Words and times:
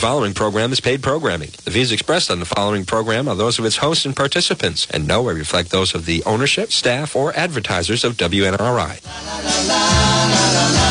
following 0.00 0.32
program 0.32 0.72
is 0.72 0.80
paid 0.80 1.02
programming. 1.02 1.50
The 1.64 1.70
views 1.70 1.92
expressed 1.92 2.30
on 2.30 2.40
the 2.40 2.46
following 2.46 2.86
program 2.86 3.28
are 3.28 3.34
those 3.34 3.58
of 3.58 3.66
its 3.66 3.76
hosts 3.76 4.06
and 4.06 4.16
participants, 4.16 4.86
and 4.90 5.06
no 5.06 5.20
way 5.20 5.34
reflect 5.34 5.68
those 5.68 5.94
of 5.94 6.06
the 6.06 6.24
ownership, 6.24 6.72
staff, 6.72 7.14
or 7.14 7.36
advertisers 7.36 8.02
of 8.02 8.16
WNRI. 8.16 9.00
is 9.60 10.89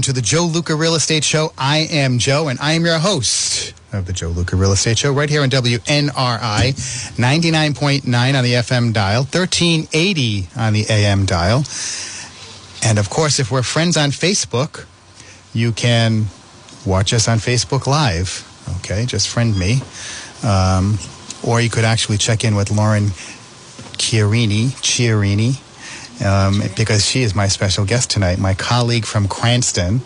welcome 0.00 0.14
to 0.14 0.18
the 0.18 0.26
Joe 0.26 0.46
Luca 0.46 0.74
Real 0.74 0.94
Estate 0.94 1.24
Show. 1.24 1.52
I 1.58 1.80
am 1.90 2.18
Joe, 2.18 2.48
and 2.48 2.58
I 2.58 2.72
am 2.72 2.86
your 2.86 2.98
host 2.98 3.74
of 3.92 4.06
the 4.06 4.14
Joe 4.14 4.28
Luca 4.28 4.56
Real 4.56 4.72
Estate 4.72 4.96
Show 4.96 5.12
right 5.12 5.28
here 5.28 5.42
on 5.42 5.50
WNRI, 5.50 6.72
99.9 6.72 8.34
on 8.34 8.44
the 8.44 8.54
FM 8.54 8.94
dial, 8.94 9.24
1380 9.24 10.48
on 10.56 10.72
the 10.72 10.86
AM 10.88 11.26
dial. 11.26 11.64
And 12.82 12.98
of 12.98 13.10
course, 13.10 13.38
if 13.40 13.50
we're 13.50 13.62
friends 13.62 13.98
on 13.98 14.08
Facebook, 14.08 14.86
you 15.52 15.70
can 15.70 16.28
watch 16.86 17.12
us 17.12 17.28
on 17.28 17.36
Facebook 17.36 17.86
Live. 17.86 18.48
Okay, 18.78 19.04
just 19.04 19.28
friend 19.28 19.58
me. 19.58 19.82
Um, 20.42 20.98
or 21.42 21.60
you 21.60 21.68
could 21.68 21.84
actually 21.84 22.16
check 22.16 22.42
in 22.42 22.54
with 22.54 22.70
Lauren 22.70 23.08
Chiarini, 23.98 24.68
Chiarini, 24.80 25.60
um, 26.24 26.62
because 26.76 27.04
she 27.04 27.22
is 27.22 27.34
my 27.34 27.48
special 27.48 27.84
guest 27.84 28.10
tonight, 28.10 28.38
my 28.38 28.54
colleague 28.54 29.04
from 29.04 29.28
Cranston. 29.28 30.00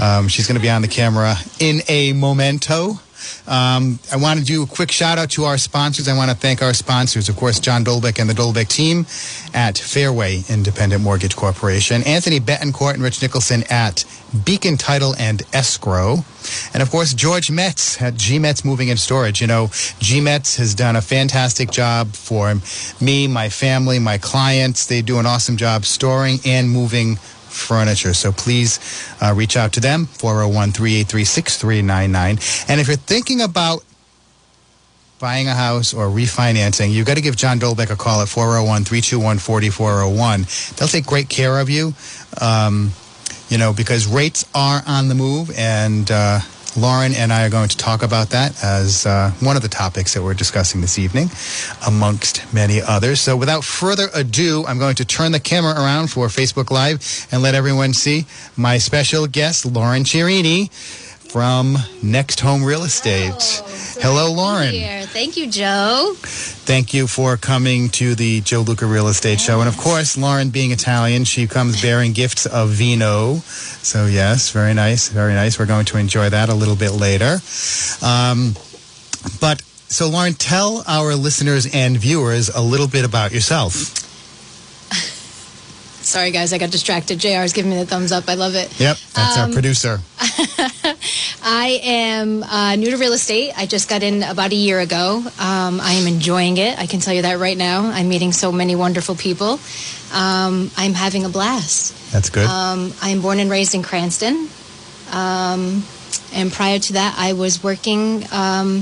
Um, 0.00 0.28
she's 0.28 0.46
going 0.46 0.56
to 0.56 0.62
be 0.62 0.70
on 0.70 0.82
the 0.82 0.88
camera 0.88 1.36
in 1.58 1.80
a 1.88 2.12
momento. 2.12 3.00
Um, 3.46 3.98
I 4.12 4.16
want 4.16 4.40
to 4.40 4.44
do 4.44 4.62
a 4.62 4.66
quick 4.66 4.90
shout 4.90 5.18
out 5.18 5.30
to 5.30 5.44
our 5.44 5.58
sponsors. 5.58 6.08
I 6.08 6.16
want 6.16 6.30
to 6.30 6.36
thank 6.36 6.62
our 6.62 6.74
sponsors, 6.74 7.28
of 7.28 7.36
course, 7.36 7.60
John 7.60 7.84
Dolbeck 7.84 8.18
and 8.18 8.28
the 8.28 8.34
Dolbeck 8.34 8.68
team 8.68 9.06
at 9.54 9.78
Fairway 9.78 10.42
Independent 10.48 11.02
Mortgage 11.02 11.36
Corporation, 11.36 12.02
Anthony 12.04 12.40
Betancourt 12.40 12.94
and 12.94 13.02
Rich 13.02 13.22
Nicholson 13.22 13.64
at 13.70 14.04
Beacon 14.44 14.76
Title 14.76 15.14
and 15.18 15.42
Escrow, 15.52 16.24
and 16.72 16.82
of 16.82 16.90
course, 16.90 17.14
George 17.14 17.50
Metz 17.50 18.00
at 18.00 18.14
G 18.14 18.38
Metz 18.38 18.64
Moving 18.64 18.90
and 18.90 18.98
Storage. 18.98 19.40
You 19.40 19.46
know, 19.46 19.70
G 19.98 20.20
Metz 20.20 20.56
has 20.56 20.74
done 20.74 20.96
a 20.96 21.02
fantastic 21.02 21.70
job 21.70 22.14
for 22.14 22.54
me, 23.00 23.26
my 23.26 23.48
family, 23.48 23.98
my 23.98 24.18
clients. 24.18 24.86
They 24.86 25.02
do 25.02 25.18
an 25.18 25.26
awesome 25.26 25.56
job 25.56 25.84
storing 25.84 26.38
and 26.44 26.70
moving 26.70 27.18
furniture. 27.50 28.14
So 28.14 28.32
please 28.32 28.78
uh, 29.20 29.34
reach 29.34 29.56
out 29.56 29.72
to 29.74 29.80
them, 29.80 30.06
401 30.06 30.72
383 30.72 31.24
6399. 31.24 32.38
And 32.68 32.80
if 32.80 32.88
you're 32.88 32.96
thinking 32.96 33.40
about 33.40 33.84
buying 35.18 35.48
a 35.48 35.54
house 35.54 35.92
or 35.92 36.06
refinancing, 36.06 36.92
you've 36.92 37.06
got 37.06 37.16
to 37.16 37.20
give 37.20 37.36
John 37.36 37.58
Dolbeck 37.58 37.90
a 37.90 37.96
call 37.96 38.22
at 38.22 38.28
401 38.28 38.84
321 38.84 39.38
4401. 39.38 40.46
They'll 40.76 40.88
take 40.88 41.06
great 41.06 41.28
care 41.28 41.60
of 41.60 41.68
you, 41.68 41.94
um, 42.40 42.92
you 43.48 43.58
know, 43.58 43.72
because 43.72 44.06
rates 44.06 44.44
are 44.54 44.82
on 44.86 45.08
the 45.08 45.14
move. 45.14 45.50
And 45.56 46.10
uh, 46.10 46.40
Lauren 46.76 47.12
and 47.14 47.32
I 47.32 47.44
are 47.44 47.50
going 47.50 47.68
to 47.68 47.76
talk 47.76 48.02
about 48.02 48.30
that 48.30 48.62
as 48.62 49.04
uh, 49.04 49.32
one 49.40 49.56
of 49.56 49.62
the 49.62 49.68
topics 49.68 50.14
that 50.14 50.22
we're 50.22 50.34
discussing 50.34 50.80
this 50.80 50.98
evening, 50.98 51.28
amongst 51.86 52.52
many 52.54 52.80
others. 52.80 53.20
So 53.20 53.36
without 53.36 53.64
further 53.64 54.08
ado, 54.14 54.64
I'm 54.66 54.78
going 54.78 54.94
to 54.96 55.04
turn 55.04 55.32
the 55.32 55.40
camera 55.40 55.72
around 55.72 56.08
for 56.08 56.28
Facebook 56.28 56.70
Live 56.70 57.26
and 57.32 57.42
let 57.42 57.54
everyone 57.54 57.92
see 57.92 58.26
my 58.56 58.78
special 58.78 59.26
guest, 59.26 59.66
Lauren 59.66 60.04
Chiarini 60.04 60.70
from 61.30 61.76
NextHome 62.02 62.66
Real 62.66 62.82
Estate. 62.82 63.62
Hello, 64.00 64.32
Lauren. 64.32 64.72
Here. 64.72 65.02
Thank 65.06 65.36
you, 65.36 65.48
Joe. 65.48 66.14
Thank 66.16 66.92
you 66.92 67.06
for 67.06 67.36
coming 67.36 67.88
to 67.90 68.16
the 68.16 68.40
Joe 68.40 68.62
Luca 68.62 68.84
Real 68.84 69.06
Estate 69.06 69.40
Show. 69.40 69.60
And 69.60 69.68
of 69.68 69.76
course, 69.76 70.18
Lauren 70.18 70.50
being 70.50 70.72
Italian, 70.72 71.22
she 71.22 71.46
comes 71.46 71.80
bearing 71.80 72.12
gifts 72.14 72.46
of 72.46 72.70
vino. 72.70 73.36
So, 73.36 74.06
yes, 74.06 74.50
very 74.50 74.74
nice, 74.74 75.08
very 75.08 75.34
nice. 75.34 75.56
We're 75.56 75.66
going 75.66 75.84
to 75.86 75.98
enjoy 75.98 76.30
that 76.30 76.48
a 76.48 76.54
little 76.54 76.76
bit 76.76 76.90
later. 76.90 77.38
Um, 78.02 78.54
but 79.40 79.62
so, 79.86 80.08
Lauren, 80.08 80.34
tell 80.34 80.82
our 80.88 81.14
listeners 81.14 81.72
and 81.72 81.96
viewers 81.96 82.48
a 82.48 82.60
little 82.60 82.88
bit 82.88 83.04
about 83.04 83.30
yourself. 83.30 84.09
Sorry, 86.10 86.32
guys, 86.32 86.52
I 86.52 86.58
got 86.58 86.72
distracted. 86.72 87.20
JR's 87.20 87.52
giving 87.52 87.70
me 87.70 87.76
the 87.78 87.86
thumbs 87.86 88.10
up. 88.10 88.24
I 88.28 88.34
love 88.34 88.56
it. 88.56 88.68
Yep, 88.80 88.96
that's 89.14 89.38
our 89.38 89.44
Um, 89.44 89.52
producer. 89.52 90.00
I 91.42 91.80
am 91.84 92.42
uh, 92.42 92.74
new 92.74 92.90
to 92.90 92.96
real 92.96 93.12
estate. 93.12 93.52
I 93.56 93.66
just 93.66 93.88
got 93.88 94.02
in 94.02 94.24
about 94.24 94.50
a 94.50 94.56
year 94.56 94.80
ago. 94.80 95.18
Um, 95.38 95.80
I 95.80 95.92
am 96.00 96.08
enjoying 96.08 96.56
it. 96.56 96.76
I 96.80 96.86
can 96.86 96.98
tell 96.98 97.14
you 97.14 97.22
that 97.22 97.38
right 97.38 97.56
now. 97.56 97.88
I'm 97.90 98.08
meeting 98.08 98.32
so 98.32 98.50
many 98.50 98.74
wonderful 98.74 99.14
people. 99.14 99.60
Um, 100.12 100.70
I'm 100.76 100.94
having 100.94 101.24
a 101.24 101.28
blast. 101.28 101.94
That's 102.12 102.28
good. 102.30 102.46
Um, 102.46 102.92
I'm 103.00 103.20
born 103.22 103.38
and 103.38 103.48
raised 103.48 103.74
in 103.76 103.82
Cranston. 103.84 104.48
Um, 105.12 105.84
and 106.34 106.50
prior 106.52 106.80
to 106.80 106.92
that, 106.94 107.14
I 107.18 107.34
was 107.34 107.62
working 107.62 108.24
um, 108.32 108.78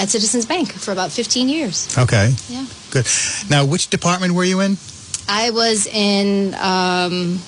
at 0.00 0.08
Citizens 0.08 0.46
Bank 0.46 0.72
for 0.72 0.90
about 0.90 1.12
15 1.12 1.48
years. 1.48 1.96
okay, 1.96 2.34
Yeah. 2.48 2.66
good. 2.90 3.06
Now, 3.48 3.64
which 3.64 3.88
department 3.88 4.34
were 4.34 4.44
you 4.44 4.58
in? 4.60 4.78
I 5.28 5.50
was 5.50 5.86
in 5.86 6.54
um, 6.54 7.38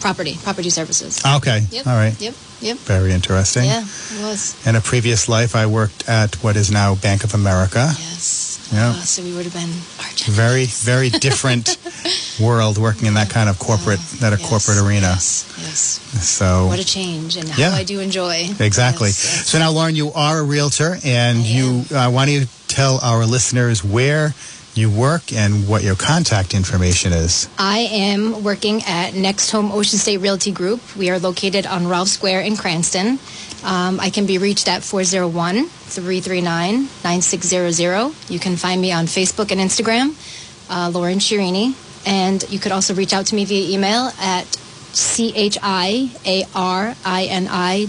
property, 0.00 0.36
property 0.42 0.70
services. 0.70 1.22
Okay, 1.24 1.60
Yep. 1.70 1.86
all 1.86 1.94
right. 1.96 2.18
Yep. 2.20 2.34
Yep. 2.60 2.76
Very 2.78 3.12
interesting. 3.12 3.64
Yeah, 3.64 3.80
it 3.82 4.22
was. 4.22 4.54
In 4.66 4.74
a 4.76 4.80
previous 4.80 5.28
life, 5.28 5.54
I 5.54 5.66
worked 5.66 6.08
at 6.08 6.36
what 6.42 6.56
is 6.56 6.70
now 6.70 6.94
Bank 6.94 7.22
of 7.24 7.34
America. 7.34 7.92
Yes. 7.98 8.70
Yeah. 8.72 8.90
Uh, 8.90 8.92
so 9.02 9.22
we 9.22 9.34
would 9.34 9.44
have 9.44 9.52
been 9.52 9.68
Very, 10.32 10.64
very 10.66 11.10
different 11.10 11.76
world 12.40 12.78
working 12.78 13.06
in 13.06 13.14
that 13.14 13.28
kind 13.28 13.50
of 13.50 13.58
corporate, 13.58 14.00
that 14.20 14.32
a 14.32 14.38
Yes, 14.40 14.48
corporate 14.48 14.78
arena. 14.78 15.08
Yes. 15.12 15.44
yes. 15.58 16.00
So, 16.26 16.66
What 16.66 16.78
a 16.78 16.84
change, 16.84 17.36
and 17.36 17.48
how 17.48 17.60
Yeah. 17.60 17.74
I 17.74 17.84
do 17.84 18.00
enjoy. 18.00 18.48
exactly. 18.58 19.08
Yes, 19.08 19.24
yes. 19.24 19.48
So 19.50 19.58
now, 19.58 19.70
Lauren, 19.70 19.94
you 19.94 20.12
are 20.14 20.38
a 20.38 20.42
realtor, 20.42 20.96
and 21.04 21.38
I 21.38 21.42
you 21.42 21.84
uh, 21.94 22.10
why 22.10 22.24
don't 22.24 22.34
you 22.34 22.46
tell 22.68 22.98
our 23.02 23.26
listeners 23.26 23.84
where 23.84 24.32
you 24.76 24.90
work 24.90 25.32
and 25.32 25.68
what 25.68 25.82
your 25.82 25.94
contact 25.94 26.54
information 26.54 27.12
is? 27.12 27.48
I 27.58 27.78
am 27.90 28.42
working 28.42 28.82
at 28.86 29.12
NextHome 29.14 29.72
Ocean 29.72 29.98
State 29.98 30.18
Realty 30.18 30.52
Group. 30.52 30.80
We 30.96 31.10
are 31.10 31.18
located 31.18 31.66
on 31.66 31.86
Rolfe 31.86 32.08
Square 32.08 32.42
in 32.42 32.56
Cranston. 32.56 33.18
Um, 33.64 33.98
I 34.00 34.10
can 34.10 34.26
be 34.26 34.38
reached 34.38 34.68
at 34.68 34.82
401 34.82 35.66
339 35.66 36.88
9600. 37.02 38.14
You 38.28 38.38
can 38.38 38.56
find 38.56 38.80
me 38.80 38.92
on 38.92 39.06
Facebook 39.06 39.50
and 39.50 39.60
Instagram, 39.60 40.14
uh, 40.70 40.90
Lauren 40.92 41.18
Chiarini. 41.18 41.74
And 42.06 42.44
you 42.50 42.58
could 42.58 42.72
also 42.72 42.94
reach 42.94 43.14
out 43.14 43.26
to 43.26 43.34
me 43.34 43.44
via 43.44 43.74
email 43.74 44.10
at 44.20 44.44
C-H-I-A-R-I-N-I 44.94 45.46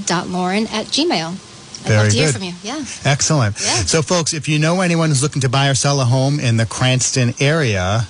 dot 0.06 0.28
Lauren 0.30 0.68
at 0.68 0.86
Gmail. 0.88 1.45
Very 1.86 1.98
love 2.04 2.10
to 2.12 2.18
hear 2.18 2.26
good. 2.28 2.34
from 2.36 2.44
you. 2.44 2.54
Yeah. 2.64 2.84
Excellent. 3.06 3.56
Yeah. 3.62 3.84
So, 3.86 4.02
folks, 4.02 4.34
if 4.34 4.48
you 4.48 4.60
know 4.60 4.82
anyone 4.82 5.10
who's 5.10 5.22
looking 5.24 5.42
to 5.42 5.50
buy 5.50 5.70
or 5.70 5.76
sell 5.76 6.00
a 6.02 6.06
home 6.06 6.40
in 6.40 6.58
the 6.58 6.66
Cranston 6.66 7.34
area, 7.40 8.08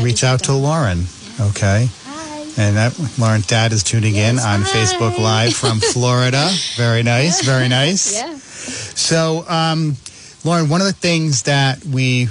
reach 0.00 0.24
out 0.24 0.44
to 0.44 0.52
Lauren. 0.52 1.04
Okay. 1.40 1.88
Hi. 2.04 2.40
And 2.58 2.76
that 2.76 2.98
Lauren's 3.18 3.46
dad 3.46 3.72
is 3.72 3.82
tuning 3.82 4.14
in 4.16 4.38
on 4.38 4.62
hi. 4.62 4.68
Facebook 4.68 5.18
Live 5.18 5.54
from 5.54 5.78
Florida. 5.92 6.48
Very 6.76 7.02
nice, 7.02 7.42
very 7.44 7.68
nice. 7.68 8.14
Yeah. 8.14 8.34
So, 8.36 9.44
um, 9.48 9.96
Lauren, 10.44 10.68
one 10.68 10.80
of 10.80 10.86
the 10.86 10.92
things 10.92 11.42
that 11.42 11.84
we 11.84 12.28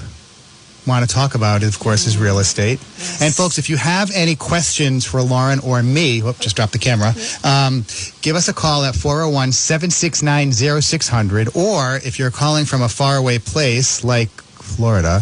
want 0.87 1.07
to 1.07 1.13
talk 1.13 1.35
about, 1.35 1.63
of 1.63 1.79
course, 1.79 2.07
is 2.07 2.17
real 2.17 2.39
estate. 2.39 2.79
And 3.21 3.33
folks, 3.33 3.57
if 3.57 3.69
you 3.69 3.77
have 3.77 4.11
any 4.13 4.35
questions 4.35 5.05
for 5.05 5.21
Lauren 5.21 5.59
or 5.59 5.81
me, 5.81 6.21
whoop, 6.21 6.39
just 6.39 6.55
drop 6.55 6.71
the 6.71 6.79
camera, 6.79 7.13
um, 7.43 7.85
give 8.21 8.35
us 8.35 8.47
a 8.47 8.53
call 8.53 8.83
at 8.83 8.95
401 8.95 9.51
769 9.51 10.51
0600. 10.81 11.55
Or 11.55 11.95
if 11.97 12.19
you're 12.19 12.31
calling 12.31 12.65
from 12.65 12.81
a 12.81 12.89
faraway 12.89 13.39
place 13.39 14.03
like 14.03 14.29
Florida, 14.29 15.21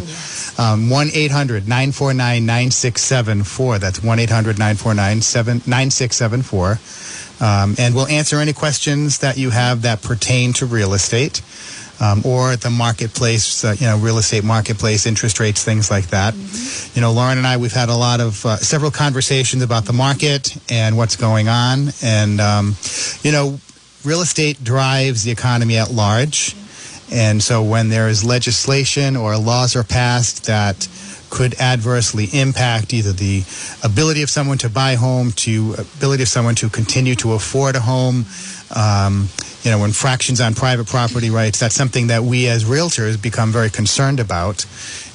um, 0.57 0.89
1 0.89 1.09
800 1.13 1.67
949 1.67 2.45
9674. 2.45 3.79
That's 3.79 4.03
1 4.03 4.19
800 4.19 4.59
949 4.59 5.17
9674. 5.17 6.79
Um, 7.41 7.75
and 7.77 7.93
we'll 7.93 8.07
answer 8.07 8.37
any 8.37 8.53
questions 8.53 9.19
that 9.19 9.37
you 9.37 9.49
have 9.49 9.81
that 9.81 10.01
pertain 10.01 10.53
to 10.53 10.65
real 10.65 10.93
estate 10.93 11.41
um, 12.03 12.21
or 12.25 12.55
the 12.57 12.69
marketplace, 12.69 13.63
uh, 13.63 13.75
you 13.79 13.85
know, 13.85 13.97
real 13.97 14.17
estate 14.17 14.43
marketplace, 14.43 15.05
interest 15.05 15.39
rates, 15.39 15.63
things 15.63 15.89
like 15.89 16.07
that. 16.07 16.35
You 16.95 17.01
know, 17.01 17.13
Lauren 17.13 17.37
and 17.37 17.47
I, 17.47 17.55
we've 17.55 17.71
had 17.71 17.87
a 17.87 17.95
lot 17.95 18.19
of 18.19 18.45
uh, 18.45 18.57
several 18.57 18.91
conversations 18.91 19.63
about 19.63 19.85
the 19.85 19.93
market 19.93 20.57
and 20.69 20.97
what's 20.97 21.15
going 21.15 21.47
on. 21.47 21.89
And, 22.03 22.41
um, 22.41 22.75
you 23.21 23.31
know, 23.31 23.57
real 24.03 24.21
estate 24.21 24.63
drives 24.63 25.23
the 25.23 25.31
economy 25.31 25.77
at 25.77 25.91
large. 25.91 26.55
And 27.11 27.41
so 27.41 27.63
when 27.63 27.87
there 27.87 28.09
is 28.09 28.25
legislation 28.25 29.15
or 29.15 29.37
laws 29.37 29.75
are 29.75 29.83
passed 29.83 30.47
that 30.47 30.87
could 31.29 31.55
adversely 31.59 32.27
impact 32.33 32.93
either 32.93 33.13
the 33.13 33.43
ability 33.83 34.23
of 34.23 34.29
someone 34.29 34.57
to 34.59 34.69
buy 34.69 34.91
a 34.91 34.97
home, 34.97 35.31
to 35.31 35.75
ability 35.77 36.23
of 36.23 36.29
someone 36.29 36.55
to 36.55 36.69
continue 36.69 37.15
to 37.15 37.33
afford 37.33 37.75
a 37.75 37.79
home, 37.79 38.25
um, 38.75 39.29
you 39.63 39.71
know, 39.71 39.83
infractions 39.85 40.41
on 40.41 40.53
private 40.55 40.87
property 40.87 41.29
rights. 41.29 41.59
That's 41.59 41.75
something 41.75 42.07
that 42.07 42.23
we 42.23 42.47
as 42.47 42.63
realtors 42.65 43.21
become 43.21 43.51
very 43.51 43.69
concerned 43.69 44.19
about, 44.19 44.65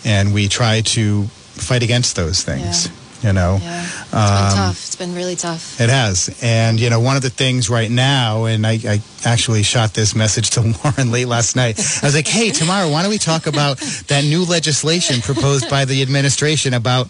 and 0.04 0.32
we 0.32 0.48
try 0.48 0.80
to 0.82 1.24
fight 1.24 1.82
against 1.82 2.16
those 2.16 2.42
things. 2.42 2.88
You 3.22 3.32
know, 3.32 3.58
Yeah. 3.60 3.82
It's 3.82 4.14
Um, 4.14 4.46
been 4.46 4.56
tough. 4.56 4.86
It's 4.86 4.94
been 4.96 5.14
really 5.16 5.34
tough. 5.34 5.80
it 5.80 5.90
has. 5.90 6.30
And, 6.40 6.78
you 6.78 6.88
know, 6.88 7.00
one 7.00 7.16
of 7.16 7.22
the 7.22 7.30
things 7.30 7.68
right 7.68 7.90
now, 7.90 8.44
and 8.44 8.64
I, 8.64 8.78
I 8.86 9.02
actually 9.24 9.64
shot 9.64 9.92
this 9.92 10.14
message 10.14 10.50
to 10.50 10.60
Lauren 10.84 11.10
late 11.10 11.26
last 11.26 11.56
night. 11.56 11.80
I 11.80 12.06
was 12.06 12.14
like, 12.14 12.28
hey, 12.28 12.50
tomorrow, 12.50 12.88
why 12.88 13.02
don't 13.02 13.10
we 13.10 13.18
talk 13.18 13.48
about 13.48 13.78
that 14.06 14.22
new 14.22 14.44
legislation 14.44 15.20
proposed 15.20 15.68
by 15.68 15.84
the 15.84 16.00
administration 16.00 16.74
about, 16.74 17.08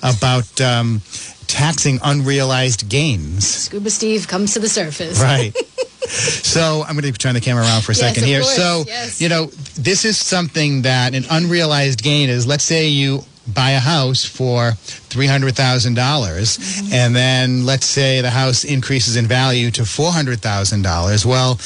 about, 0.00 0.60
um, 0.60 1.02
taxing 1.48 1.98
unrealized 2.04 2.88
gains? 2.88 3.44
Scuba 3.46 3.90
Steve 3.90 4.28
comes 4.28 4.54
to 4.54 4.60
the 4.60 4.68
surface. 4.68 5.20
Right. 5.20 5.52
So 6.08 6.84
I'm 6.86 6.96
going 6.98 7.10
to 7.12 7.18
turn 7.18 7.34
the 7.34 7.40
camera 7.40 7.62
around 7.64 7.82
for 7.82 7.92
a 7.92 7.94
Yes, 7.94 8.00
second 8.00 8.24
here. 8.24 8.40
course, 8.40 8.56
So, 8.56 8.84
yes. 8.86 9.20
you 9.20 9.28
know, 9.28 9.46
this 9.76 10.04
is 10.04 10.18
something 10.18 10.82
that 10.82 11.14
an 11.14 11.24
unrealized 11.30 12.02
gain 12.02 12.28
is. 12.28 12.46
Let's 12.46 12.64
say 12.64 12.88
you 12.88 13.24
buy 13.52 13.70
a 13.72 13.80
house 13.80 14.24
for 14.24 14.72
three 14.72 15.26
hundred 15.26 15.56
thousand 15.56 15.94
dollars, 15.94 16.58
Mm-hmm. 16.58 16.92
and 16.92 17.16
then 17.16 17.66
let's 17.66 17.86
say 17.86 18.20
the 18.20 18.30
house 18.30 18.64
increases 18.64 19.16
in 19.16 19.26
value 19.26 19.70
to 19.72 19.84
four 19.84 20.12
hundred 20.12 20.40
thousand 20.40 20.82
dollars. 20.82 21.24
Well. 21.26 21.58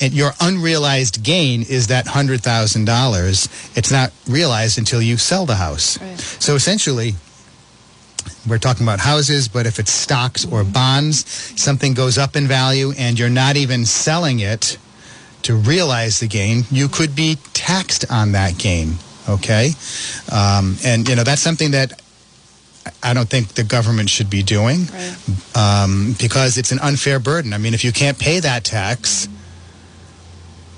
And 0.00 0.12
your 0.12 0.32
unrealized 0.40 1.22
gain 1.22 1.62
is 1.62 1.86
that 1.86 2.08
hundred 2.08 2.42
thousand 2.42 2.84
dollars. 2.84 3.48
It's 3.76 3.92
not 3.92 4.10
realized 4.28 4.76
until 4.76 5.00
you 5.00 5.16
sell 5.16 5.46
the 5.46 5.54
house. 5.54 6.00
Right. 6.00 6.18
So 6.18 6.56
essentially, 6.56 7.14
we're 8.46 8.58
talking 8.58 8.84
about 8.84 9.00
houses, 9.00 9.48
but 9.48 9.66
if 9.66 9.78
it's 9.78 9.90
stocks 9.90 10.44
or 10.44 10.64
bonds, 10.64 11.24
something 11.60 11.94
goes 11.94 12.18
up 12.18 12.36
in 12.36 12.46
value 12.46 12.92
and 12.98 13.18
you're 13.18 13.30
not 13.30 13.56
even 13.56 13.84
selling 13.86 14.40
it 14.40 14.76
to 15.42 15.54
realize 15.54 16.20
the 16.20 16.26
gain, 16.26 16.64
you 16.70 16.88
could 16.88 17.14
be 17.14 17.36
taxed 17.52 18.04
on 18.10 18.32
that 18.32 18.58
gain. 18.58 18.94
Okay? 19.28 19.70
Um, 20.32 20.76
and, 20.84 21.08
you 21.08 21.16
know, 21.16 21.24
that's 21.24 21.42
something 21.42 21.70
that 21.72 22.00
I 23.02 23.14
don't 23.14 23.28
think 23.28 23.48
the 23.54 23.64
government 23.64 24.10
should 24.10 24.28
be 24.28 24.42
doing 24.42 24.86
Right. 24.92 25.16
um, 25.82 26.14
because 26.18 26.58
it's 26.58 26.72
an 26.72 26.78
unfair 26.80 27.18
burden. 27.18 27.52
I 27.54 27.58
mean, 27.58 27.72
if 27.72 27.82
you 27.84 27.92
can't 27.92 28.18
pay 28.18 28.40
that 28.40 28.64
tax, 28.64 29.26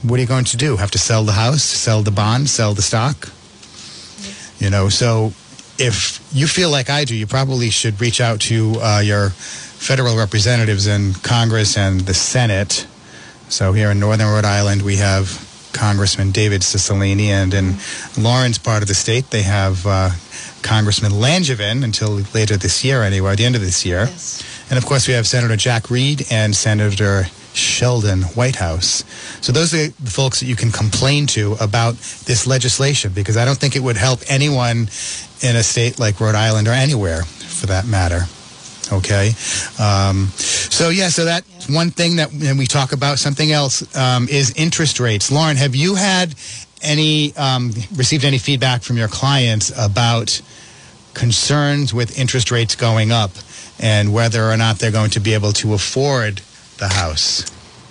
what 0.02 0.18
are 0.18 0.20
you 0.20 0.28
going 0.28 0.44
to 0.44 0.56
do? 0.56 0.76
Have 0.76 0.92
to 0.92 0.98
sell 0.98 1.24
the 1.24 1.32
house, 1.32 1.62
sell 1.64 2.02
the 2.02 2.12
bond, 2.12 2.48
sell 2.48 2.74
the 2.74 2.82
stock? 2.82 3.30
You 4.60 4.70
know, 4.70 4.88
so 4.88 5.32
if 5.78 6.26
you 6.32 6.46
feel 6.46 6.70
like 6.70 6.90
I 6.90 7.04
do, 7.04 7.14
you 7.14 7.26
probably 7.26 7.70
should 7.70 8.00
reach 8.00 8.20
out 8.20 8.40
to 8.42 8.76
uh, 8.80 9.00
your 9.00 9.30
federal 9.30 10.16
representatives 10.16 10.86
in 10.86 11.14
Congress 11.14 11.76
and 11.76 12.00
the 12.00 12.14
Senate. 12.14 12.86
So 13.48 13.72
here 13.72 13.90
in 13.90 14.00
Northern 14.00 14.28
Rhode 14.28 14.44
Island, 14.44 14.82
we 14.82 14.96
have 14.96 15.42
Congressman 15.72 16.32
David 16.32 16.62
Cicilline, 16.62 17.20
and 17.20 17.54
in 17.54 17.76
Lauren's 18.18 18.58
part 18.58 18.82
of 18.82 18.88
the 18.88 18.94
state, 18.94 19.30
they 19.30 19.42
have 19.42 19.86
uh, 19.86 20.10
Congressman 20.62 21.12
Langevin 21.12 21.84
until 21.84 22.10
later 22.34 22.56
this 22.56 22.84
year, 22.84 23.02
anyway, 23.02 23.32
at 23.32 23.38
the 23.38 23.44
end 23.44 23.54
of 23.54 23.60
this 23.60 23.84
year. 23.84 24.06
Yes. 24.06 24.42
And 24.70 24.78
of 24.78 24.86
course, 24.86 25.06
we 25.06 25.14
have 25.14 25.26
Senator 25.26 25.56
Jack 25.56 25.90
Reed 25.90 26.24
and 26.30 26.56
Senator 26.56 27.26
Sheldon 27.56 28.22
Whitehouse. 28.22 29.04
So 29.40 29.52
those 29.52 29.74
are 29.74 29.88
the 29.88 30.10
folks 30.10 30.40
that 30.40 30.46
you 30.46 30.56
can 30.56 30.70
complain 30.70 31.26
to 31.28 31.54
about 31.60 31.94
this 32.26 32.46
legislation 32.46 33.12
because 33.12 33.36
I 33.36 33.44
don't 33.44 33.58
think 33.58 33.76
it 33.76 33.82
would 33.82 33.96
help 33.96 34.20
anyone 34.28 34.88
in 35.42 35.56
a 35.56 35.62
state 35.62 35.98
like 35.98 36.20
Rhode 36.20 36.34
Island 36.34 36.68
or 36.68 36.72
anywhere 36.72 37.24
for 37.24 37.66
that 37.66 37.86
matter. 37.86 38.22
Okay. 38.92 39.32
Um, 39.80 40.28
so, 40.36 40.90
yeah, 40.90 41.08
so 41.08 41.24
that's 41.24 41.68
one 41.68 41.90
thing 41.90 42.16
that 42.16 42.32
and 42.32 42.58
we 42.58 42.66
talk 42.66 42.92
about. 42.92 43.18
Something 43.18 43.50
else 43.50 43.96
um, 43.96 44.28
is 44.28 44.52
interest 44.56 45.00
rates. 45.00 45.32
Lauren, 45.32 45.56
have 45.56 45.74
you 45.74 45.96
had 45.96 46.34
any, 46.82 47.34
um, 47.36 47.72
received 47.96 48.24
any 48.24 48.38
feedback 48.38 48.82
from 48.82 48.96
your 48.96 49.08
clients 49.08 49.72
about 49.76 50.40
concerns 51.14 51.92
with 51.92 52.18
interest 52.18 52.50
rates 52.50 52.76
going 52.76 53.10
up 53.10 53.32
and 53.80 54.12
whether 54.12 54.44
or 54.44 54.56
not 54.56 54.78
they're 54.78 54.92
going 54.92 55.10
to 55.10 55.20
be 55.20 55.34
able 55.34 55.52
to 55.52 55.74
afford 55.74 56.40
the 56.78 56.88
house? 56.88 57.44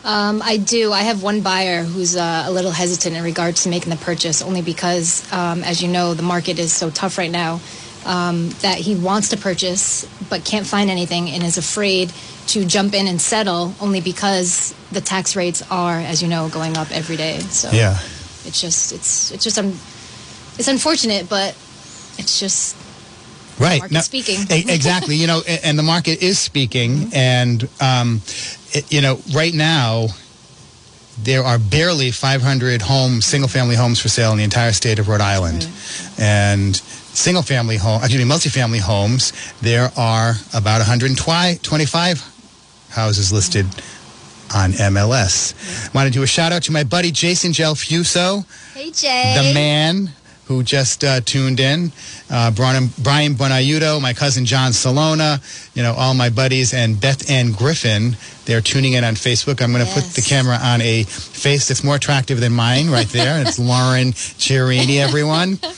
Um, 0.04 0.42
I 0.44 0.58
do. 0.58 0.92
I 0.94 1.02
have 1.02 1.24
one 1.24 1.42
buyer 1.42 1.82
who's 1.84 2.16
uh, 2.16 2.44
a 2.46 2.52
little 2.52 2.70
hesitant 2.72 3.16
in 3.16 3.24
regards 3.24 3.64
to 3.64 3.70
making 3.70 3.90
the 3.90 3.98
purchase, 3.98 4.42
only 4.44 4.62
because, 4.62 5.32
um, 5.34 5.64
as 5.64 5.82
you 5.82 5.88
know, 5.88 6.14
the 6.14 6.22
market 6.24 6.60
is 6.60 6.72
so 6.72 6.92
tough 6.92 7.18
right 7.18 7.32
now 7.32 7.60
um, 8.06 8.50
that 8.62 8.78
he 8.78 8.94
wants 8.96 9.30
to 9.30 9.38
purchase 9.38 10.06
but 10.30 10.46
can't 10.46 10.68
find 10.68 10.92
anything 10.92 11.30
and 11.30 11.42
is 11.42 11.58
afraid 11.58 12.14
to 12.48 12.64
jump 12.66 12.94
in 12.94 13.08
and 13.08 13.20
settle, 13.20 13.74
only 13.82 14.00
because 14.00 14.76
the 14.92 15.02
tax 15.02 15.36
rates 15.36 15.64
are, 15.72 15.98
as 16.00 16.22
you 16.22 16.28
know, 16.28 16.50
going 16.50 16.78
up 16.78 16.92
every 16.92 17.18
day. 17.18 17.40
So 17.40 17.72
Yeah. 17.72 17.98
it's 18.46 18.62
just 18.62 18.92
it's 18.92 19.32
it's 19.32 19.44
just 19.44 19.58
un- 19.58 19.80
it's 20.60 20.68
unfortunate, 20.68 21.28
but 21.28 21.56
it's 22.20 22.40
just 22.40 22.76
Right. 23.60 23.90
No, 23.90 24.02
speaking. 24.02 24.42
exactly. 24.50 25.16
You 25.16 25.28
know, 25.28 25.42
and 25.64 25.80
the 25.80 25.84
market 25.84 26.22
is 26.22 26.38
speaking. 26.38 26.96
Mm-hmm. 26.96 27.16
And, 27.16 27.70
um, 27.80 28.22
it, 28.72 28.92
you 28.92 29.02
know, 29.02 29.20
right 29.34 29.54
now, 29.54 30.08
there 31.24 31.44
are 31.44 31.58
barely 31.58 32.12
500 32.12 32.82
home, 32.82 33.22
single 33.22 33.48
family 33.48 33.76
homes 33.76 34.02
for 34.02 34.10
sale 34.10 34.32
in 34.32 34.38
the 34.38 34.44
entire 34.44 34.74
state 34.74 35.00
of 35.00 35.08
Rhode 35.08 35.22
Island. 35.22 35.62
Mm-hmm. 35.62 36.22
And 36.22 36.76
single 36.76 37.42
family 37.44 37.78
home, 37.78 38.02
excuse 38.02 38.24
me, 38.24 38.30
multifamily 38.30 38.82
homes, 38.82 39.32
there 39.62 39.92
are 39.98 40.34
about 40.54 40.80
125 40.80 42.32
houses 42.90 43.32
listed 43.32 43.66
on 44.54 44.72
MLS. 44.74 45.54
Mm-hmm. 45.54 45.98
Want 45.98 46.08
to 46.08 46.14
do 46.14 46.24
a 46.24 46.28
shout 46.28 46.52
out 46.52 46.64
to 46.64 46.72
my 46.72 46.84
buddy 46.84 47.12
Jason 47.12 47.52
Gelfuso 47.52 48.46
hey 48.74 48.92
Jay, 48.92 49.36
the 49.38 49.54
man 49.54 50.12
who 50.46 50.64
just 50.64 51.04
uh, 51.04 51.22
tuned 51.22 51.60
in, 51.60 51.92
uh, 52.30 52.52
Brian, 52.52 52.90
Brian 53.00 53.34
Bonaiuto, 53.34 54.02
my 54.02 54.14
cousin 54.14 54.46
John 54.46 54.74
Salona, 54.74 55.42
you 55.74 55.84
know, 55.84 55.94
all 55.94 56.14
my 56.14 56.30
buddies, 56.30 56.74
and 56.74 57.00
Beth 57.00 57.30
Ann 57.30 57.52
Griffin. 57.52 58.16
They're 58.46 58.62
tuning 58.62 58.94
in 58.94 59.04
on 59.04 59.16
Facebook. 59.16 59.62
I'm 59.62 59.72
going 59.72 59.86
to 59.86 59.92
put 59.92 60.04
the 60.04 60.22
camera 60.22 60.58
on 60.62 60.82
a 60.82 61.04
face 61.04 61.68
that's 61.68 61.84
more 61.84 61.96
attractive 61.96 62.40
than 62.40 62.54
mine 62.54 62.90
right 62.90 63.08
there. 63.08 63.42
it's 63.42 63.58
Lauren 63.60 64.14
Chiarini, 64.14 64.98
everyone. 64.98 65.60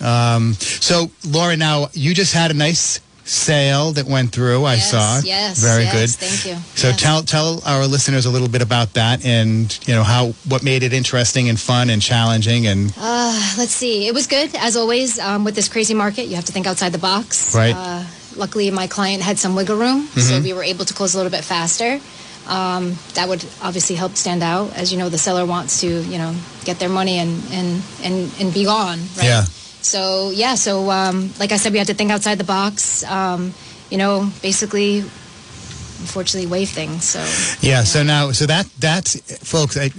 Um, 0.00 0.54
so, 0.54 1.10
Lauren, 1.28 1.58
now 1.58 1.88
you 1.92 2.14
just 2.14 2.32
had 2.32 2.50
a 2.50 2.54
nice 2.54 3.00
sale 3.30 3.92
that 3.92 4.06
went 4.06 4.32
through. 4.32 4.64
I 4.64 4.74
Yes, 4.74 4.90
saw. 4.90 5.20
yes, 5.24 5.58
Very 5.58 5.84
yes, 5.84 5.94
good. 5.94 6.10
thank 6.10 6.46
you. 6.46 6.56
So 6.74 6.88
Yes. 6.88 7.00
tell 7.00 7.22
tell 7.22 7.62
our 7.64 7.86
listeners 7.86 8.26
a 8.26 8.30
little 8.30 8.48
bit 8.48 8.62
about 8.62 8.94
that, 8.94 9.24
and 9.24 9.70
you 9.86 9.94
know 9.94 10.02
how 10.02 10.34
what 10.48 10.62
made 10.62 10.82
it 10.82 10.92
interesting 10.92 11.48
and 11.48 11.58
fun 11.58 11.90
and 11.90 12.02
challenging, 12.02 12.66
and 12.66 12.92
Uh, 12.98 13.32
let's 13.56 13.72
see. 13.72 14.06
It 14.08 14.14
was 14.14 14.26
good 14.26 14.50
as 14.56 14.76
always. 14.76 15.18
Um, 15.18 15.44
with 15.44 15.54
this 15.54 15.68
crazy 15.68 15.94
market, 15.94 16.26
you 16.26 16.34
have 16.36 16.44
to 16.46 16.52
think 16.52 16.66
outside 16.66 16.90
the 16.92 16.98
box. 16.98 17.54
Right. 17.54 17.74
Uh, 17.74 18.02
luckily, 18.36 18.70
my 18.70 18.86
client 18.88 19.22
had 19.22 19.38
some 19.38 19.54
wiggle 19.54 19.76
room, 19.76 20.08
so 20.16 20.40
we 20.40 20.52
were 20.52 20.64
able 20.64 20.84
to 20.84 20.94
close 20.94 21.14
a 21.14 21.16
little 21.18 21.30
bit 21.30 21.44
faster. 21.44 22.00
Um, 22.48 22.98
that 23.14 23.28
would 23.28 23.44
obviously 23.62 23.94
help 23.94 24.16
stand 24.16 24.42
out. 24.42 24.72
As 24.74 24.90
you 24.90 24.98
know, 24.98 25.08
the 25.08 25.18
seller 25.18 25.46
wants 25.46 25.80
to, 25.82 25.86
you 25.86 26.18
know, 26.18 26.34
get 26.64 26.78
their 26.80 26.88
money 26.88 27.18
and 27.18 27.32
and 27.52 27.82
and, 28.02 28.16
and 28.40 28.52
be 28.52 28.64
gone. 28.64 28.98
Right? 29.16 29.26
Yeah. 29.26 29.44
So 29.82 30.30
yeah. 30.30 30.54
So 30.54 30.90
um, 30.90 31.30
like 31.38 31.52
I 31.52 31.56
said, 31.56 31.72
we 31.72 31.78
had 31.78 31.86
to 31.88 31.94
think 31.94 32.10
outside 32.10 32.38
the 32.38 32.44
box. 32.44 33.04
Um, 33.04 33.54
you 33.90 33.98
know, 33.98 34.30
basically, 34.40 34.98
unfortunately, 34.98 36.50
wave 36.50 36.68
things. 36.68 37.04
So 37.04 37.20
Yeah. 37.66 37.84
So 37.84 38.02
now, 38.02 38.32
so 38.32 38.46
that 38.46 38.66
that's 38.78 39.20
folks. 39.38 39.76
I, 39.76 39.90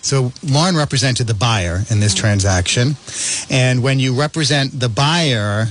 so 0.00 0.32
Lauren 0.42 0.76
represented 0.76 1.26
the 1.26 1.34
buyer 1.34 1.82
in 1.90 2.00
this 2.00 2.14
transaction, 2.14 2.96
and 3.50 3.82
when 3.82 3.98
you 3.98 4.14
represent 4.14 4.78
the 4.78 4.88
buyer, 4.88 5.66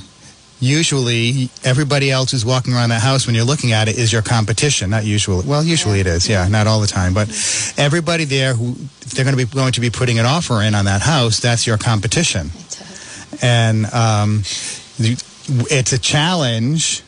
usually 0.60 1.50
everybody 1.64 2.12
else 2.12 2.32
who's 2.32 2.46
walking 2.46 2.74
around 2.74 2.90
that 2.90 3.02
house 3.02 3.26
when 3.26 3.36
you're 3.36 3.46
looking 3.46 3.72
at 3.72 3.88
it 3.88 3.98
is 3.98 4.12
your 4.12 4.22
competition. 4.22 4.90
Not 4.90 5.06
usually. 5.06 5.46
Well, 5.46 5.64
usually 5.64 6.00
it 6.00 6.08
is. 6.08 6.28
Yeah, 6.28 6.48
not 6.48 6.68
all 6.68 6.82
the 6.82 6.88
time, 6.88 7.14
but 7.14 7.30
everybody 7.78 8.26
there 8.26 8.54
who 8.54 8.72
if 9.02 9.12
they're 9.12 9.26
going 9.26 9.38
to 9.38 9.46
be 9.46 9.52
going 9.52 9.74
to 9.74 9.82
be 9.82 9.90
putting 9.90 10.20
an 10.20 10.26
offer 10.26 10.62
in 10.62 10.76
on 10.76 10.86
that 10.86 11.02
house, 11.02 11.40
that's 11.40 11.66
your 11.66 11.78
competition. 11.78 12.52
It, 12.56 12.87
and 13.42 13.86
um, 13.94 14.44
it's 15.00 15.94
a 15.94 15.98
challenge 16.00 17.04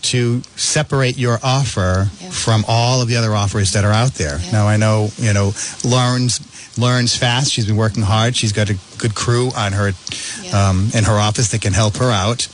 to 0.00 0.40
separate 0.56 1.18
your 1.18 1.38
offer 1.42 2.08
Yeah. 2.20 2.30
from 2.30 2.64
all 2.68 3.02
of 3.02 3.08
the 3.08 3.16
other 3.16 3.34
offers 3.34 3.72
that 3.72 3.84
are 3.84 3.92
out 3.92 4.14
there. 4.14 4.38
Yeah. 4.38 4.52
Now 4.52 4.68
I 4.68 4.76
know, 4.76 5.10
you 5.18 5.32
know, 5.32 5.52
Lauren's 5.84 6.40
learns 6.78 7.16
fast. 7.16 7.52
She's 7.52 7.66
been 7.66 7.76
working 7.76 8.04
hard. 8.04 8.36
She's 8.36 8.52
got 8.52 8.70
a 8.70 8.76
good 8.98 9.14
crew 9.14 9.50
on 9.56 9.72
her 9.72 9.92
Yeah. 10.42 10.68
um, 10.70 10.90
in 10.94 11.04
her 11.04 11.18
office 11.18 11.48
that 11.48 11.60
can 11.60 11.72
help 11.72 11.96
her 11.96 12.10
out. 12.10 12.46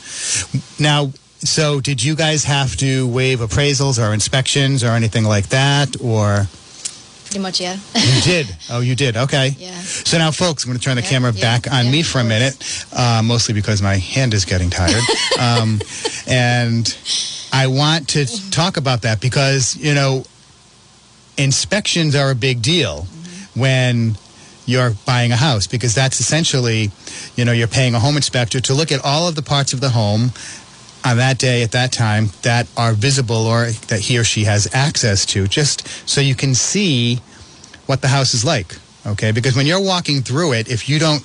Now, 0.79 1.11
so 1.39 1.79
did 1.79 2.03
you 2.03 2.15
guys 2.15 2.45
have 2.45 2.75
to 2.77 3.07
waive 3.07 3.39
appraisals 3.39 3.99
or 4.03 4.11
inspections 4.13 4.83
or 4.83 4.89
anything 4.91 5.23
like 5.25 5.49
that, 5.49 5.95
or 6.01 6.47
Pretty 7.25 7.39
much, 7.39 7.59
yeah. 7.59 7.77
you 7.95 8.21
did? 8.21 8.55
Oh, 8.69 8.79
you 8.79 8.95
did. 8.95 9.17
Okay. 9.17 9.55
Yeah. 9.57 9.73
So 9.81 10.17
now, 10.17 10.31
folks, 10.31 10.63
I'm 10.63 10.69
going 10.69 10.79
to 10.79 10.83
turn 10.83 10.95
the 10.95 11.01
Yeah, 11.01 11.09
camera 11.09 11.31
yeah, 11.33 11.41
back 11.41 11.71
on 11.71 11.85
yeah, 11.85 11.91
me 11.91 12.03
for 12.03 12.19
a 12.19 12.23
minute, 12.23 12.55
uh, 12.95 13.21
mostly 13.23 13.53
because 13.53 13.81
my 13.81 13.95
hand 13.95 14.33
is 14.33 14.45
getting 14.45 14.69
tired. 14.69 15.03
um, 15.39 15.81
and 16.27 16.95
I 17.51 17.67
want 17.67 18.09
to 18.09 18.25
talk 18.51 18.77
about 18.77 19.01
that 19.01 19.19
because, 19.21 19.75
you 19.75 19.93
know, 19.93 20.23
inspections 21.37 22.15
are 22.15 22.31
a 22.31 22.35
big 22.35 22.61
deal 22.61 23.07
Mm-hmm. 23.09 23.59
when 23.59 24.17
you're 24.67 24.91
buying 25.05 25.31
a 25.31 25.35
house 25.35 25.67
because 25.67 25.93
that's 25.93 26.19
essentially, 26.19 26.89
you 27.35 27.45
know, 27.45 27.51
you're 27.51 27.67
paying 27.67 27.93
a 27.95 27.99
home 27.99 28.15
inspector 28.15 28.59
to 28.61 28.73
look 28.73 28.91
at 28.91 28.99
all 29.03 29.27
of 29.27 29.35
the 29.35 29.41
parts 29.43 29.73
of 29.73 29.79
the 29.79 29.89
home 29.89 30.31
on 31.05 31.17
that 31.17 31.37
day 31.37 31.61
at 31.61 31.71
that 31.71 31.91
time 31.91 32.29
that 32.41 32.67
are 32.75 32.93
visible 32.93 33.45
or 33.45 33.67
that 33.87 33.99
he 33.99 34.17
or 34.17 34.23
she 34.23 34.43
has 34.43 34.73
access 34.73 35.25
to 35.25 35.47
just 35.47 35.87
so 36.09 36.19
you 36.19 36.35
can 36.35 36.55
see 36.55 37.17
what 37.85 38.01
the 38.01 38.07
house 38.07 38.33
is 38.33 38.43
like 38.43 38.75
okay? 39.05 39.31
Because 39.31 39.55
when 39.55 39.67
you're 39.67 39.81
walking 39.81 40.21
through 40.21 40.53
it 40.53 40.67
if 40.69 40.89
you 40.89 40.99
don't 40.99 41.23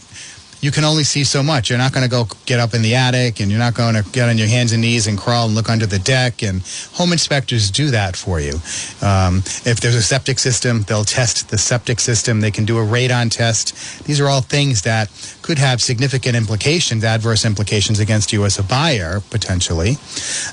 you 0.60 0.70
can 0.70 0.84
only 0.84 1.04
see 1.04 1.24
so 1.24 1.42
much. 1.42 1.70
You're 1.70 1.78
not 1.78 1.92
going 1.92 2.04
to 2.04 2.10
go 2.10 2.26
get 2.46 2.60
up 2.60 2.74
in 2.74 2.82
the 2.82 2.94
attic 2.94 3.40
and 3.40 3.50
you're 3.50 3.58
not 3.58 3.74
going 3.74 3.94
to 3.94 4.02
get 4.10 4.28
on 4.28 4.36
your 4.36 4.48
hands 4.48 4.72
and 4.72 4.82
knees 4.82 5.06
and 5.06 5.16
crawl 5.16 5.46
and 5.46 5.54
look 5.54 5.70
under 5.70 5.86
the 5.86 5.98
deck 5.98 6.42
and 6.42 6.62
home 6.92 7.12
inspectors 7.12 7.70
do 7.70 7.90
that 7.90 8.16
for 8.16 8.40
you. 8.40 8.54
Um, 9.02 9.38
if 9.64 9.80
there's 9.80 9.94
a 9.94 10.02
septic 10.02 10.38
system 10.38 10.82
they'll 10.82 11.04
test 11.04 11.48
the 11.50 11.58
septic 11.58 12.00
system. 12.00 12.40
They 12.40 12.50
can 12.50 12.64
do 12.64 12.78
a 12.78 12.84
radon 12.84 13.30
test. 13.30 14.04
These 14.04 14.20
are 14.20 14.28
all 14.28 14.42
things 14.42 14.82
that 14.82 15.10
could 15.42 15.58
have 15.58 15.80
significant 15.80 16.36
implications 16.36 17.04
adverse 17.04 17.44
implications 17.44 17.98
against 17.98 18.32
you 18.32 18.44
as 18.44 18.58
a 18.58 18.62
buyer 18.62 19.20
potentially. 19.30 19.96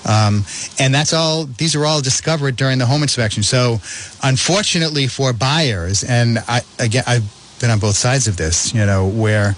Um, 0.05 0.45
and 0.79 0.93
that's 0.93 1.13
all 1.13 1.45
these 1.45 1.75
are 1.75 1.85
all 1.85 2.01
discovered 2.01 2.55
during 2.55 2.77
the 2.77 2.85
home 2.85 3.03
inspection. 3.03 3.43
So 3.43 3.79
unfortunately 4.23 5.07
for 5.07 5.33
buyers 5.33 6.03
and 6.03 6.39
I, 6.47 6.61
again 6.79 7.03
i've 7.07 7.23
been 7.59 7.69
on 7.69 7.79
both 7.79 7.95
sides 7.95 8.27
of 8.27 8.37
this 8.37 8.73
you 8.73 8.85
know 8.85 9.07
where 9.07 9.55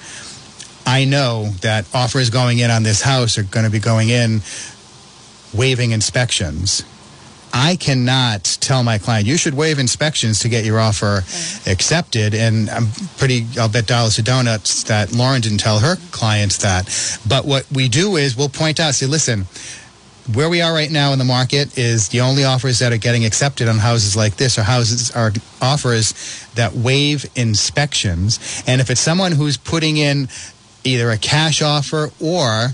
i 0.89 1.05
know 1.05 1.50
that 1.62 1.86
offers 1.93 2.29
going 2.29 2.60
in 2.60 2.72
on 2.72 2.84
this 2.84 3.01
house 3.01 3.38
are 3.38 3.43
going 3.43 3.65
to 3.65 3.72
be 3.72 3.79
going 3.79 4.10
in 4.10 4.41
waiving 5.53 5.91
inspections 5.91 6.84
I 7.53 7.75
cannot 7.77 8.43
tell 8.62 8.84
my 8.84 8.98
client 8.98 9.25
you 9.25 9.38
should 9.38 9.53
waive 9.53 9.79
inspections 9.79 10.39
to 10.39 10.50
get 10.50 10.65
your 10.65 10.79
offer 10.79 11.24
accepted, 11.65 12.36
and 12.36 12.69
I'm 12.69 12.88
pretty. 13.17 13.48
I'll 13.58 13.69
bet 13.69 13.88
dollars 13.88 14.15
to 14.15 14.22
donuts 14.22 14.84
that 14.84 15.12
Lauren 15.12 15.41
didn't 15.41 15.60
tell 15.60 15.79
her 15.79 15.96
clients 16.12 16.60
that. 16.60 16.86
But 17.27 17.46
what 17.46 17.65
we 17.72 17.89
do 17.89 18.17
is 18.17 18.38
we'll 18.38 18.50
point 18.50 18.79
out, 18.79 18.93
say, 18.93 19.08
listen, 19.08 19.46
where 20.34 20.50
we 20.50 20.62
are 20.62 20.74
right 20.74 20.91
now 20.91 21.12
in 21.12 21.19
the 21.19 21.25
market 21.25 21.75
is 21.77 22.10
the 22.10 22.22
only 22.22 22.43
offers 22.43 22.79
that 22.79 22.93
are 22.93 22.98
getting 22.98 23.25
accepted 23.25 23.67
on 23.67 23.79
houses 23.79 24.15
like 24.15 24.36
this 24.36 24.60
are 24.60 24.63
houses 24.63 25.10
are 25.12 25.31
offers 25.62 26.13
that 26.53 26.74
waive 26.74 27.25
inspections, 27.36 28.63
and 28.67 28.79
if 28.79 28.89
it's 28.91 29.01
someone 29.01 29.31
who's 29.31 29.58
putting 29.58 29.98
in 29.98 30.27
either 30.83 31.09
a 31.09 31.17
cash 31.17 31.62
offer 31.62 32.09
or 32.21 32.69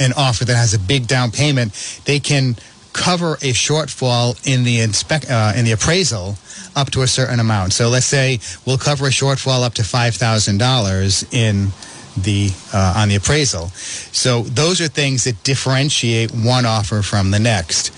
an 0.00 0.12
offer 0.16 0.44
that 0.44 0.56
has 0.56 0.74
a 0.74 0.78
big 0.78 1.06
down 1.06 1.30
payment, 1.30 1.72
they 2.04 2.18
can 2.18 2.56
cover 2.92 3.34
a 3.34 3.52
shortfall 3.52 4.34
in 4.46 4.64
the 4.64 4.78
inspec 4.78 5.30
uh, 5.30 5.52
in 5.56 5.64
the 5.64 5.72
appraisal 5.72 6.36
up 6.74 6.90
to 6.90 7.02
a 7.02 7.06
certain 7.06 7.40
amount. 7.40 7.72
So 7.72 7.88
let's 7.88 8.06
say 8.06 8.40
we'll 8.64 8.78
cover 8.78 9.06
a 9.06 9.10
shortfall 9.10 9.64
up 9.64 9.74
to 9.74 9.84
five 9.84 10.14
thousand 10.14 10.58
dollars 10.58 11.24
in 11.32 11.68
the 12.16 12.50
uh, 12.72 12.94
on 12.96 13.08
the 13.08 13.16
appraisal. 13.16 13.68
So 13.68 14.42
those 14.42 14.80
are 14.80 14.88
things 14.88 15.24
that 15.24 15.42
differentiate 15.44 16.32
one 16.32 16.64
offer 16.64 17.02
from 17.02 17.30
the 17.30 17.38
next. 17.38 17.92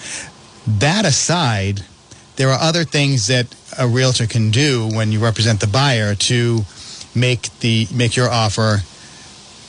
That 0.67 1.05
aside, 1.05 1.83
there 2.37 2.51
are 2.51 2.61
other 2.61 2.85
things 2.85 3.29
that 3.29 3.47
a 3.79 3.87
realtor 3.87 4.27
can 4.27 4.51
do 4.51 4.89
when 4.93 5.13
you 5.13 5.21
represent 5.21 5.61
the 5.61 5.67
buyer 5.67 6.15
to 6.15 6.61
make 7.15 7.51
the 7.61 7.87
make 7.95 8.17
your 8.17 8.29
offer 8.29 8.79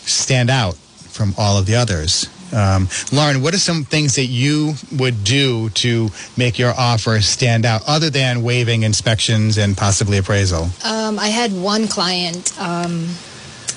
stand 0.10 0.50
out 0.50 0.76
from 0.76 1.34
all 1.38 1.58
of 1.58 1.66
the 1.66 1.76
others. 1.76 2.28
Um, 2.54 2.88
Lauren, 3.12 3.42
what 3.42 3.54
are 3.54 3.60
some 3.60 3.84
things 3.84 4.16
that 4.16 4.26
you 4.26 4.74
would 4.94 5.24
do 5.24 5.70
to 5.70 6.10
make 6.36 6.58
your 6.58 6.74
offer 6.76 7.22
stand 7.22 7.66
out 7.66 7.84
other 7.88 8.10
than 8.10 8.42
waiving 8.42 8.84
inspections 8.84 9.58
and 9.58 9.78
possibly 9.78 10.18
appraisal? 10.18 10.70
Um, 10.84 11.20
I 11.20 11.28
had 11.28 11.52
one 11.54 11.88
client. 11.88 12.60
Um, 12.60 13.10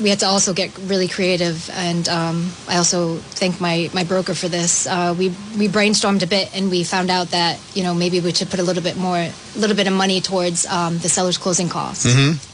we 0.00 0.08
had 0.08 0.20
to 0.20 0.26
also 0.26 0.54
get 0.54 0.76
really 0.78 1.06
creative, 1.06 1.68
and 1.74 2.08
um, 2.08 2.50
I 2.66 2.76
also 2.78 3.16
thank 3.16 3.60
my, 3.60 3.90
my 3.92 4.04
broker 4.04 4.34
for 4.34 4.48
this. 4.48 4.86
Uh, 4.86 5.14
we 5.16 5.28
we 5.58 5.68
brainstormed 5.68 6.22
a 6.22 6.26
bit, 6.26 6.54
and 6.56 6.70
we 6.70 6.82
found 6.82 7.10
out 7.10 7.28
that 7.28 7.60
you 7.74 7.82
know 7.82 7.94
maybe 7.94 8.20
we 8.20 8.32
should 8.32 8.50
put 8.50 8.58
a 8.58 8.62
little 8.62 8.82
bit 8.82 8.96
more, 8.96 9.28
a 9.54 9.58
little 9.58 9.76
bit 9.76 9.86
of 9.86 9.92
money 9.92 10.20
towards 10.20 10.64
um, 10.66 10.98
the 10.98 11.08
seller's 11.08 11.36
closing 11.38 11.68
costs 11.68 12.04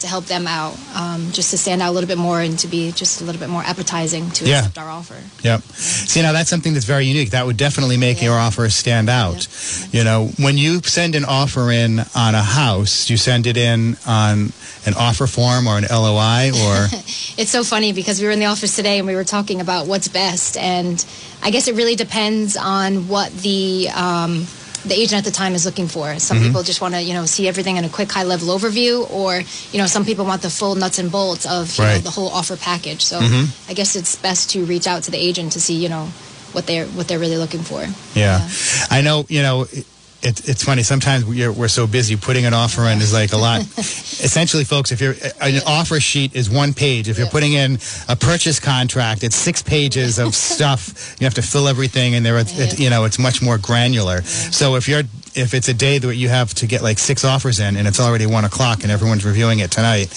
to 0.00 0.06
help 0.06 0.24
them 0.26 0.46
out, 0.46 0.76
um, 0.96 1.30
just 1.32 1.50
to 1.52 1.58
stand 1.58 1.80
out 1.80 1.90
a 1.90 1.92
little 1.94 2.08
bit 2.08 2.18
more 2.18 2.40
and 2.40 2.58
to 2.58 2.66
be 2.66 2.90
just 2.92 3.20
a 3.20 3.24
little 3.24 3.38
bit 3.40 3.48
more 3.48 3.62
appetizing 3.62 4.30
to 4.32 4.44
Yeah. 4.44 4.58
accept 4.58 4.78
our 4.78 4.88
offer. 4.90 5.16
Yep. 5.42 5.62
See, 5.74 6.22
now 6.22 6.32
that's 6.32 6.50
something 6.50 6.72
that's 6.72 6.86
very 6.86 7.06
unique. 7.06 7.30
That 7.30 7.46
would 7.46 7.56
definitely 7.56 7.96
make 7.98 8.18
Yeah. 8.18 8.24
your 8.30 8.38
offer 8.38 8.68
stand 8.70 9.08
out. 9.08 9.46
You 9.92 10.02
know, 10.04 10.32
when 10.38 10.58
you 10.58 10.80
send 10.84 11.14
an 11.14 11.24
offer 11.24 11.70
in 11.70 12.04
on 12.14 12.34
a 12.34 12.42
house, 12.42 13.08
you 13.08 13.16
send 13.16 13.46
it 13.46 13.56
in 13.56 13.96
on 14.06 14.52
an 14.86 14.94
offer 14.94 15.26
form 15.26 15.66
or 15.66 15.78
an 15.78 15.86
LOI 15.90 16.50
or 16.52 16.88
It's 17.38 17.50
so 17.52 17.62
funny 17.62 17.92
because 17.92 18.20
we 18.20 18.26
were 18.26 18.32
in 18.32 18.40
the 18.40 18.46
office 18.46 18.74
today 18.74 18.98
and 18.98 19.06
we 19.06 19.14
were 19.14 19.24
talking 19.24 19.60
about 19.60 19.86
what's 19.86 20.08
best, 20.08 20.56
and 20.56 21.04
I 21.42 21.50
guess 21.50 21.68
it 21.68 21.76
really 21.76 21.94
depends 21.94 22.56
on 22.56 23.06
what 23.06 23.32
the 23.42 23.88
um, 23.94 24.46
the 24.88 24.95
agent 24.95 25.18
at 25.18 25.25
the 25.25 25.30
time 25.30 25.54
is 25.54 25.64
looking 25.64 25.88
for. 25.88 26.18
Some 26.18 26.38
mm-hmm. 26.38 26.47
people 26.47 26.62
just 26.62 26.80
want 26.80 26.95
to 26.95 27.02
you 27.02 27.14
know 27.14 27.26
see 27.26 27.49
everything 27.49 27.76
in 27.76 27.85
a 27.85 27.88
quick 27.88 28.11
high 28.11 28.25
level 28.25 28.49
overview, 28.49 29.09
or 29.11 29.40
you 29.73 29.78
know 29.78 29.87
some 29.87 30.04
people 30.04 30.25
want 30.25 30.42
the 30.42 30.50
full 30.50 30.75
nuts 30.75 30.99
and 30.99 31.11
bolts 31.11 31.47
of 31.47 31.76
you 31.78 31.85
know, 31.85 31.99
the 31.99 32.11
whole 32.11 32.28
offer 32.28 32.57
package. 32.57 33.04
So 33.04 33.21
mm-hmm. 33.21 33.71
I 33.71 33.75
guess 33.75 33.97
it's 33.97 34.16
best 34.16 34.50
to 34.50 34.64
reach 34.64 34.87
out 34.87 35.02
to 35.04 35.11
the 35.11 35.18
agent 35.18 35.52
to 35.52 35.61
see 35.61 35.75
you 35.75 35.88
know 35.88 36.09
what 36.52 36.66
they're 36.66 36.87
what 36.87 37.09
they're 37.09 37.18
really 37.18 37.37
looking 37.37 37.61
for. 37.61 37.85
Yeah. 38.18 38.49
I 38.90 39.02
know, 39.02 39.26
you 39.28 39.42
know, 39.42 39.66
it, 39.71 39.87
it, 40.22 40.48
it's 40.48 40.64
funny. 40.64 40.82
Sometimes 40.82 41.25
we're, 41.25 41.52
we're 41.52 41.68
so 41.68 41.87
busy 41.87 42.16
putting 42.16 42.44
an 42.44 42.52
offer 42.52 42.82
in 42.82 42.98
is 42.98 43.12
like 43.12 43.32
a 43.32 43.37
lot. 43.37 43.60
Essentially, 43.78 44.64
folks, 44.64 44.90
if 44.90 45.00
you're 45.00 45.14
an 45.40 45.62
offer 45.66 46.00
sheet 46.00 46.34
is 46.34 46.50
one 46.50 46.75
page. 46.75 47.08
If 47.08 47.18
you're 47.18 47.28
putting 47.28 47.52
in 47.52 47.78
a 48.08 48.16
purchase 48.16 48.58
contract, 48.58 49.22
it's 49.22 49.37
six 49.37 49.62
pages 49.62 50.18
of 50.18 50.34
stuff. 50.34 51.16
You 51.20 51.25
have 51.25 51.34
to 51.34 51.42
fill 51.42 51.68
everything 51.68 52.14
and 52.14 52.26
there. 52.26 52.38
It, 52.38 52.78
you 52.78 52.90
know, 52.90 53.04
it's 53.04 53.18
much 53.18 53.40
more 53.40 53.58
granular. 53.58 54.22
So 54.22 54.75
if 54.75 54.88
you're 54.88 55.04
if 55.38 55.54
it's 55.54 55.68
a 55.68 55.75
day 55.75 55.99
that 55.99 56.16
you 56.16 56.28
have 56.28 56.52
to 56.52 56.66
get 56.66 56.83
like 56.83 56.99
six 56.99 57.25
offers 57.25 57.61
in 57.61 57.76
and 57.76 57.87
it's 57.87 58.00
already 58.00 58.26
one 58.26 58.45
o'clock 58.45 58.83
and 58.83 58.90
everyone's 58.90 59.25
reviewing 59.25 59.61
it 59.61 59.71
tonight, 59.71 60.12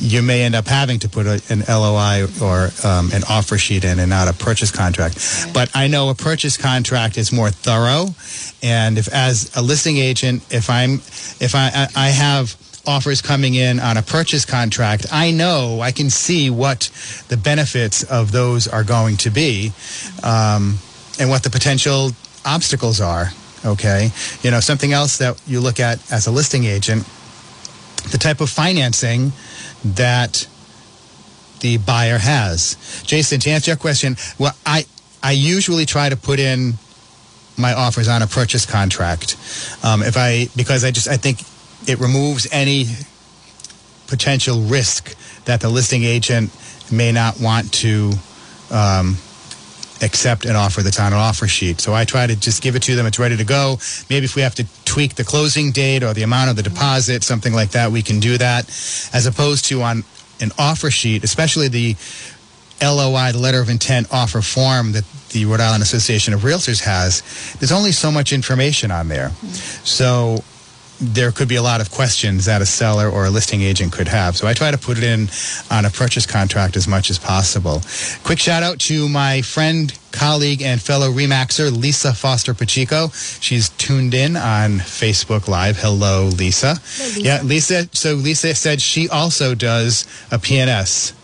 you 0.00 0.22
may 0.22 0.42
end 0.42 0.54
up 0.54 0.66
having 0.66 0.98
to 1.00 1.08
put 1.08 1.26
a, 1.26 1.42
an 1.50 1.62
LOI 1.68 2.26
or 2.42 2.70
um, 2.84 3.10
an 3.12 3.22
offer 3.28 3.58
sheet 3.58 3.84
in 3.84 3.98
and 3.98 4.08
not 4.08 4.28
a 4.28 4.32
purchase 4.32 4.70
contract. 4.70 5.18
But 5.52 5.70
I 5.74 5.88
know 5.88 6.08
a 6.08 6.14
purchase 6.14 6.56
contract 6.56 7.18
is 7.18 7.32
more 7.32 7.50
thorough, 7.50 8.14
and 8.62 8.96
if 8.96 9.12
as 9.12 9.54
a 9.54 9.62
listing 9.62 9.98
agent, 9.98 10.42
if 10.50 10.70
I'm 10.70 10.94
if 10.94 11.54
I 11.54 11.70
I, 11.74 11.88
I 11.94 12.08
have 12.08 12.56
offers 12.86 13.22
coming 13.22 13.54
in 13.54 13.78
on 13.78 13.96
a 13.96 14.02
purchase 14.02 14.44
contract, 14.44 15.06
I 15.12 15.30
know 15.30 15.80
I 15.80 15.92
can 15.92 16.08
see 16.10 16.50
what 16.50 16.90
the 17.28 17.36
benefits 17.36 18.02
of 18.04 18.32
those 18.32 18.66
are 18.66 18.84
going 18.84 19.18
to 19.18 19.30
be, 19.30 19.72
um, 20.22 20.78
and 21.20 21.28
what 21.28 21.42
the 21.42 21.50
potential 21.50 22.10
obstacles 22.44 23.00
are. 23.00 23.32
Okay, 23.64 24.10
you 24.42 24.50
know 24.50 24.60
something 24.60 24.92
else 24.92 25.18
that 25.18 25.40
you 25.46 25.60
look 25.60 25.78
at 25.78 25.98
as 26.10 26.26
a 26.26 26.30
listing 26.30 26.64
agent, 26.64 27.06
the 28.10 28.18
type 28.18 28.40
of 28.40 28.50
financing 28.50 29.32
that 29.84 30.46
the 31.60 31.78
buyer 31.78 32.18
has. 32.18 32.76
Jason, 33.04 33.38
to 33.40 33.50
answer 33.50 33.70
your 33.70 33.78
question, 33.78 34.16
well, 34.38 34.54
I 34.66 34.84
I 35.22 35.32
usually 35.32 35.86
try 35.86 36.08
to 36.08 36.16
put 36.16 36.40
in 36.40 36.74
my 37.56 37.72
offers 37.72 38.08
on 38.08 38.22
a 38.22 38.26
purchase 38.26 38.66
contract. 38.66 39.36
Um, 39.84 40.02
if 40.02 40.16
I 40.16 40.48
because 40.56 40.84
I 40.84 40.90
just 40.90 41.08
I 41.08 41.16
think 41.16 41.42
it 41.88 42.00
removes 42.00 42.46
any 42.50 42.86
potential 44.08 44.60
risk 44.60 45.16
that 45.44 45.60
the 45.60 45.68
listing 45.68 46.04
agent 46.04 46.50
may 46.90 47.12
not 47.12 47.40
want 47.40 47.72
to 47.72 48.12
um, 48.70 49.16
accept 50.02 50.44
an 50.44 50.56
offer 50.56 50.82
that's 50.82 50.98
on 51.00 51.12
an 51.12 51.18
offer 51.18 51.46
sheet. 51.46 51.80
So 51.80 51.94
I 51.94 52.04
try 52.04 52.26
to 52.26 52.36
just 52.36 52.62
give 52.62 52.76
it 52.76 52.82
to 52.84 52.96
them. 52.96 53.06
It's 53.06 53.18
ready 53.18 53.36
to 53.36 53.44
go. 53.44 53.78
Maybe 54.10 54.24
if 54.24 54.36
we 54.36 54.42
have 54.42 54.54
to 54.56 54.66
tweak 54.84 55.14
the 55.14 55.24
closing 55.24 55.72
date 55.72 56.02
or 56.02 56.12
the 56.12 56.22
amount 56.22 56.50
of 56.50 56.56
the 56.56 56.62
deposit, 56.62 57.22
something 57.22 57.52
like 57.52 57.70
that, 57.70 57.92
we 57.92 58.02
can 58.02 58.20
do 58.20 58.36
that. 58.38 58.68
As 59.12 59.26
opposed 59.26 59.66
to 59.66 59.82
on 59.82 60.04
an 60.40 60.50
offer 60.58 60.90
sheet, 60.90 61.24
especially 61.24 61.68
the 61.68 61.96
LOI, 62.82 63.30
the 63.32 63.38
letter 63.38 63.60
of 63.60 63.70
intent 63.70 64.08
offer 64.12 64.42
form 64.42 64.92
that 64.92 65.04
the 65.30 65.44
Rhode 65.44 65.60
Island 65.60 65.82
Association 65.82 66.34
of 66.34 66.40
Realtors 66.40 66.82
has, 66.82 67.22
there's 67.60 67.72
only 67.72 67.92
so 67.92 68.10
much 68.10 68.32
information 68.32 68.90
on 68.90 69.08
there. 69.08 69.30
So 69.84 70.42
there 71.02 71.32
could 71.32 71.48
be 71.48 71.56
a 71.56 71.62
lot 71.62 71.80
of 71.80 71.90
questions 71.90 72.44
that 72.44 72.62
a 72.62 72.66
seller 72.66 73.08
or 73.08 73.26
a 73.26 73.30
listing 73.30 73.60
agent 73.60 73.92
could 73.92 74.08
have. 74.08 74.36
So 74.36 74.46
I 74.46 74.54
try 74.54 74.70
to 74.70 74.78
put 74.78 74.98
it 74.98 75.04
in 75.04 75.28
on 75.70 75.84
a 75.84 75.90
purchase 75.90 76.26
contract 76.26 76.76
as 76.76 76.86
much 76.86 77.10
as 77.10 77.18
possible. 77.18 77.82
Quick 78.22 78.38
shout 78.38 78.62
out 78.62 78.78
to 78.80 79.08
my 79.08 79.42
friend, 79.42 79.92
colleague, 80.12 80.62
and 80.62 80.80
fellow 80.80 81.10
Remaxer, 81.10 81.76
Lisa 81.76 82.12
Foster 82.12 82.54
Pacheco. 82.54 83.08
She's 83.40 83.70
tuned 83.70 84.14
in 84.14 84.36
on 84.36 84.78
Facebook 84.78 85.48
Live. 85.48 85.78
Hello, 85.78 86.26
Lisa. 86.26 86.72
Lisa. 86.72 87.20
Yeah, 87.20 87.42
Lisa. 87.42 87.88
So 87.92 88.14
Lisa 88.14 88.54
said 88.54 88.80
she 88.80 89.08
also 89.08 89.54
does 89.54 90.04
a 90.30 90.38
PNS. 90.38 91.14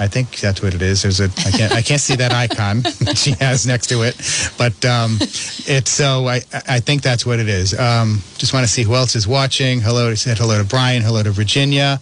I 0.00 0.08
think 0.08 0.40
that's 0.40 0.60
what 0.60 0.74
it 0.74 0.82
is. 0.82 1.02
There's 1.02 1.20
a 1.20 1.30
I 1.46 1.50
can't 1.52 1.72
I 1.72 1.82
can't 1.82 2.00
see 2.00 2.16
that 2.16 2.32
icon 2.32 2.82
she 3.14 3.32
has 3.32 3.66
next 3.66 3.86
to 3.88 4.02
it, 4.02 4.16
but 4.58 4.84
um, 4.84 5.18
it's 5.20 5.90
so 5.90 6.26
I 6.26 6.40
I 6.68 6.80
think 6.80 7.02
that's 7.02 7.24
what 7.24 7.38
it 7.38 7.48
is. 7.48 7.78
Um, 7.78 8.22
just 8.36 8.52
want 8.52 8.66
to 8.66 8.72
see 8.72 8.82
who 8.82 8.94
else 8.94 9.14
is 9.14 9.28
watching. 9.28 9.80
Hello, 9.80 10.14
said 10.16 10.38
hello 10.38 10.58
to 10.58 10.64
Brian. 10.64 11.02
Hello 11.02 11.22
to 11.22 11.30
Virginia. 11.30 12.00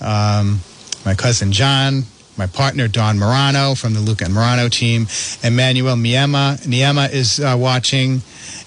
Um, 0.00 0.60
my 1.04 1.14
cousin 1.14 1.52
John. 1.52 2.04
My 2.36 2.46
partner 2.46 2.88
Don 2.88 3.18
Morano 3.18 3.74
from 3.74 3.94
the 3.94 4.00
Luca 4.00 4.24
and 4.24 4.34
Morano 4.34 4.68
team. 4.68 5.06
Emmanuel 5.42 5.96
Niema 5.96 6.58
Niema 6.66 7.12
is 7.12 7.38
uh, 7.38 7.56
watching, 7.58 8.22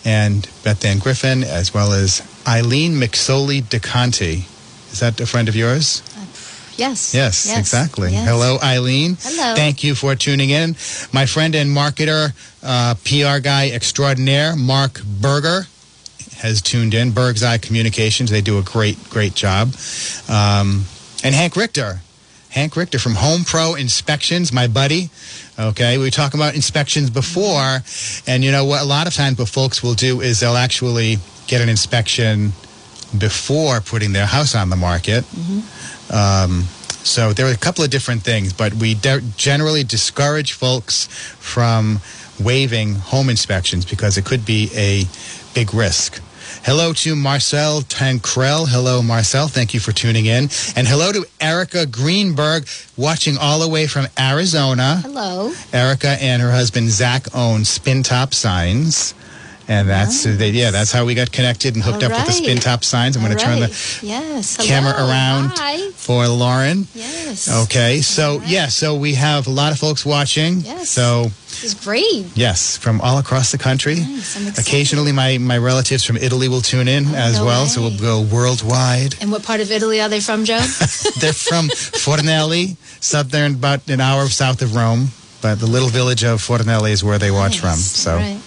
and 0.06 0.50
Beth 0.64 0.86
Ann 0.86 1.00
Griffin, 1.00 1.44
as 1.44 1.74
well 1.74 1.92
as 1.92 2.22
Eileen 2.48 2.94
McSoley 2.94 3.62
DeConte. 3.62 4.46
Is 4.92 5.00
that 5.02 5.20
a 5.20 5.26
friend 5.26 5.50
of 5.50 5.56
yours? 5.56 6.02
Yes. 6.78 7.14
Yes, 7.14 7.58
exactly. 7.58 8.12
Yes. 8.12 8.28
Hello, 8.28 8.58
Eileen. 8.64 9.18
Hello. 9.20 9.56
Thank 9.56 9.84
you 9.84 9.96
for 9.96 10.16
tuning 10.16 10.52
in. 10.52 10.76
My 11.12 11.26
friend 11.26 11.56
and 11.56 11.72
marketer, 11.76 12.34
uh, 12.64 12.94
PR 13.04 13.40
guy 13.42 13.70
extraordinaire, 13.72 14.56
Mark 14.56 15.02
Berger, 15.04 15.64
has 16.38 16.62
tuned 16.62 16.94
in. 16.94 17.12
Berg's 17.12 17.42
Eye 17.44 17.58
Communications. 17.58 18.30
They 18.30 18.42
do 18.42 18.60
a 18.60 18.62
great, 18.62 18.98
great 19.10 19.34
job. 19.34 19.70
Um, 20.30 20.86
and 21.24 21.34
Hank 21.34 21.56
Richter. 21.56 22.02
Hank 22.58 22.76
Richter 22.76 22.98
from 22.98 23.14
Home 23.14 23.44
Pro 23.44 23.76
Inspections, 23.76 24.52
my 24.52 24.66
buddy. 24.66 25.12
Okay, 25.60 26.00
we 26.00 26.06
were 26.06 26.10
talking 26.10 26.40
about 26.40 26.56
inspections 26.56 27.12
before, 27.12 27.84
and 28.26 28.44
you 28.44 28.52
know 28.52 28.66
what? 28.66 28.82
A 28.82 28.86
lot 28.86 29.06
of 29.06 29.14
times, 29.14 29.38
what 29.38 29.48
folks 29.48 29.84
will 29.84 29.94
do 29.94 30.22
is 30.22 30.40
they'll 30.40 30.58
actually 30.58 31.18
get 31.46 31.62
an 31.62 31.70
inspection 31.70 32.54
before 33.16 33.80
putting 33.80 34.12
their 34.12 34.26
house 34.26 34.56
on 34.56 34.72
the 34.72 34.76
market. 34.76 35.24
Um, 36.12 36.64
so 37.04 37.32
there 37.32 37.46
are 37.46 37.54
a 37.54 37.58
couple 37.58 37.84
of 37.84 37.92
different 37.92 38.24
things, 38.24 38.54
but 38.54 38.74
we 38.74 38.96
de- 38.96 39.22
generally 39.38 39.84
discourage 39.84 40.54
folks 40.54 41.06
from 41.38 42.00
waiving 42.40 42.96
home 42.96 43.30
inspections 43.30 43.86
because 43.86 44.18
it 44.18 44.26
could 44.26 44.48
be 44.48 44.72
a 44.74 45.04
big 45.54 45.76
risk. 45.76 46.24
Hello 46.64 46.94
to 46.94 47.16
Marcel 47.16 47.82
Tancrel. 47.82 48.68
Hello, 48.68 49.02
Marcel. 49.02 49.48
Thank 49.48 49.74
you 49.74 49.80
for 49.80 49.92
tuning 49.92 50.26
in. 50.26 50.50
And 50.76 50.88
hello 50.88 51.12
to 51.12 51.26
Erica 51.40 51.86
Greenberg, 51.86 52.68
watching 52.98 53.38
all 53.38 53.60
the 53.60 53.70
way 53.70 53.88
from 53.88 54.08
Arizona. 54.20 55.00
Hello. 55.02 55.54
Erica 55.72 56.18
and 56.22 56.42
her 56.42 56.52
husband 56.52 56.90
Zach 56.90 57.34
own 57.34 57.64
Spin 57.66 58.04
Top 58.04 58.34
Signs. 58.34 59.14
And 59.70 59.90
that's, 59.90 60.24
they, 60.24 60.52
yeah, 60.52 60.72
that's 60.72 60.94
how 60.94 61.04
we 61.04 61.14
got 61.14 61.32
connected 61.32 61.76
and 61.76 61.84
hooked 61.84 62.02
All 62.04 62.12
up 62.12 62.18
with 62.18 62.28
the 62.28 62.32
Spin. 62.32 62.58
Top 62.58 62.86
Signs. 62.86 63.18
I'm 63.18 63.24
going 63.24 63.38
to 63.38 63.44
turn 63.44 63.60
the 63.60 63.68
yes. 64.02 64.56
camera 64.58 64.94
hello. 64.94 65.10
around 65.10 65.52
Hi. 65.56 65.92
for 65.92 66.26
Lauren. 66.28 66.88
Yes. 66.96 67.50
Okay, 67.66 68.00
so 68.00 68.42
yeah, 68.46 68.68
so 68.68 68.96
we 68.96 69.16
have 69.16 69.46
a 69.48 69.50
lot 69.50 69.74
of 69.74 69.80
folks 69.80 70.06
watching. 70.06 70.62
Yes. 70.62 70.90
So 70.90 71.24
This 71.50 71.66
is 71.66 71.74
great. 71.74 72.26
yes, 72.34 72.78
from 72.78 73.02
all 73.02 73.18
across 73.18 73.52
the 73.52 73.58
country. 73.58 73.96
Nice. 73.96 74.58
Occasionally, 74.58 75.12
my 75.12 75.38
my 75.38 75.58
relatives 75.58 76.06
from 76.06 76.16
Italy 76.16 76.48
will 76.48 76.62
tune 76.62 76.88
in 76.88 77.06
oh, 77.08 77.16
as 77.16 77.38
no 77.38 77.46
well, 77.46 77.66
so 77.66 77.82
we'll 77.82 78.00
go 78.00 78.22
worldwide. 78.22 79.16
And 79.20 79.32
what 79.34 79.44
part 79.44 79.60
of 79.60 79.70
Italy 79.70 80.00
are 80.00 80.08
they 80.08 80.22
from, 80.22 80.46
Joe? 80.46 80.60
They're 81.20 81.34
from 81.34 81.68
Fornelli, 81.68 82.78
southern, 83.02 83.56
about 83.56 83.90
an 83.90 84.00
hour 84.00 84.28
south 84.28 84.62
of 84.62 84.76
Rome. 84.76 85.08
But 85.42 85.60
the 85.60 85.68
little 85.68 85.90
village 85.90 86.24
of 86.24 86.42
Fornelli 86.42 86.92
is 86.92 87.04
where 87.04 87.20
they 87.20 87.32
watch 87.32 87.60
from. 87.60 87.76
So 87.76 88.16
right. 88.16 88.40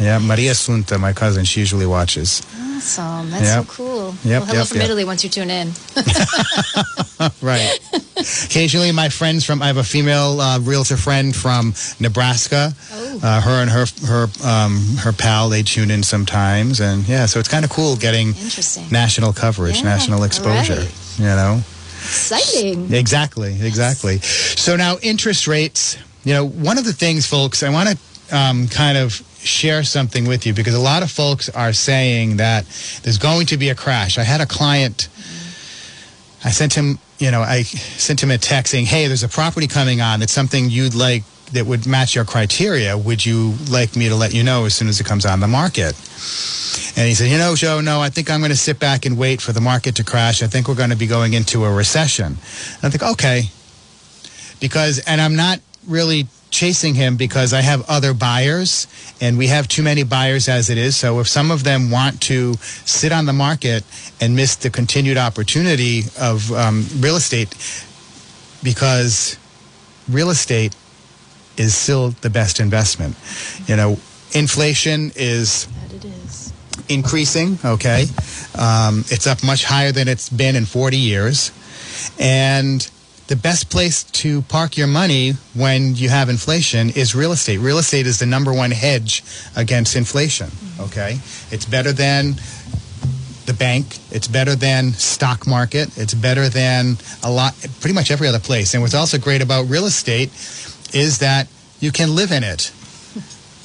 Yeah, 0.00 0.18
Maria 0.18 0.52
Sunta, 0.52 0.98
my 0.98 1.12
cousin, 1.12 1.44
she 1.44 1.60
usually 1.60 1.86
watches. 1.86 2.42
Awesome. 2.76 3.30
That's 3.30 3.44
Yep. 3.44 3.66
so 3.66 3.72
cool. 3.72 4.14
Yep, 4.24 4.40
well, 4.40 4.46
hello 4.46 4.58
yep, 4.60 4.66
from 4.68 4.76
yep. 4.78 4.84
Italy 4.86 5.04
once 5.04 5.22
you 5.24 5.30
tune 5.30 5.50
in. 5.50 5.72
Right. 7.42 7.78
Occasionally, 8.44 8.92
my 8.92 9.10
friends 9.10 9.44
from 9.44 9.60
I 9.62 9.66
have 9.66 9.76
a 9.76 9.84
female 9.84 10.40
uh, 10.40 10.58
realtor 10.60 10.96
friend 10.96 11.36
from 11.36 11.74
Nebraska. 12.00 12.72
Oh. 12.92 13.20
Uh, 13.22 13.40
her 13.42 13.60
and 13.62 13.70
her 13.70 13.84
her 14.06 14.26
um, 14.42 14.78
her 15.00 15.12
pal 15.12 15.50
they 15.50 15.62
tune 15.62 15.90
in 15.90 16.02
sometimes, 16.02 16.80
and 16.80 17.06
yeah, 17.06 17.26
so 17.26 17.38
it's 17.38 17.48
kind 17.48 17.62
of 17.64 17.70
cool 17.70 17.96
getting 17.96 18.28
Interesting. 18.28 18.86
national 18.90 19.34
coverage, 19.34 19.76
Yeah, 19.78 19.82
national 19.84 20.22
exposure. 20.24 20.76
right. 20.76 21.18
You 21.18 21.24
know. 21.26 21.60
Exciting. 21.98 22.92
Exactly, 22.94 23.54
exactly. 23.60 24.18
So 24.20 24.76
now 24.76 24.96
interest 25.02 25.46
rates. 25.46 25.98
You 26.24 26.32
know, 26.34 26.46
one 26.46 26.78
of 26.78 26.84
the 26.84 26.92
things, 26.94 27.26
folks, 27.26 27.62
I 27.62 27.68
want 27.70 27.90
to 27.90 28.36
um, 28.36 28.66
kind 28.68 28.96
of 28.96 29.20
share 29.42 29.82
something 29.82 30.26
with 30.26 30.46
you 30.46 30.52
because 30.52 30.74
a 30.74 30.80
lot 30.80 31.02
of 31.02 31.10
folks 31.10 31.48
are 31.48 31.72
saying 31.72 32.36
that 32.36 32.64
there's 33.02 33.18
going 33.18 33.46
to 33.46 33.56
be 33.56 33.70
a 33.70 33.74
crash. 33.74 34.18
I 34.18 34.22
had 34.22 34.40
a 34.40 34.46
client. 34.46 35.08
I 36.44 36.50
sent 36.50 36.74
him, 36.74 36.98
you 37.18 37.30
know, 37.30 37.40
I 37.40 37.62
sent 37.62 38.22
him 38.22 38.30
a 38.30 38.38
text 38.38 38.72
saying, 38.72 38.86
"Hey, 38.86 39.06
there's 39.06 39.22
a 39.22 39.28
property 39.28 39.66
coming 39.66 40.00
on. 40.00 40.20
That's 40.20 40.32
something 40.32 40.70
you'd 40.70 40.94
like 40.94 41.24
that 41.52 41.66
would 41.66 41.86
match 41.86 42.14
your 42.14 42.24
criteria. 42.24 42.96
Would 42.96 43.26
you 43.26 43.54
like 43.68 43.96
me 43.96 44.08
to 44.08 44.14
let 44.14 44.32
you 44.32 44.42
know 44.42 44.66
as 44.66 44.74
soon 44.74 44.88
as 44.88 45.00
it 45.00 45.04
comes 45.04 45.26
on 45.26 45.40
the 45.40 45.48
market?" 45.48 45.94
And 46.96 47.08
he 47.08 47.14
said, 47.14 47.30
"You 47.30 47.38
know, 47.38 47.56
Joe, 47.56 47.80
no, 47.80 48.00
I 48.00 48.10
think 48.10 48.30
I'm 48.30 48.40
going 48.40 48.50
to 48.50 48.56
sit 48.56 48.78
back 48.78 49.06
and 49.06 49.18
wait 49.18 49.40
for 49.40 49.52
the 49.52 49.60
market 49.60 49.96
to 49.96 50.04
crash. 50.04 50.42
I 50.42 50.46
think 50.46 50.68
we're 50.68 50.74
going 50.74 50.90
to 50.90 50.96
be 50.96 51.06
going 51.06 51.34
into 51.34 51.64
a 51.64 51.72
recession." 51.72 52.26
And 52.26 52.84
I 52.84 52.90
think, 52.90 53.02
okay, 53.02 53.50
because, 54.60 54.98
and 55.00 55.20
I'm 55.20 55.36
not 55.36 55.60
really 55.86 56.26
chasing 56.50 56.94
him 56.94 57.16
because 57.16 57.52
I 57.52 57.60
have 57.60 57.88
other 57.88 58.12
buyers 58.14 58.86
and 59.20 59.38
we 59.38 59.46
have 59.48 59.68
too 59.68 59.82
many 59.82 60.02
buyers 60.02 60.48
as 60.48 60.68
it 60.70 60.78
is. 60.78 60.96
So 60.96 61.20
if 61.20 61.28
some 61.28 61.50
of 61.50 61.62
them 61.64 61.90
want 61.90 62.20
to 62.22 62.54
sit 62.84 63.12
on 63.12 63.26
the 63.26 63.32
market 63.32 63.84
and 64.20 64.34
miss 64.34 64.56
the 64.56 64.70
continued 64.70 65.16
opportunity 65.16 66.02
of 66.20 66.50
um, 66.52 66.86
real 66.98 67.16
estate, 67.16 67.54
because 68.62 69.38
real 70.08 70.30
estate 70.30 70.74
is 71.56 71.74
still 71.74 72.10
the 72.20 72.30
best 72.30 72.60
investment. 72.60 73.16
You 73.66 73.76
know, 73.76 73.98
inflation 74.32 75.12
is 75.16 75.66
That 75.88 75.94
it 75.94 76.04
is. 76.04 76.52
increasing. 76.88 77.58
Okay, 77.64 78.06
um, 78.58 79.04
it's 79.08 79.26
up 79.26 79.42
much 79.44 79.64
higher 79.64 79.92
than 79.92 80.08
it's 80.08 80.28
been 80.28 80.56
in 80.56 80.64
40 80.66 80.96
years, 80.96 81.52
and 82.18 82.88
the 83.30 83.36
best 83.36 83.70
place 83.70 84.02
to 84.02 84.42
park 84.42 84.76
your 84.76 84.88
money 84.88 85.34
when 85.54 85.94
you 85.94 86.08
have 86.08 86.28
inflation 86.28 86.90
is 86.90 87.14
real 87.14 87.30
estate. 87.30 87.58
Real 87.58 87.78
estate 87.78 88.08
is 88.08 88.18
the 88.18 88.26
number 88.26 88.52
one 88.52 88.72
hedge 88.72 89.22
against 89.54 89.94
inflation. 89.94 90.48
Mm-hmm. 90.48 90.82
Okay, 90.82 91.12
it's 91.54 91.64
better 91.64 91.92
than 91.92 92.34
the 93.46 93.54
bank. 93.56 93.98
It's 94.10 94.26
better 94.26 94.56
than 94.56 94.94
stock 94.94 95.46
market. 95.46 95.96
It's 95.96 96.12
better 96.12 96.48
than 96.48 96.96
a 97.22 97.30
lot, 97.30 97.54
pretty 97.78 97.94
much 97.94 98.10
every 98.10 98.26
other 98.26 98.40
place. 98.40 98.74
And 98.74 98.82
what's 98.82 98.94
also 98.94 99.16
great 99.16 99.42
about 99.42 99.68
real 99.68 99.84
estate 99.84 100.30
is 100.92 101.20
that 101.20 101.46
you 101.78 101.92
can 101.92 102.16
live 102.16 102.32
in 102.32 102.42
it. 102.42 102.72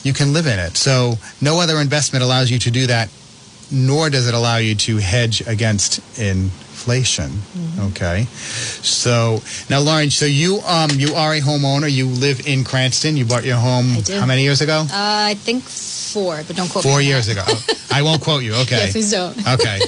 You 0.03 0.13
can 0.13 0.31
live 0.31 0.45
in 0.45 0.59
it. 0.59 0.77
So 0.77 1.15
no 1.41 1.59
other 1.59 1.77
investment 1.77 2.23
allows 2.23 2.51
you 2.51 2.59
to 2.59 2.69
do 2.69 2.85
that, 2.85 3.09
nor 3.71 4.11
does 4.11 4.27
it 4.27 4.35
allow 4.35 4.57
you 4.57 4.75
to 4.75 4.97
hedge 4.97 5.41
against 5.47 6.19
inflation. 6.85 7.31
Okay. 7.91 8.25
So 8.81 9.41
now, 9.69 9.79
Lauren, 9.79 10.11
so 10.11 10.25
you 10.25 10.59
um 10.67 10.89
you 10.93 11.13
are 11.15 11.33
a 11.33 11.41
homeowner. 11.41 11.91
You 11.91 12.07
live 12.07 12.45
in 12.47 12.63
Cranston. 12.63 13.17
You 13.17 13.25
bought 13.25 13.43
your 13.43 13.57
home 13.57 13.87
how 14.19 14.25
many 14.25 14.43
years 14.43 14.61
ago? 14.61 14.81
Uh, 14.81 14.87
I 14.91 15.35
think 15.35 15.63
four, 15.63 16.43
but 16.47 16.55
don't 16.55 16.69
quote 16.69 16.85
me 16.85 16.91
Four 16.91 17.01
years 17.01 17.27
ago. 17.27 17.43
I 17.91 18.01
won't 18.01 18.21
quote 18.21 18.43
you. 18.43 18.53
Okay. 18.55 18.85
Yeah, 18.85 18.91
please 18.91 19.11
don't. 19.11 19.37
Okay. 19.47 19.79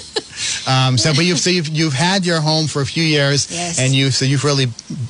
Um, 0.68 0.98
so, 0.98 1.14
but 1.14 1.26
you've 1.26 1.40
so 1.40 1.50
you've 1.50 1.68
you've 1.70 1.94
had 1.94 2.26
your 2.26 2.42
home 2.42 2.68
for 2.68 2.82
a 2.82 2.86
few 2.86 3.04
years, 3.04 3.48
Yes. 3.52 3.80
and 3.80 3.94
you 3.94 4.12
so 4.12 4.26
you've 4.26 4.44
really 4.44 4.68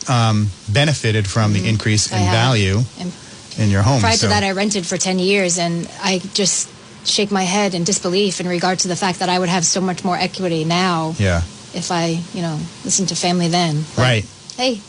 um, 0.08 0.48
benefited 0.72 1.28
from 1.28 1.54
the 1.54 1.68
increase 1.68 2.12
in 2.12 2.20
value 2.32 2.80
And 3.00 3.12
in 3.58 3.70
your 3.70 3.82
home. 3.82 4.00
prior 4.02 4.14
so, 4.16 4.28
to 4.28 4.30
that, 4.30 4.44
I 4.44 4.52
rented 4.52 4.86
for 4.86 4.98
10 4.98 5.20
years, 5.20 5.58
and 5.58 5.90
I 6.02 6.20
just 6.34 6.70
shake 7.06 7.32
my 7.32 7.44
head 7.44 7.74
in 7.74 7.84
disbelief 7.84 8.40
in 8.40 8.48
regard 8.48 8.80
to 8.80 8.88
the 8.88 8.96
fact 8.96 9.20
that 9.20 9.30
I 9.30 9.40
would 9.40 9.50
have 9.50 9.66
so 9.66 9.80
much 9.82 10.04
more 10.04 10.16
equity 10.18 10.64
now 10.66 11.16
yeah, 11.18 11.42
if 11.78 11.92
I, 11.92 12.20
you 12.34 12.42
know, 12.42 12.60
listened 12.84 13.10
to 13.10 13.16
family 13.16 13.48
then. 13.48 13.84
But, 13.96 14.02
right. 14.02 14.26
Hey, 14.58 14.82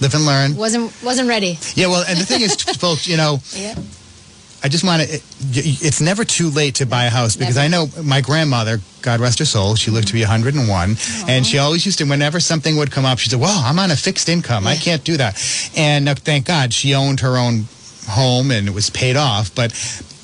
Live 0.00 0.14
and 0.14 0.26
learn. 0.26 0.56
wasn't 0.56 0.92
wasn't 1.04 1.28
ready. 1.28 1.56
Yeah, 1.74 1.86
well, 1.86 2.04
and 2.06 2.18
the 2.18 2.24
thing 2.26 2.42
is, 2.42 2.54
folks, 2.78 3.06
you 3.06 3.16
know, 3.16 3.38
Yeah. 3.54 3.74
I 4.62 4.68
just 4.68 4.82
want 4.82 5.02
to. 5.02 5.20
It's 5.52 6.00
never 6.00 6.24
too 6.24 6.48
late 6.48 6.76
to 6.76 6.86
buy 6.86 7.04
a 7.04 7.10
house 7.10 7.36
because 7.36 7.58
I 7.58 7.68
know 7.68 7.86
my 8.02 8.22
grandmother, 8.22 8.80
God 9.02 9.20
rest 9.20 9.38
her 9.40 9.44
soul, 9.44 9.76
she 9.76 9.90
lived 9.90 10.08
to 10.08 10.14
be 10.14 10.20
101, 10.22 10.96
and 11.28 11.46
she 11.46 11.58
always 11.58 11.84
used 11.84 11.98
to. 11.98 12.04
Whenever 12.06 12.40
something 12.40 12.74
would 12.76 12.90
come 12.90 13.04
up, 13.04 13.18
she 13.18 13.28
said, 13.28 13.40
"Well, 13.40 13.60
I'm 13.62 13.78
on 13.78 13.90
a 13.90 13.96
fixed 13.96 14.28
income. 14.30 14.66
I 14.66 14.76
can't 14.76 15.04
do 15.04 15.18
that." 15.18 15.36
And 15.76 16.08
uh, 16.08 16.14
thank 16.14 16.46
God 16.46 16.72
she 16.72 16.94
owned 16.94 17.20
her 17.20 17.36
own 17.36 17.66
home 18.08 18.50
and 18.50 18.66
it 18.66 18.72
was 18.74 18.88
paid 18.88 19.16
off. 19.16 19.54
But 19.54 19.72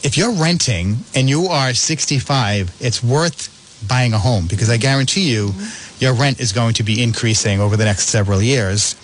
if 0.02 0.16
you're 0.16 0.32
renting 0.32 0.96
and 1.14 1.28
you 1.28 1.46
are 1.48 1.74
65, 1.74 2.74
it's 2.80 3.02
worth 3.04 3.48
buying 3.86 4.14
a 4.14 4.18
home 4.18 4.46
because 4.48 4.70
I 4.70 4.78
guarantee 4.78 5.30
you 5.30 5.52
your 6.00 6.14
rent 6.14 6.40
is 6.40 6.52
going 6.52 6.74
to 6.74 6.82
be 6.82 7.02
increasing 7.02 7.60
over 7.60 7.76
the 7.76 7.84
next 7.84 8.08
several 8.08 8.42
years. 8.42 8.94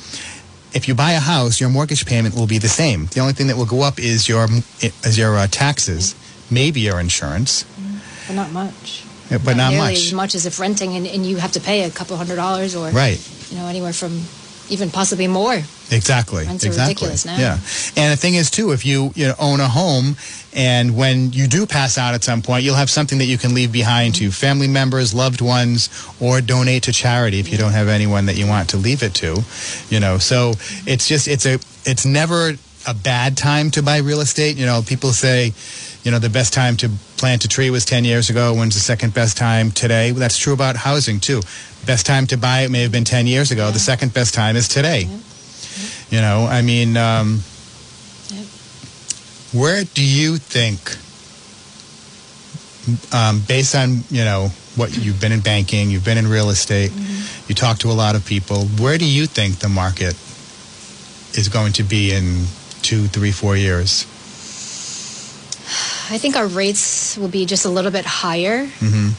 If 0.75 0.89
you 0.89 0.95
buy 0.95 1.13
a 1.13 1.21
house, 1.21 1.61
your 1.61 1.71
mortgage 1.71 2.05
payment 2.05 2.35
will 2.35 2.47
be 2.47 2.59
the 2.59 2.69
same. 2.69 3.07
The 3.07 3.21
only 3.21 3.33
thing 3.33 3.47
that 3.47 3.57
will 3.57 3.67
go 3.67 3.83
up 3.83 3.99
is 3.99 4.29
your 4.29 4.47
is 4.83 5.17
your 5.17 5.37
uh, 5.37 5.47
taxes, 5.51 6.15
maybe 6.51 6.81
your 6.81 6.99
insurance, 7.01 7.65
But 8.27 8.35
not 8.35 8.51
much. 8.53 9.05
uh, 9.31 9.39
but 9.39 9.57
not, 9.57 9.71
nearly 9.71 9.93
much. 9.95 10.07
as 10.07 10.13
much 10.13 10.35
as 10.35 10.45
if 10.47 10.59
renting 10.61 10.95
and, 10.97 11.07
and 11.07 11.25
you 11.25 11.37
have 11.37 11.53
to 11.53 11.61
pay 11.61 11.85
a 11.85 11.91
couple 11.91 12.17
hundred 12.17 12.37
dollars 12.37 12.75
or 12.77 12.91
Right. 12.91 13.19
you 13.51 13.57
know 13.57 13.67
anywhere 13.69 13.93
from 13.93 14.13
even 14.69 14.91
possibly 14.91 15.29
more. 15.29 15.55
Exactly. 15.91 16.45
Rents 16.47 16.65
exactly. 16.65 16.95
ridiculous 16.95 17.25
now. 17.25 17.37
Yeah. 17.37 17.59
And 17.97 18.13
the 18.13 18.17
thing 18.17 18.35
is 18.35 18.51
too, 18.51 18.73
if 18.73 18.85
you, 18.85 19.13
you 19.15 19.29
know, 19.29 19.35
own 19.39 19.61
a 19.61 19.69
home 19.69 20.17
and 20.55 20.97
when 20.97 21.33
you 21.33 21.47
do 21.47 21.67
pass 21.67 21.99
out 21.99 22.15
at 22.15 22.25
some 22.25 22.43
point, 22.43 22.65
you'll 22.65 22.77
have 22.77 22.91
something 22.91 23.19
that 23.19 23.27
you 23.27 23.39
can 23.39 23.55
leave 23.55 23.73
behind 23.73 24.15
to 24.17 24.31
family 24.31 24.69
members, 24.69 25.13
loved 25.15 25.41
ones, 25.41 25.91
or 26.19 26.41
donate 26.41 26.85
to 26.85 26.93
charity 26.93 27.39
if 27.39 27.53
you 27.53 27.59
don't 27.59 27.73
have 27.73 27.89
anyone 27.89 28.27
that 28.27 28.37
you 28.37 28.47
want 28.47 28.71
to 28.71 28.79
leave 28.79 29.03
it 29.03 29.15
to. 29.17 29.43
You 29.91 30.01
know, 30.01 30.19
so 30.19 30.55
it's 30.87 31.07
just 31.07 31.29
it's 31.29 31.47
a 31.47 31.59
it's 31.85 32.07
never 32.07 32.55
a 32.87 32.95
bad 32.95 33.37
time 33.37 33.71
to 33.73 33.83
buy 33.83 33.99
real 33.99 34.21
estate. 34.21 34.57
You 34.57 34.67
know, 34.67 34.83
people 34.87 35.11
say, 35.11 35.53
you 36.07 36.13
know, 36.13 36.21
the 36.21 36.31
best 36.31 36.55
time 36.55 36.77
to 36.77 36.89
plant 37.17 37.45
a 37.45 37.49
tree 37.49 37.69
was 37.69 37.85
10 37.85 38.05
years 38.05 38.31
ago. 38.31 38.55
When's 38.55 38.75
the 38.75 38.81
second 38.81 39.13
best 39.13 39.37
time 39.37 39.73
today? 39.73 40.13
That's 40.13 40.39
true 40.39 40.53
about 40.53 40.77
housing 40.77 41.19
too. 41.19 41.43
Best 41.85 42.07
time 42.07 42.29
to 42.29 42.37
buy 42.37 42.61
it 42.61 42.71
may 42.71 42.83
have 42.83 42.93
been 42.93 43.03
10 43.03 43.27
years 43.27 43.51
ago. 43.51 43.73
The 43.73 43.81
second 43.81 44.15
best 44.15 44.33
time 44.33 44.55
is 44.55 44.69
today. 44.69 45.09
You 46.09 46.21
know, 46.21 46.47
I 46.47 46.63
mean, 46.63 46.97
um, 46.97 47.41
where 49.53 49.83
do 49.83 50.05
you 50.05 50.37
think, 50.37 50.79
um, 53.13 53.43
based 53.49 53.75
on 53.75 54.05
you 54.09 54.25
know 54.25 54.51
what 54.77 54.97
you've 54.97 55.21
been 55.21 55.33
in 55.33 55.41
banking, 55.41 55.91
you've 55.91 56.05
been 56.05 56.19
in 56.19 56.29
real 56.29 56.51
estate, 56.51 56.93
you 57.49 57.57
talk 57.57 57.79
to 57.79 57.91
a 57.91 57.97
lot 58.05 58.15
of 58.15 58.25
people, 58.25 58.67
where 58.79 58.97
do 58.97 59.05
you 59.05 59.27
think 59.27 59.59
the 59.59 59.69
market 59.69 60.15
is 61.37 61.49
going 61.53 61.73
to 61.73 61.83
be 61.83 62.13
in 62.13 62.45
two, 62.83 63.09
three, 63.09 63.33
four 63.33 63.57
years? 63.57 64.07
I 66.11 66.19
think 66.19 66.37
our 66.37 66.47
rates 66.47 67.17
will 67.19 67.29
be 67.29 67.47
just 67.47 67.65
a 67.65 67.69
little 67.69 67.91
bit 67.91 68.05
higher, 68.07 68.67
hmm 68.67 69.11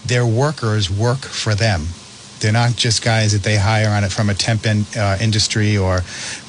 Their 0.04 0.26
workers 0.26 0.90
work 0.90 1.18
for 1.18 1.54
them. 1.54 1.86
They're 2.40 2.52
not 2.52 2.76
just 2.76 3.02
guys 3.02 3.32
that 3.32 3.42
they 3.42 3.56
hire 3.56 3.88
on 3.88 4.04
it 4.04 4.12
from 4.12 4.28
a 4.28 4.34
temp 4.34 4.66
in, 4.66 4.84
uh, 4.96 5.16
industry 5.20 5.76
or 5.76 6.02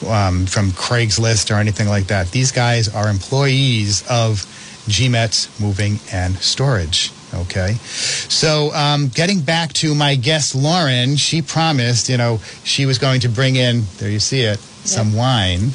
um, 0.08 0.46
from 0.46 0.72
Craigslist 0.72 1.50
or 1.50 1.60
anything 1.60 1.88
like 1.88 2.08
that. 2.08 2.32
These 2.32 2.52
guys 2.52 2.94
are 2.94 3.10
employees 3.10 4.04
of 4.10 4.46
G 4.88 5.08
Metz 5.08 5.60
Moving 5.60 6.00
and 6.12 6.38
Storage. 6.38 7.12
Okay. 7.34 7.74
So, 7.74 8.74
um, 8.74 9.10
getting 9.10 9.42
back 9.42 9.74
to 9.74 9.94
my 9.94 10.16
guest, 10.16 10.56
Lauren, 10.56 11.18
she 11.18 11.42
promised, 11.42 12.10
you 12.10 12.18
know, 12.18 12.40
she 12.64 12.86
was 12.86 12.98
going 12.98 13.22
to 13.22 13.30
bring 13.30 13.56
in, 13.56 13.84
there 13.98 14.10
you 14.10 14.20
see 14.20 14.42
it, 14.42 14.60
some 14.60 15.14
wine. 15.14 15.72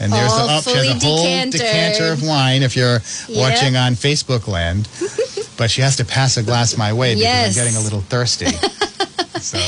And 0.00 0.12
there's 0.12 0.32
the 0.32 0.42
up. 0.42 0.64
She 0.64 0.70
has 0.72 0.88
a 0.88 1.06
whole 1.06 1.50
decanter 1.50 2.12
of 2.12 2.22
wine 2.22 2.62
if 2.62 2.76
you're 2.76 3.00
Yep. 3.28 3.38
watching 3.38 3.76
on 3.76 3.94
Facebook 3.94 4.46
land. 4.46 4.88
but 5.56 5.70
she 5.70 5.80
has 5.80 5.96
to 5.96 6.04
pass 6.04 6.36
a 6.36 6.42
glass 6.42 6.76
my 6.76 6.92
way 6.92 7.14
because 7.14 7.22
Yes. 7.22 7.58
I'm 7.58 7.64
getting 7.64 7.78
a 7.78 7.82
little 7.82 8.02
thirsty. 8.02 8.46
so, 9.40 9.58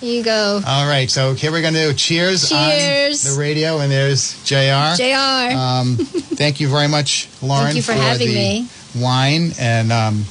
Here 0.00 0.16
you 0.18 0.22
go. 0.24 0.62
all 0.66 0.88
right. 0.88 1.10
So, 1.10 1.34
here 1.34 1.52
we're 1.52 1.60
going 1.60 1.74
to 1.74 1.88
do 1.88 1.92
cheers, 1.94 2.48
Cheers. 2.48 3.26
on 3.26 3.34
the 3.34 3.38
radio. 3.40 3.78
And 3.80 3.92
there's 3.92 4.42
JR. 4.44 4.96
Jr. 4.96 5.56
Um, 5.56 5.96
thank 5.96 6.58
you 6.60 6.68
very 6.68 6.88
much, 6.88 7.28
Lauren, 7.42 7.64
Thank 7.66 7.76
you 7.76 7.82
for 7.82 7.92
having 7.92 8.28
the 8.28 8.34
me. 8.34 8.68
wine 8.96 9.52
and 9.60 9.92
um, 9.92 10.24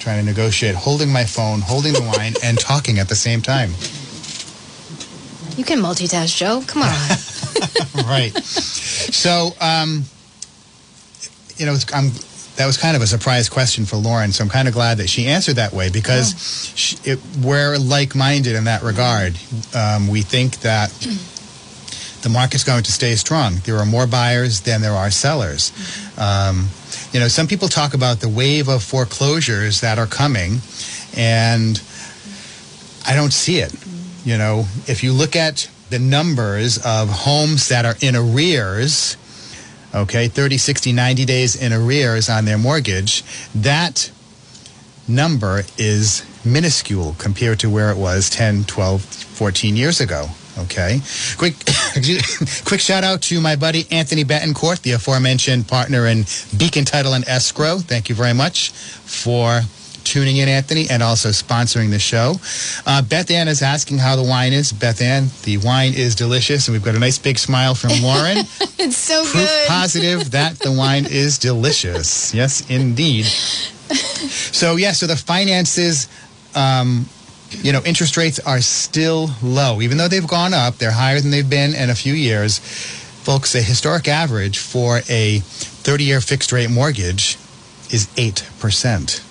trying 0.00 0.18
to 0.20 0.24
negotiate, 0.24 0.74
holding 0.74 1.10
my 1.10 1.24
phone, 1.24 1.60
holding 1.62 1.94
the 1.94 2.02
wine, 2.02 2.34
and 2.44 2.58
talking 2.58 2.98
at 2.98 3.08
the 3.08 3.16
same 3.16 3.40
time. 3.40 3.70
You 5.56 5.64
can 5.64 5.80
multitask, 5.80 6.36
Joe. 6.36 6.62
Come 6.66 6.82
on. 6.82 6.90
right. 8.06 8.32
So, 8.36 9.50
um, 9.60 10.04
you 11.56 11.66
know, 11.66 11.76
I'm, 11.94 12.10
that 12.56 12.66
was 12.66 12.76
kind 12.76 12.96
of 12.96 13.02
a 13.02 13.06
surprise 13.06 13.48
question 13.48 13.86
for 13.86 13.96
Lauren. 13.96 14.32
So 14.32 14.44
I'm 14.44 14.50
kind 14.50 14.68
of 14.68 14.74
glad 14.74 14.98
that 14.98 15.08
she 15.08 15.26
answered 15.26 15.56
that 15.56 15.72
way 15.72 15.90
because 15.90 16.72
she, 16.76 16.96
it, 17.04 17.18
we're 17.42 17.76
like-minded 17.78 18.54
in 18.54 18.64
that 18.64 18.82
regard. 18.82 19.36
Um, 19.74 20.08
we 20.08 20.22
think 20.22 20.60
that 20.60 20.90
the 22.22 22.28
market's 22.28 22.64
going 22.64 22.82
to 22.82 22.92
stay 22.92 23.14
strong. 23.14 23.56
There 23.64 23.78
are 23.78 23.86
more 23.86 24.06
buyers 24.06 24.60
than 24.60 24.82
there 24.82 24.92
are 24.92 25.10
sellers. 25.10 25.72
Um, 26.18 26.68
you 27.12 27.20
know, 27.20 27.28
some 27.28 27.46
people 27.46 27.68
talk 27.68 27.94
about 27.94 28.20
the 28.20 28.28
wave 28.28 28.68
of 28.68 28.82
foreclosures 28.82 29.80
that 29.80 29.98
are 29.98 30.06
coming, 30.06 30.60
and 31.16 31.80
I 33.06 33.14
don't 33.14 33.32
see 33.32 33.58
it. 33.58 33.74
You 34.24 34.36
know, 34.36 34.66
if 34.86 35.02
you 35.02 35.12
look 35.12 35.34
at 35.34 35.70
the 35.90 35.98
numbers 35.98 36.78
of 36.84 37.08
homes 37.08 37.68
that 37.68 37.84
are 37.84 37.96
in 38.00 38.16
arrears, 38.16 39.16
okay, 39.94 40.28
30, 40.28 40.56
60, 40.56 40.92
90 40.92 41.24
days 41.24 41.56
in 41.60 41.72
arrears 41.72 42.28
on 42.28 42.44
their 42.44 42.58
mortgage, 42.58 43.24
that 43.54 44.10
number 45.06 45.64
is 45.76 46.24
minuscule 46.44 47.14
compared 47.18 47.58
to 47.60 47.68
where 47.68 47.90
it 47.90 47.96
was 47.96 48.30
10, 48.30 48.64
12, 48.64 49.02
14 49.02 49.76
years 49.76 50.00
ago. 50.00 50.26
Okay. 50.58 51.00
Quick, 51.36 51.54
quick 52.64 52.80
shout 52.80 53.04
out 53.04 53.22
to 53.22 53.40
my 53.40 53.56
buddy 53.56 53.86
Anthony 53.90 54.24
Betancourt, 54.24 54.82
the 54.82 54.92
aforementioned 54.92 55.68
partner 55.68 56.06
in 56.06 56.24
Beacon 56.56 56.84
Title 56.84 57.14
and 57.14 57.26
Escrow. 57.26 57.78
Thank 57.78 58.08
you 58.08 58.14
very 58.14 58.34
much 58.34 58.70
for 58.70 59.62
tuning 60.10 60.38
in, 60.38 60.48
Anthony, 60.48 60.90
and 60.90 61.02
also 61.02 61.28
sponsoring 61.28 61.90
the 61.90 61.98
show. 61.98 62.34
Uh, 62.84 63.00
Beth 63.00 63.30
Ann 63.30 63.46
is 63.48 63.62
asking 63.62 63.98
how 63.98 64.16
the 64.16 64.24
wine 64.24 64.52
is. 64.52 64.72
Beth 64.72 65.00
Ann, 65.00 65.28
the 65.44 65.58
wine 65.58 65.94
is 65.94 66.14
delicious, 66.14 66.66
and 66.66 66.74
we've 66.74 66.84
got 66.84 66.96
a 66.96 66.98
nice 66.98 67.18
big 67.18 67.38
smile 67.38 67.74
from 67.74 67.90
Lauren. 68.02 68.38
it's 68.78 68.96
so 68.96 69.22
Proof 69.22 69.34
good. 69.34 69.68
positive 69.68 70.32
that 70.32 70.58
the 70.58 70.72
wine 70.72 71.06
is 71.06 71.38
delicious. 71.38 72.34
Yes, 72.34 72.68
indeed. 72.68 73.24
So, 73.24 74.76
yeah, 74.76 74.92
so 74.92 75.06
the 75.06 75.16
finances 75.16 76.08
um, 76.54 77.06
you 77.50 77.72
know, 77.72 77.82
interest 77.84 78.16
rates 78.16 78.38
are 78.40 78.60
still 78.60 79.30
low. 79.42 79.80
Even 79.80 79.98
though 79.98 80.08
they've 80.08 80.26
gone 80.26 80.54
up, 80.54 80.76
they're 80.76 80.90
higher 80.90 81.20
than 81.20 81.30
they've 81.30 81.48
been 81.48 81.74
in 81.74 81.90
a 81.90 81.94
few 81.94 82.14
years. 82.14 82.58
Folks, 82.58 83.52
the 83.52 83.62
historic 83.62 84.08
average 84.08 84.58
for 84.58 84.98
a 85.08 85.40
30 85.40 86.04
year 86.04 86.20
fixed 86.20 86.52
rate 86.52 86.70
mortgage 86.70 87.36
is 87.90 88.06
8%. 88.16 89.29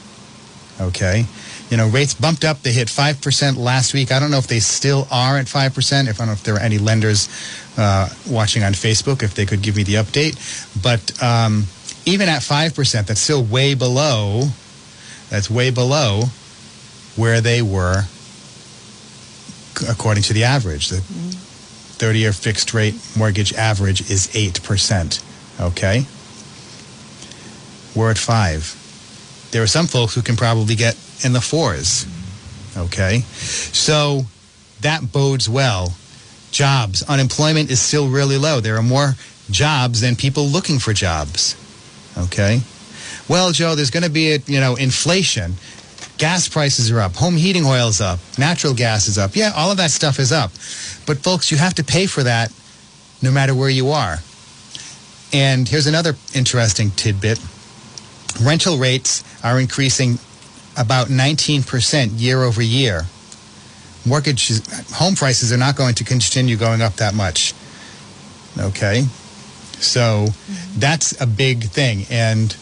Okay? 0.80 1.26
You 1.70 1.78
know, 1.78 1.88
rates 1.90 2.14
bumped 2.14 2.46
up. 2.46 2.62
They 2.62 2.72
hit 2.72 2.88
5% 2.88 3.58
last 3.58 3.94
week. 3.94 4.12
I 4.12 4.20
don't 4.20 4.32
know 4.32 4.38
if 4.38 4.48
they 4.48 4.60
still 4.60 5.08
are 5.12 5.38
at 5.38 5.46
5%. 5.46 6.08
If 6.08 6.20
I 6.20 6.26
don't 6.26 6.28
know 6.28 6.34
if 6.34 6.44
there 6.44 6.56
are 6.56 6.60
any 6.60 6.78
lenders 6.78 7.30
uh, 7.78 8.10
watching 8.30 8.64
on 8.64 8.74
Facebook, 8.74 9.22
if 9.24 9.36
they 9.36 9.46
could 9.46 9.62
give 9.62 9.76
me 9.76 9.84
the 9.84 9.96
update. 9.96 10.36
But 10.82 11.22
um, 11.22 11.66
even 12.06 12.30
at 12.30 12.42
5%, 12.42 13.06
that's 13.06 13.22
still 13.22 13.44
way 13.44 13.76
below. 13.76 14.44
That's 15.30 15.50
way 15.50 15.70
below 15.70 16.24
where 17.16 17.42
they 17.42 17.62
were 17.62 18.04
according 19.88 20.24
to 20.24 20.34
the 20.34 20.44
average. 20.44 20.90
The 20.90 21.02
30 21.02 22.20
year 22.20 22.34
fixed 22.34 22.74
rate 22.74 22.96
mortgage 23.18 23.54
average 23.54 24.10
is 24.10 24.28
8%. 24.28 25.22
Okay? 25.62 26.06
We're 27.96 28.12
at 28.12 28.18
5. 28.18 28.79
There 29.52 29.64
are 29.64 29.68
some 29.68 29.88
folks 29.88 30.14
who 30.14 30.22
can 30.22 30.36
probably 30.36 30.76
get 30.76 30.98
in 31.24 31.34
the 31.34 31.42
fours. 31.42 32.06
Okay? 32.78 33.20
So 33.22 34.24
that 34.82 35.12
bodes 35.12 35.50
well. 35.50 35.94
Jobs, 36.52 37.04
unemployment 37.04 37.70
is 37.70 37.80
still 37.80 38.10
really 38.10 38.38
low. 38.38 38.60
There 38.60 38.78
are 38.78 38.84
more 38.84 39.16
jobs 39.52 40.02
than 40.02 40.16
people 40.16 40.46
looking 40.46 40.80
for 40.80 40.94
jobs. 40.94 41.56
Okay? 42.18 42.62
Well, 43.28 43.52
Joe, 43.52 43.76
there's 43.76 43.92
going 43.92 44.04
to 44.04 44.10
be 44.10 44.34
a, 44.34 44.40
you 44.46 44.60
know, 44.60 44.76
inflation. 44.76 45.54
Gas 46.18 46.50
prices 46.50 46.92
are 46.92 47.00
up. 47.00 47.16
Home 47.16 47.38
heating 47.38 47.66
oil's 47.66 48.02
up. 48.02 48.20
Natural 48.38 48.74
gas 48.74 49.08
is 49.08 49.18
up. 49.18 49.36
Yeah, 49.36 49.52
all 49.56 49.72
of 49.72 49.78
that 49.78 49.92
stuff 49.92 50.20
is 50.20 50.32
up. 50.32 50.52
But 51.06 51.20
folks, 51.20 51.52
you 51.52 51.58
have 51.58 51.76
to 51.76 51.84
pay 51.84 52.08
for 52.08 52.24
that 52.24 52.52
no 53.22 53.32
matter 53.32 53.54
where 53.54 53.70
you 53.70 53.90
are. 53.90 54.18
And 55.32 55.68
here's 55.68 55.88
another 55.88 56.16
interesting 56.34 56.92
tidbit. 56.92 57.40
Rental 58.42 58.78
rates 58.78 59.24
are 59.44 59.60
increasing 59.60 60.20
about 60.78 61.08
19% 61.08 62.20
year 62.20 62.44
over 62.44 62.62
year. 62.62 63.04
Mortgage 64.06 64.50
home 64.92 65.16
prices 65.16 65.52
are 65.52 65.58
not 65.58 65.76
going 65.76 65.96
to 65.96 66.04
continue 66.04 66.56
going 66.56 66.82
up 66.82 66.94
that 66.96 67.14
much. 67.14 67.54
Okay? 68.58 69.02
So 69.80 70.26
mm-hmm. 70.28 70.80
that's 70.80 71.20
a 71.22 71.28
big 71.28 71.64
thing. 71.64 72.06
And 72.10 72.56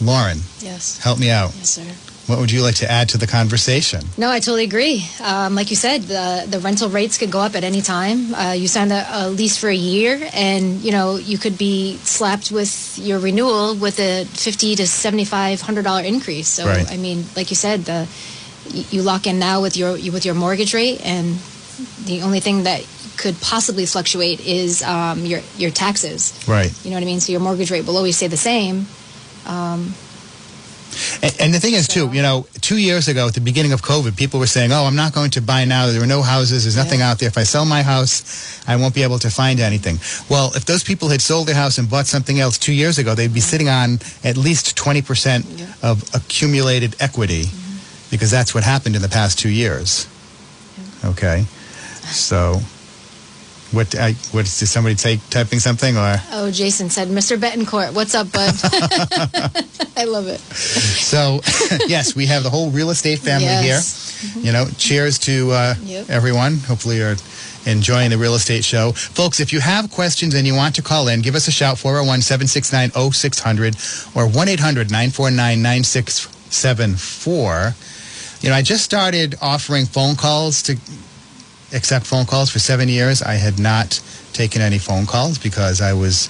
Lauren, 0.00 0.38
Yes. 0.60 0.98
help 0.98 1.18
me 1.18 1.30
out. 1.30 1.52
Yes, 1.56 1.70
sir. 1.70 2.11
What 2.32 2.40
would 2.40 2.50
you 2.50 2.62
like 2.62 2.76
to 2.76 2.90
add 2.90 3.10
to 3.10 3.18
the 3.18 3.26
conversation? 3.26 4.00
No, 4.16 4.30
I 4.30 4.40
totally 4.40 4.64
agree. 4.64 5.04
Um, 5.22 5.54
like 5.54 5.68
you 5.68 5.76
said, 5.76 6.04
the 6.04 6.46
the 6.48 6.60
rental 6.60 6.88
rates 6.88 7.18
could 7.18 7.30
go 7.30 7.40
up 7.40 7.54
at 7.54 7.62
any 7.62 7.82
time. 7.82 8.34
Uh, 8.34 8.52
you 8.52 8.68
sign 8.68 8.90
a, 8.90 9.06
a 9.12 9.28
lease 9.28 9.58
for 9.58 9.68
a 9.68 9.74
year, 9.74 10.18
and 10.32 10.80
you 10.80 10.92
know 10.92 11.16
you 11.16 11.36
could 11.36 11.58
be 11.58 11.98
slapped 11.98 12.50
with 12.50 12.98
your 12.98 13.18
renewal 13.18 13.74
with 13.74 14.00
a 14.00 14.24
fifty 14.24 14.74
to 14.76 14.86
seventy 14.86 15.26
five 15.26 15.60
hundred 15.60 15.82
dollar 15.84 16.00
increase. 16.04 16.48
So 16.48 16.64
Right. 16.64 16.90
I 16.90 16.96
mean, 16.96 17.26
like 17.36 17.50
you 17.50 17.56
said, 17.56 17.84
the 17.84 18.08
you 18.72 19.02
lock 19.02 19.26
in 19.26 19.38
now 19.38 19.60
with 19.60 19.76
your 19.76 19.92
with 19.92 20.24
your 20.24 20.34
mortgage 20.34 20.72
rate, 20.72 21.04
and 21.04 21.36
the 22.06 22.22
only 22.22 22.40
thing 22.40 22.62
that 22.62 22.80
could 23.18 23.38
possibly 23.42 23.84
fluctuate 23.84 24.40
is 24.40 24.82
um, 24.82 25.26
your 25.26 25.40
your 25.58 25.70
taxes. 25.70 26.32
Right. 26.48 26.72
You 26.82 26.92
know 26.92 26.96
what 26.96 27.02
I 27.02 27.06
mean? 27.12 27.20
So 27.20 27.30
your 27.30 27.42
mortgage 27.42 27.70
rate 27.70 27.86
will 27.86 27.98
always 27.98 28.16
stay 28.16 28.28
the 28.28 28.38
same. 28.38 28.86
And, 31.22 31.36
and 31.40 31.54
the 31.54 31.60
thing 31.60 31.74
is, 31.74 31.88
too, 31.88 32.10
you 32.12 32.22
know, 32.22 32.46
two 32.60 32.78
years 32.78 33.08
ago 33.08 33.26
at 33.26 33.34
the 33.34 33.40
beginning 33.40 33.72
of 33.72 33.82
COVID, 33.82 34.16
people 34.16 34.38
were 34.40 34.46
saying, 34.46 34.72
oh, 34.72 34.84
I'm 34.84 34.96
not 34.96 35.12
going 35.14 35.30
to 35.32 35.42
buy 35.42 35.64
now. 35.64 35.86
There 35.86 36.02
are 36.02 36.06
no 36.06 36.22
houses. 36.22 36.64
There's 36.64 36.76
nothing 36.76 37.00
out 37.00 37.18
there. 37.18 37.28
If 37.28 37.38
I 37.38 37.44
sell 37.44 37.64
my 37.64 37.82
house, 37.82 38.62
I 38.68 38.76
won't 38.76 38.94
be 38.94 39.02
able 39.02 39.18
to 39.20 39.30
find 39.30 39.60
anything. 39.60 39.98
Well, 40.28 40.52
if 40.54 40.64
those 40.64 40.84
people 40.84 41.08
had 41.08 41.22
sold 41.22 41.48
their 41.48 41.54
house 41.54 41.78
and 41.78 41.88
bought 41.88 42.06
something 42.06 42.40
else 42.40 42.58
two 42.58 42.72
years 42.74 42.98
ago, 42.98 43.14
they'd 43.14 43.32
be 43.32 43.40
sitting 43.40 43.68
on 43.68 44.00
at 44.24 44.36
least 44.36 44.76
20% 44.76 45.58
Yeah. 45.58 45.66
of 45.82 46.02
accumulated 46.14 46.96
equity 47.00 47.44
mm-hmm. 47.44 48.10
because 48.10 48.30
that's 48.30 48.54
what 48.54 48.64
happened 48.64 48.96
in 48.96 49.02
the 49.02 49.08
past 49.08 49.38
two 49.38 49.50
years. 49.50 50.06
Okay. 51.04 51.46
So, 52.10 52.60
what, 53.72 53.94
I, 53.94 54.12
what 54.32 54.42
did 54.44 54.48
somebody 54.48 54.94
take, 54.94 55.20
typing 55.30 55.58
something 55.58 55.96
or? 55.96 56.16
Oh, 56.32 56.50
Jason 56.50 56.90
said, 56.90 57.08
Mr. 57.08 57.38
Betancourt, 57.38 57.94
what's 57.94 58.14
up, 58.14 58.30
bud? 58.32 58.54
I 59.96 60.04
love 60.04 60.26
it. 60.28 60.40
So, 60.40 61.40
yes, 61.88 62.14
we 62.16 62.26
have 62.26 62.42
the 62.42 62.50
whole 62.50 62.70
real 62.70 62.90
estate 62.90 63.18
family 63.20 63.46
Yes. 63.46 64.20
here. 64.20 64.42
You 64.44 64.52
know, 64.52 64.66
cheers 64.78 65.18
to 65.20 65.50
uh, 65.52 65.74
Yep. 65.82 66.10
everyone. 66.10 66.58
Hopefully, 66.58 66.98
you're 66.98 67.16
enjoying 67.66 68.10
the 68.10 68.18
real 68.18 68.34
estate 68.34 68.64
show. 68.64 68.92
Folks, 68.92 69.40
if 69.40 69.52
you 69.52 69.60
have 69.60 69.90
questions 69.90 70.34
and 70.34 70.46
you 70.46 70.54
want 70.54 70.74
to 70.76 70.82
call 70.82 71.08
in, 71.08 71.20
give 71.22 71.34
us 71.34 71.48
a 71.48 71.52
shout 71.52 71.78
401 71.78 72.22
769 72.22 73.12
0600 73.12 73.76
or 74.14 74.26
1 74.28 74.48
800 74.48 74.90
949 74.90 75.62
9674. 75.62 77.74
You 78.40 78.50
know, 78.50 78.56
I 78.56 78.62
just 78.62 78.84
started 78.84 79.36
offering 79.40 79.86
phone 79.86 80.16
calls 80.16 80.62
to 80.64 80.76
accept 81.72 82.06
phone 82.06 82.26
calls 82.26 82.50
for 82.50 82.58
seven 82.58 82.88
years. 82.88 83.22
I 83.22 83.34
had 83.34 83.58
not 83.58 84.00
taken 84.32 84.62
any 84.62 84.78
phone 84.78 85.06
calls 85.06 85.38
because 85.38 85.80
I 85.80 85.92
was. 85.92 86.28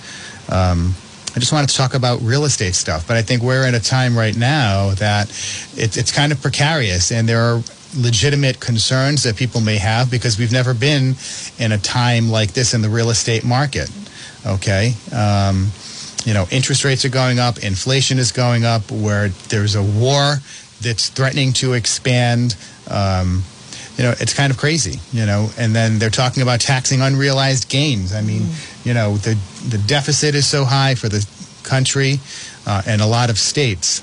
Um, 0.50 0.94
I 1.34 1.38
just 1.38 1.50
wanted 1.50 1.70
to 1.70 1.76
talk 1.76 1.94
about 1.94 2.20
real 2.20 2.44
estate 2.44 2.74
stuff, 2.74 3.08
but 3.08 3.16
I 3.16 3.22
think 3.22 3.42
we're 3.42 3.66
in 3.66 3.74
a 3.74 3.80
time 3.80 4.18
right 4.18 4.36
now 4.36 4.90
that 4.96 5.30
it, 5.74 5.96
it's 5.96 6.12
kind 6.12 6.30
of 6.30 6.42
precarious, 6.42 7.10
and 7.10 7.26
there 7.26 7.40
are 7.40 7.62
legitimate 7.96 8.60
concerns 8.60 9.22
that 9.22 9.36
people 9.36 9.62
may 9.62 9.76
have 9.76 10.10
because 10.10 10.38
we've 10.38 10.52
never 10.52 10.74
been 10.74 11.14
in 11.58 11.72
a 11.72 11.78
time 11.78 12.28
like 12.28 12.52
this 12.52 12.74
in 12.74 12.82
the 12.82 12.88
real 12.90 13.08
estate 13.08 13.44
market. 13.44 13.90
Okay, 14.44 14.92
um, 15.14 15.70
you 16.26 16.34
know, 16.34 16.46
interest 16.50 16.84
rates 16.84 17.04
are 17.06 17.10
going 17.10 17.38
up, 17.38 17.64
inflation 17.64 18.18
is 18.18 18.30
going 18.30 18.64
up, 18.64 18.90
where 18.90 19.28
there's 19.48 19.74
a 19.74 19.82
war 19.82 20.36
that's 20.82 21.08
threatening 21.08 21.52
to 21.54 21.72
expand. 21.72 22.56
Um, 22.90 23.42
you 23.96 24.04
know, 24.04 24.14
it's 24.20 24.34
kind 24.34 24.50
of 24.50 24.58
crazy, 24.58 25.00
you 25.12 25.26
know, 25.26 25.50
and 25.58 25.74
then 25.74 25.98
they're 25.98 26.10
talking 26.10 26.42
about 26.42 26.60
taxing 26.60 27.02
unrealized 27.02 27.68
gains. 27.68 28.14
I 28.14 28.22
mean, 28.22 28.46
you 28.84 28.94
know, 28.94 29.16
the, 29.16 29.38
the 29.68 29.78
deficit 29.78 30.34
is 30.34 30.46
so 30.46 30.64
high 30.64 30.94
for 30.94 31.08
the 31.08 31.26
country 31.62 32.18
uh, 32.66 32.82
and 32.86 33.00
a 33.00 33.06
lot 33.06 33.30
of 33.30 33.38
states. 33.38 34.02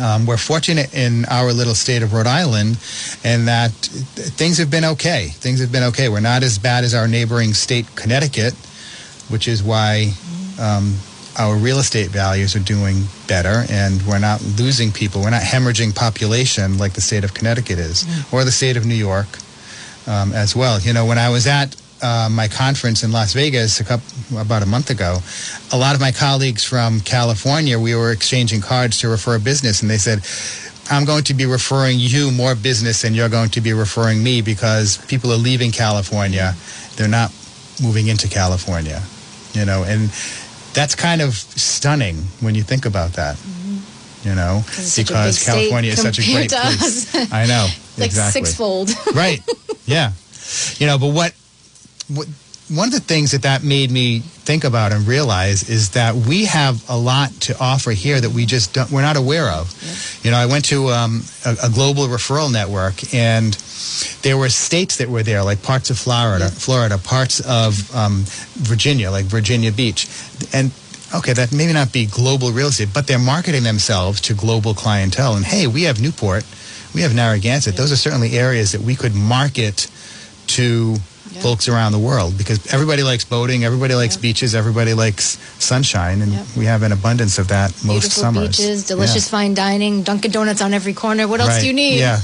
Um, 0.00 0.26
we're 0.26 0.36
fortunate 0.36 0.92
in 0.92 1.24
our 1.26 1.52
little 1.52 1.74
state 1.74 2.02
of 2.02 2.12
Rhode 2.12 2.26
Island 2.26 2.78
in 3.24 3.44
that 3.44 3.70
things 3.70 4.58
have 4.58 4.70
been 4.70 4.84
okay. 4.84 5.28
Things 5.28 5.60
have 5.60 5.70
been 5.70 5.84
okay. 5.84 6.08
We're 6.08 6.20
not 6.20 6.42
as 6.42 6.58
bad 6.58 6.82
as 6.82 6.94
our 6.94 7.06
neighboring 7.06 7.54
state, 7.54 7.86
Connecticut, 7.94 8.54
which 9.28 9.46
is 9.46 9.62
why 9.62 10.12
um, 10.60 10.96
our 11.38 11.56
real 11.56 11.78
estate 11.78 12.10
values 12.10 12.54
are 12.54 12.60
doing 12.60 13.04
better 13.26 13.64
and 13.68 14.00
we're 14.06 14.18
not 14.18 14.42
losing 14.58 14.92
people. 14.92 15.22
We're 15.22 15.30
not 15.30 15.42
hemorrhaging 15.42 15.94
population 15.94 16.78
like 16.78 16.92
the 16.92 17.00
state 17.00 17.24
of 17.24 17.34
Connecticut 17.34 17.78
is 17.78 18.06
or 18.32 18.44
the 18.44 18.52
state 18.52 18.76
of 18.76 18.86
New 18.86 18.94
York 18.94 19.26
um, 20.06 20.32
as 20.32 20.54
well. 20.54 20.80
You 20.80 20.92
know, 20.92 21.06
when 21.06 21.18
I 21.18 21.30
was 21.30 21.46
at 21.46 21.74
uh, 22.02 22.28
my 22.30 22.48
conference 22.48 23.02
in 23.02 23.12
Las 23.12 23.32
Vegas 23.32 23.80
a 23.80 23.84
couple, 23.84 24.38
about 24.38 24.62
a 24.62 24.66
month 24.66 24.90
ago, 24.90 25.18
a 25.72 25.78
lot 25.78 25.94
of 25.94 26.00
my 26.00 26.12
colleagues 26.12 26.64
from 26.64 27.00
California, 27.00 27.78
we 27.78 27.94
were 27.94 28.12
exchanging 28.12 28.60
cards 28.60 28.98
to 29.00 29.08
refer 29.08 29.38
business, 29.38 29.80
and 29.80 29.90
they 29.90 29.96
said, 29.96 30.20
I'm 30.90 31.06
going 31.06 31.24
to 31.24 31.34
be 31.34 31.46
referring 31.46 31.96
you 31.98 32.30
more 32.30 32.54
business 32.54 33.02
than 33.02 33.14
you're 33.14 33.30
going 33.30 33.48
to 33.50 33.60
be 33.60 33.72
referring 33.72 34.22
me 34.22 34.42
because 34.42 34.98
people 35.06 35.32
are 35.32 35.38
leaving 35.38 35.70
California. 35.70 36.54
They're 36.96 37.08
not 37.08 37.32
moving 37.82 38.08
into 38.08 38.28
California, 38.28 39.02
you 39.54 39.64
know, 39.64 39.84
and 39.84 40.10
that's 40.74 40.94
kind 40.94 41.22
of 41.22 41.34
stunning 41.34 42.16
when 42.40 42.54
you 42.54 42.62
think 42.62 42.84
about 42.86 43.12
that, 43.14 43.36
you 44.24 44.34
know, 44.34 44.62
Mm-hmm. 44.64 44.82
Such 44.82 45.10
a 45.10 45.12
because 45.12 45.44
California 45.44 45.92
is 45.92 46.02
such 46.02 46.18
a 46.18 46.22
great 46.22 46.50
place. 46.50 47.14
I 47.32 47.46
know. 47.46 47.66
like 47.98 48.06
exactly 48.06 48.42
sixfold. 48.44 48.90
right 49.14 49.40
yeah 49.86 50.10
you 50.78 50.86
know 50.86 50.98
but 50.98 51.08
what, 51.14 51.32
what 52.08 52.26
one 52.68 52.88
of 52.88 52.94
the 52.94 53.00
things 53.00 53.32
that 53.32 53.42
that 53.42 53.62
made 53.62 53.90
me 53.90 54.20
think 54.20 54.64
about 54.64 54.92
and 54.92 55.06
realize 55.06 55.68
is 55.68 55.90
that 55.90 56.14
we 56.14 56.46
have 56.46 56.82
a 56.88 56.96
lot 56.96 57.30
to 57.40 57.58
offer 57.58 57.90
here 57.90 58.20
that 58.20 58.30
we 58.30 58.46
just 58.46 58.72
don't, 58.72 58.90
we're 58.90 59.02
not 59.02 59.16
aware 59.16 59.50
of. 59.50 59.70
You 60.24 60.30
know 60.30 60.38
i 60.38 60.46
went 60.46 60.64
to 60.66 60.88
um, 60.88 61.22
a, 61.44 61.56
a 61.64 61.70
global 61.70 62.04
referral 62.06 62.50
network 62.50 63.14
and 63.14 63.52
there 64.22 64.38
were 64.38 64.48
states 64.48 64.96
that 64.96 65.08
were 65.08 65.22
there 65.22 65.42
like 65.42 65.62
parts 65.62 65.90
of 65.90 65.98
florida 65.98 66.48
florida 66.48 66.98
parts 66.98 67.40
of 67.40 67.94
um, 67.94 68.24
virginia 68.54 69.10
like 69.10 69.26
virginia 69.26 69.70
beach. 69.70 70.08
And 70.52 70.72
okay 71.14 71.34
that 71.34 71.52
may 71.52 71.70
not 71.72 71.92
be 71.92 72.06
global 72.06 72.50
real 72.50 72.68
estate 72.68 72.88
but 72.94 73.06
they're 73.06 73.18
marketing 73.18 73.62
themselves 73.62 74.20
to 74.22 74.34
global 74.34 74.72
clientele. 74.74 75.36
And 75.36 75.44
hey 75.44 75.66
we 75.66 75.82
have 75.82 76.00
newport 76.00 76.44
we 76.94 77.02
have 77.02 77.12
Narragansett. 77.14 77.76
Those 77.76 77.90
are 77.90 77.96
certainly 77.96 78.38
areas 78.38 78.72
that 78.72 78.80
we 78.80 78.94
could 78.94 79.14
market 79.14 79.90
to 80.46 80.96
Yeah. 81.34 81.40
folks 81.42 81.68
around 81.68 81.92
the 81.92 81.98
world 81.98 82.38
because 82.38 82.66
everybody 82.72 83.02
likes 83.02 83.24
boating, 83.24 83.64
everybody 83.64 83.94
likes 83.94 84.14
Yeah. 84.16 84.22
beaches, 84.22 84.54
everybody 84.54 84.94
likes 84.94 85.36
sunshine, 85.58 86.22
and 86.22 86.32
Yep. 86.32 86.46
we 86.56 86.64
have 86.66 86.82
an 86.82 86.92
abundance 86.92 87.38
of 87.38 87.48
that 87.48 87.72
most 87.84 88.02
Beautiful 88.02 88.22
summers. 88.22 88.56
beaches, 88.56 88.84
delicious 88.84 89.24
Yeah. 89.26 89.30
fine 89.30 89.54
dining, 89.54 90.02
Dunkin' 90.02 90.30
Donuts 90.30 90.60
on 90.62 90.72
every 90.74 90.92
corner. 90.94 91.26
What 91.26 91.40
else 91.40 91.50
Right. 91.50 91.60
do 91.62 91.66
you 91.66 91.72
need? 91.72 91.98
Yeah. 91.98 92.20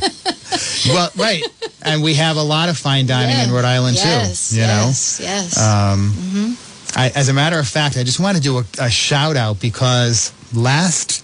well, 0.88 1.10
right. 1.16 1.42
And 1.82 2.02
we 2.02 2.14
have 2.14 2.36
a 2.36 2.42
lot 2.42 2.68
of 2.68 2.76
fine 2.78 3.06
dining 3.06 3.38
in 3.38 3.50
Rhode 3.50 3.64
Island 3.64 3.96
yes, 3.96 4.50
too. 4.50 4.56
You 4.56 4.62
know. 4.62 4.84
yes, 4.86 5.18
yes. 5.22 5.58
Um, 5.58 6.56
I, 6.96 7.08
as 7.14 7.28
a 7.28 7.32
matter 7.32 7.58
of 7.58 7.66
fact, 7.68 7.96
I 7.96 8.02
just 8.02 8.20
want 8.20 8.36
to 8.36 8.42
do 8.42 8.58
a, 8.58 8.64
a 8.78 8.90
shout 8.90 9.36
out 9.36 9.60
because 9.60 10.32
last 10.52 11.22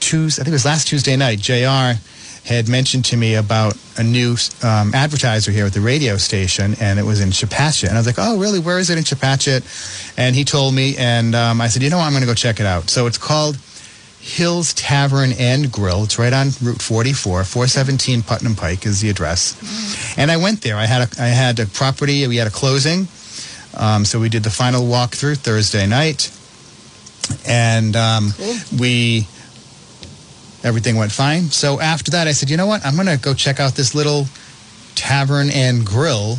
Tuesday, 0.00 0.40
I 0.40 0.44
think 0.44 0.52
it 0.52 0.56
was 0.60 0.64
last 0.64 0.88
Tuesday 0.88 1.16
night, 1.16 1.40
JR 1.40 1.98
had 2.46 2.68
mentioned 2.68 3.04
to 3.06 3.16
me 3.16 3.34
about 3.34 3.76
a 3.96 4.02
new 4.04 4.36
um, 4.62 4.94
advertiser 4.94 5.50
here 5.50 5.66
at 5.66 5.72
the 5.72 5.80
radio 5.80 6.16
station, 6.16 6.74
and 6.80 6.98
it 6.98 7.02
was 7.04 7.20
in 7.20 7.30
Chepachet. 7.30 7.88
And 7.88 7.96
I 7.96 8.00
was 8.00 8.06
like, 8.06 8.16
oh, 8.18 8.38
really? 8.38 8.60
Where 8.60 8.78
is 8.78 8.88
it 8.90 8.98
in 8.98 9.04
Chepachet? 9.04 10.14
And 10.16 10.34
he 10.36 10.44
told 10.44 10.72
me, 10.74 10.96
and 10.96 11.34
um, 11.34 11.60
I 11.60 11.66
said, 11.68 11.82
you 11.82 11.90
know 11.90 11.98
what? 11.98 12.04
I'm 12.04 12.12
going 12.12 12.22
to 12.22 12.26
go 12.26 12.34
check 12.34 12.60
it 12.60 12.66
out. 12.66 12.88
So 12.88 13.06
it's 13.08 13.18
called 13.18 13.58
Hills 14.20 14.74
Tavern 14.74 15.32
and 15.38 15.72
Grill. 15.72 16.04
It's 16.04 16.18
right 16.18 16.32
on 16.32 16.48
Route 16.62 16.80
44, 16.82 17.44
417 17.44 18.22
Putnam 18.22 18.54
Pike 18.54 18.86
is 18.86 19.00
the 19.00 19.10
address. 19.10 20.14
And 20.16 20.30
I 20.30 20.36
went 20.36 20.62
there. 20.62 20.76
I 20.76 20.86
had 20.86 21.02
a, 21.18 21.22
I 21.22 21.26
had 21.28 21.58
a 21.58 21.66
property. 21.66 22.26
We 22.28 22.36
had 22.36 22.46
a 22.46 22.50
closing. 22.50 23.08
Um, 23.76 24.04
so 24.04 24.18
we 24.20 24.28
did 24.28 24.42
the 24.44 24.50
final 24.50 24.82
walkthrough 24.84 25.36
Thursday 25.38 25.86
night, 25.86 26.30
and 27.46 27.94
um, 27.96 28.32
Cool. 28.36 28.54
we 28.78 29.26
everything 30.64 30.96
went 30.96 31.12
fine. 31.12 31.44
So 31.44 31.80
after 31.80 32.10
that, 32.12 32.26
I 32.26 32.32
said, 32.32 32.50
you 32.50 32.56
know 32.56 32.66
what? 32.66 32.84
I'm 32.84 32.94
going 32.94 33.06
to 33.06 33.18
go 33.18 33.34
check 33.34 33.60
out 33.60 33.74
this 33.74 33.94
little 33.94 34.26
tavern 34.94 35.50
and 35.50 35.84
grill, 35.84 36.38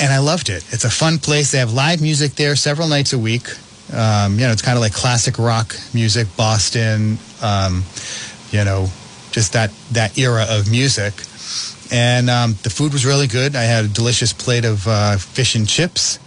and 0.00 0.12
I 0.12 0.18
loved 0.18 0.48
it. 0.48 0.64
It's 0.72 0.84
a 0.84 0.90
fun 0.90 1.18
place. 1.18 1.52
They 1.52 1.58
have 1.58 1.72
live 1.72 2.00
music 2.00 2.32
there 2.32 2.56
several 2.56 2.88
nights 2.88 3.12
a 3.12 3.18
week. 3.18 3.48
Um, 3.92 4.34
you 4.38 4.46
know, 4.46 4.52
it's 4.52 4.62
kind 4.62 4.76
of 4.76 4.82
like 4.82 4.94
classic 4.94 5.38
rock 5.38 5.74
music, 5.92 6.28
Boston. 6.36 7.18
Um, 7.42 7.84
you 8.50 8.64
know, 8.64 8.88
just 9.32 9.54
that 9.54 9.72
that 9.92 10.18
era 10.18 10.46
of 10.48 10.70
music. 10.70 11.14
And 11.90 12.30
um, 12.30 12.54
the 12.62 12.70
food 12.70 12.92
was 12.92 13.04
really 13.04 13.26
good. 13.26 13.54
I 13.54 13.64
had 13.64 13.84
a 13.84 13.88
delicious 13.88 14.32
plate 14.32 14.64
of 14.64 14.86
uh, 14.88 15.16
fish 15.18 15.54
and 15.54 15.68
chips, 15.68 16.18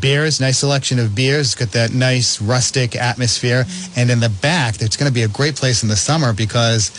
beers, 0.00 0.40
nice 0.40 0.58
selection 0.58 0.98
of 0.98 1.14
beers. 1.14 1.52
It's 1.52 1.54
got 1.54 1.72
that 1.72 1.92
nice 1.92 2.40
rustic 2.40 2.96
atmosphere. 2.96 3.64
And 3.96 4.10
in 4.10 4.20
the 4.20 4.28
back, 4.28 4.80
it's 4.80 4.96
going 4.96 5.08
to 5.08 5.14
be 5.14 5.22
a 5.22 5.28
great 5.28 5.56
place 5.56 5.82
in 5.82 5.88
the 5.88 5.96
summer 5.96 6.32
because 6.32 6.90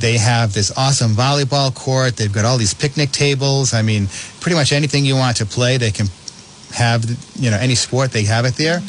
they 0.00 0.18
have 0.18 0.52
this 0.52 0.76
awesome 0.76 1.12
volleyball 1.12 1.74
court. 1.74 2.16
They've 2.16 2.32
got 2.32 2.44
all 2.44 2.58
these 2.58 2.74
picnic 2.74 3.12
tables. 3.12 3.74
I 3.74 3.82
mean, 3.82 4.08
pretty 4.40 4.56
much 4.56 4.72
anything 4.72 5.04
you 5.04 5.16
want 5.16 5.36
to 5.38 5.46
play, 5.46 5.76
they 5.76 5.90
can 5.90 6.06
have, 6.74 7.04
you 7.36 7.50
know, 7.50 7.58
any 7.58 7.74
sport, 7.74 8.12
they 8.12 8.24
have 8.24 8.44
it 8.44 8.54
there. 8.54 8.80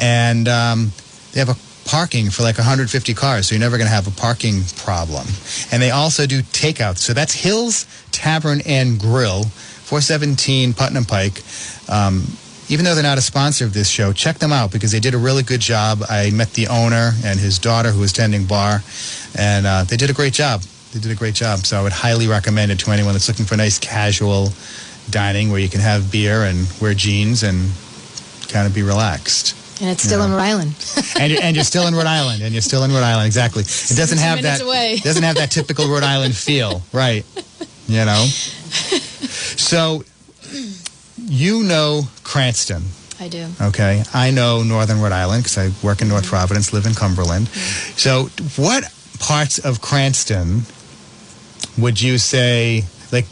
And 0.00 0.48
um, 0.48 0.92
they 1.32 1.40
have 1.40 1.48
a 1.48 1.56
parking 1.88 2.28
for 2.28 2.42
like 2.42 2.58
150 2.58 3.14
cars, 3.14 3.48
so 3.48 3.54
you're 3.54 3.60
never 3.60 3.78
going 3.78 3.88
to 3.88 3.94
have 3.94 4.06
a 4.06 4.20
parking 4.20 4.62
problem. 4.76 5.26
And 5.72 5.82
they 5.82 5.90
also 5.90 6.26
do 6.26 6.42
takeout. 6.42 6.98
So 6.98 7.14
that's 7.14 7.32
Hills 7.32 7.86
Tavern 8.12 8.60
and 8.66 9.00
Grill, 9.00 9.44
417 9.44 10.74
Putnam 10.74 11.04
Pike. 11.04 11.42
Um, 11.88 12.24
even 12.68 12.84
though 12.84 12.94
they're 12.94 13.02
not 13.02 13.18
a 13.18 13.22
sponsor 13.22 13.64
of 13.64 13.72
this 13.72 13.88
show, 13.88 14.12
check 14.12 14.38
them 14.38 14.52
out 14.52 14.70
because 14.72 14.92
they 14.92 15.00
did 15.00 15.14
a 15.14 15.18
really 15.18 15.42
good 15.42 15.60
job. 15.60 16.02
I 16.08 16.30
met 16.30 16.52
the 16.52 16.68
owner 16.68 17.12
and 17.24 17.38
his 17.40 17.58
daughter 17.58 17.90
who 17.90 18.00
was 18.00 18.12
tending 18.12 18.44
bar, 18.44 18.82
and 19.38 19.66
uh, 19.66 19.84
they 19.84 19.96
did 19.96 20.10
a 20.10 20.14
great 20.14 20.32
job. 20.34 20.62
They 20.92 21.00
did 21.00 21.10
a 21.10 21.14
great 21.14 21.34
job. 21.34 21.60
So 21.60 21.78
I 21.78 21.82
would 21.82 21.92
highly 21.92 22.26
recommend 22.28 22.70
it 22.72 22.78
to 22.80 22.90
anyone 22.90 23.12
that's 23.12 23.28
looking 23.28 23.44
for 23.44 23.56
nice 23.56 23.78
casual 23.78 24.48
dining 25.10 25.50
where 25.50 25.60
you 25.60 25.68
can 25.68 25.80
have 25.80 26.10
beer 26.12 26.44
and 26.44 26.66
wear 26.80 26.94
jeans 26.94 27.42
and 27.42 27.70
kind 28.48 28.66
of 28.66 28.74
be 28.74 28.82
relaxed. 28.82 29.54
and 29.80 29.90
it's 29.90 30.02
still 30.02 30.22
in 30.24 30.30
Rhode 30.32 30.38
Island. 30.38 30.74
and 31.20 31.32
you're, 31.32 31.42
and 31.42 31.56
you're 31.56 31.64
still 31.64 31.86
in 31.86 31.94
Rhode 31.94 32.06
Island, 32.06 32.42
and 32.42 32.52
you're 32.52 32.62
still 32.62 32.84
in 32.84 32.90
Rhode 32.90 33.04
Island. 33.04 33.26
Exactly. 33.26 33.62
It 33.62 33.96
doesn't 33.96 34.18
have 34.18 34.42
that. 34.42 34.60
away. 34.60 34.98
Doesn't 35.02 35.22
have 35.22 35.36
that 35.36 35.50
typical 35.50 35.88
Rhode 35.88 36.02
Island 36.02 36.36
feel, 36.36 36.82
right? 36.92 37.24
You 37.86 38.04
know. 38.04 38.26
So, 39.58 40.04
you 41.26 41.62
know 41.64 42.02
Cranston, 42.24 42.82
I 43.20 43.28
do. 43.28 43.46
okay? 43.60 44.02
I 44.14 44.30
know 44.30 44.62
Northern 44.62 45.00
Rhode 45.00 45.12
Island 45.12 45.44
because 45.44 45.58
I 45.58 45.70
work 45.86 46.00
in 46.02 46.08
North 46.08 46.26
Providence, 46.26 46.72
live 46.72 46.86
in 46.86 46.94
Cumberland. 46.94 47.48
So, 47.96 48.24
what 48.56 48.84
parts 49.18 49.58
of 49.58 49.80
Cranston 49.80 50.62
would 51.78 52.00
you 52.00 52.18
say, 52.18 52.84
like? 53.12 53.26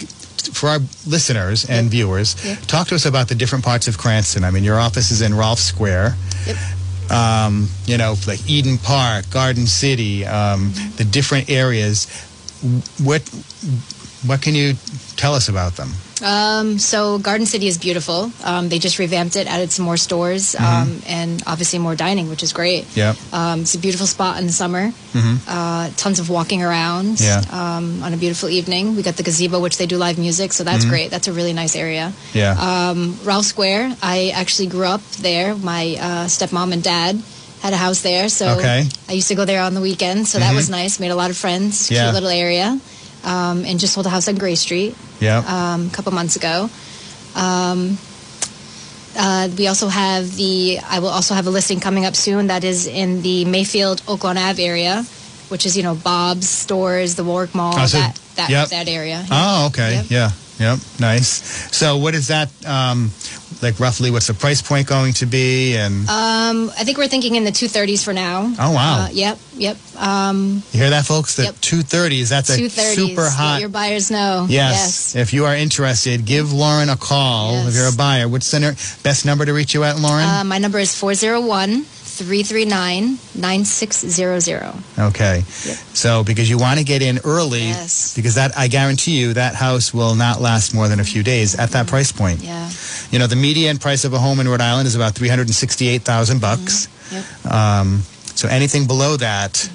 For 0.52 0.68
our 0.68 0.78
listeners 1.08 1.64
and 1.68 1.90
viewers, 1.90 2.36
Yeah. 2.44 2.54
talk 2.68 2.86
to 2.88 2.94
us 2.94 3.04
about 3.04 3.26
the 3.26 3.34
different 3.34 3.64
parts 3.64 3.88
of 3.88 3.98
Cranston. 3.98 4.44
I 4.44 4.52
mean, 4.52 4.62
your 4.62 4.78
office 4.78 5.10
is 5.10 5.20
in 5.20 5.34
Rolfe 5.34 5.58
Square 5.58 6.14
Yep. 6.46 6.56
um, 7.10 7.68
you 7.84 7.96
know, 7.98 8.14
like 8.28 8.48
Eden 8.48 8.78
Park, 8.78 9.28
Garden 9.30 9.66
City, 9.66 10.24
um, 10.24 10.72
the 10.98 11.04
different 11.04 11.50
areas. 11.50 12.06
What 13.02 13.22
what 14.24 14.40
can 14.40 14.54
you 14.54 14.76
tell 15.16 15.34
us 15.34 15.48
about 15.48 15.74
them? 15.76 15.90
Um, 16.24 16.78
so 16.78 17.18
Garden 17.18 17.46
City 17.46 17.66
is 17.66 17.76
beautiful. 17.76 18.32
Um, 18.42 18.68
they 18.70 18.78
just 18.78 18.98
revamped 18.98 19.36
it, 19.36 19.46
added 19.46 19.70
some 19.70 19.84
more 19.84 19.98
stores, 19.98 20.54
um, 20.54 21.02
and 21.06 21.42
obviously 21.46 21.78
more 21.78 21.94
dining, 21.94 22.30
which 22.30 22.42
is 22.42 22.52
great. 22.54 22.86
Yeah, 22.96 23.14
Um, 23.32 23.60
it's 23.62 23.74
a 23.74 23.78
beautiful 23.78 24.06
spot 24.06 24.38
in 24.40 24.46
the 24.46 24.52
summer. 24.52 24.92
Uh, 25.48 25.90
tons 25.96 26.18
of 26.18 26.28
walking 26.30 26.62
around 26.62 27.20
Yeah. 27.20 27.42
um, 27.50 28.02
on 28.02 28.12
a 28.12 28.16
beautiful 28.16 28.48
evening. 28.48 28.96
We 28.96 29.02
got 29.02 29.16
the 29.16 29.22
gazebo, 29.22 29.60
which 29.60 29.76
they 29.78 29.86
do 29.86 29.96
live 29.98 30.16
music, 30.18 30.52
so 30.52 30.64
that's 30.64 30.84
great. 30.84 31.10
That's 31.10 31.28
a 31.28 31.32
really 31.32 31.52
nice 31.52 31.76
area. 31.76 32.12
Yeah. 32.32 32.52
Um, 32.58 33.18
Rolfe 33.24 33.46
Square, 33.46 33.96
I 34.02 34.30
actually 34.34 34.68
grew 34.68 34.86
up 34.86 35.02
there. 35.20 35.54
My 35.54 35.96
uh, 36.00 36.26
stepmom 36.28 36.72
and 36.72 36.82
dad 36.82 37.20
had 37.62 37.72
a 37.72 37.76
house 37.76 38.00
there, 38.02 38.28
so 38.28 38.56
Okay. 38.58 38.86
I 39.08 39.12
used 39.12 39.28
to 39.28 39.34
go 39.34 39.44
there 39.44 39.62
on 39.62 39.74
the 39.74 39.80
weekends. 39.80 40.30
So 40.30 40.38
that 40.38 40.54
was 40.54 40.68
nice. 40.68 41.00
Made 41.00 41.10
a 41.10 41.16
lot 41.16 41.30
of 41.30 41.36
friends. 41.36 41.90
Yeah. 41.90 42.04
Cute 42.04 42.14
little 42.14 42.28
area. 42.28 42.78
Um, 43.26 43.64
and 43.64 43.80
just 43.80 43.92
sold 43.94 44.06
a 44.06 44.08
house 44.08 44.28
on 44.28 44.36
Gray 44.36 44.54
Street 44.54 44.94
yeah. 45.18 45.42
um, 45.74 45.88
a 45.88 45.90
couple 45.90 46.12
months 46.12 46.36
ago. 46.36 46.70
Um, 47.34 47.98
uh, 49.18 49.48
we 49.58 49.66
also 49.66 49.88
have 49.88 50.36
the. 50.36 50.78
I 50.78 51.00
will 51.00 51.08
also 51.08 51.34
have 51.34 51.46
a 51.46 51.50
listing 51.50 51.80
coming 51.80 52.04
up 52.04 52.14
soon 52.14 52.46
that 52.48 52.62
is 52.62 52.86
in 52.86 53.22
the 53.22 53.44
Mayfield 53.44 54.00
Oaklawn 54.02 54.36
Ave 54.36 54.62
area, 54.64 55.02
which 55.48 55.66
is 55.66 55.76
you 55.76 55.82
know 55.82 55.94
Bob's 55.96 56.48
stores, 56.48 57.16
the 57.16 57.24
Warwick 57.24 57.54
Mall, 57.54 57.74
Oh, 57.76 57.86
so- 57.86 57.98
that 57.98 58.20
that, 58.36 58.50
yep. 58.50 58.68
that 58.68 58.86
area. 58.88 59.24
oh, 59.30 59.66
okay. 59.68 59.96
Yep. 59.96 60.06
Yeah. 60.10 60.30
Yep. 60.58 60.78
Nice. 61.00 61.28
So, 61.76 61.96
what 61.98 62.14
is 62.14 62.28
that? 62.28 62.48
Um, 62.64 63.10
like 63.62 63.80
roughly, 63.80 64.10
what's 64.10 64.26
the 64.26 64.34
price 64.34 64.60
point 64.62 64.86
going 64.86 65.12
to 65.14 65.26
be? 65.26 65.76
And 65.76 66.08
Um, 66.08 66.70
I 66.78 66.84
think 66.84 66.98
we're 66.98 67.08
thinking 67.08 67.34
in 67.36 67.44
the 67.44 67.52
two 67.52 67.68
thirties 67.68 68.02
for 68.04 68.12
now. 68.12 68.52
Oh, 68.58 68.72
wow. 68.72 69.04
Uh, 69.04 69.08
yep, 69.12 69.38
yep. 69.56 69.76
Um, 69.96 70.62
you 70.72 70.80
hear 70.80 70.90
that, 70.90 71.06
folks? 71.06 71.36
The 71.36 71.44
Yep. 71.44 71.60
two 71.60 71.82
thirties. 71.82 72.28
That's 72.28 72.50
a 72.50 72.56
two 72.56 72.68
thirties. 72.68 72.96
super 72.96 73.28
hot. 73.28 73.52
Let 73.54 73.60
your 73.60 73.68
buyers 73.70 74.10
know. 74.10 74.46
Yes. 74.48 75.14
If 75.16 75.32
you 75.32 75.46
are 75.46 75.54
interested, 75.56 76.24
give 76.24 76.52
Lauren 76.52 76.88
a 76.88 76.96
call. 76.96 77.52
yes. 77.52 77.68
If 77.68 77.74
you're 77.74 77.88
a 77.88 77.96
buyer, 77.96 78.28
what's 78.28 78.50
the 78.50 78.76
best 79.02 79.24
number 79.24 79.44
to 79.44 79.52
reach 79.52 79.74
you 79.74 79.84
at, 79.84 79.98
Lauren? 79.98 80.24
Uh, 80.24 80.44
my 80.44 80.58
number 80.58 80.78
is 80.78 80.94
401 80.94 81.84
339 82.16 83.18
9600. 83.34 84.72
Okay. 84.98 85.36
Yep. 85.36 85.76
So 85.94 86.24
because 86.24 86.48
you 86.50 86.58
want 86.58 86.78
to 86.78 86.84
get 86.84 87.02
in 87.02 87.18
early, 87.24 87.68
Yes. 87.68 88.14
because 88.16 88.34
that 88.36 88.56
I 88.56 88.68
guarantee 88.68 89.18
you 89.20 89.34
that 89.34 89.54
house 89.54 89.92
will 89.94 90.14
not 90.14 90.40
last 90.40 90.74
more 90.74 90.88
than 90.88 91.00
a 91.00 91.04
few 91.04 91.22
days 91.22 91.54
at 91.58 91.70
that 91.70 91.86
price 91.86 92.12
point. 92.12 92.42
Yeah. 92.42 92.70
You 93.10 93.18
know, 93.18 93.26
the 93.26 93.36
median 93.36 93.78
price 93.78 94.04
of 94.04 94.12
a 94.12 94.18
home 94.18 94.40
in 94.40 94.48
Rhode 94.48 94.60
Island 94.60 94.86
is 94.86 94.94
about 94.94 95.14
three 95.14 95.28
hundred 95.28 95.46
and 95.48 95.54
sixty-eight 95.54 96.02
thousand 96.02 96.40
bucks. 96.40 96.88
Yep. 97.12 97.52
Um, 97.52 98.02
so 98.34 98.48
anything 98.48 98.86
below 98.86 99.16
that 99.16 99.70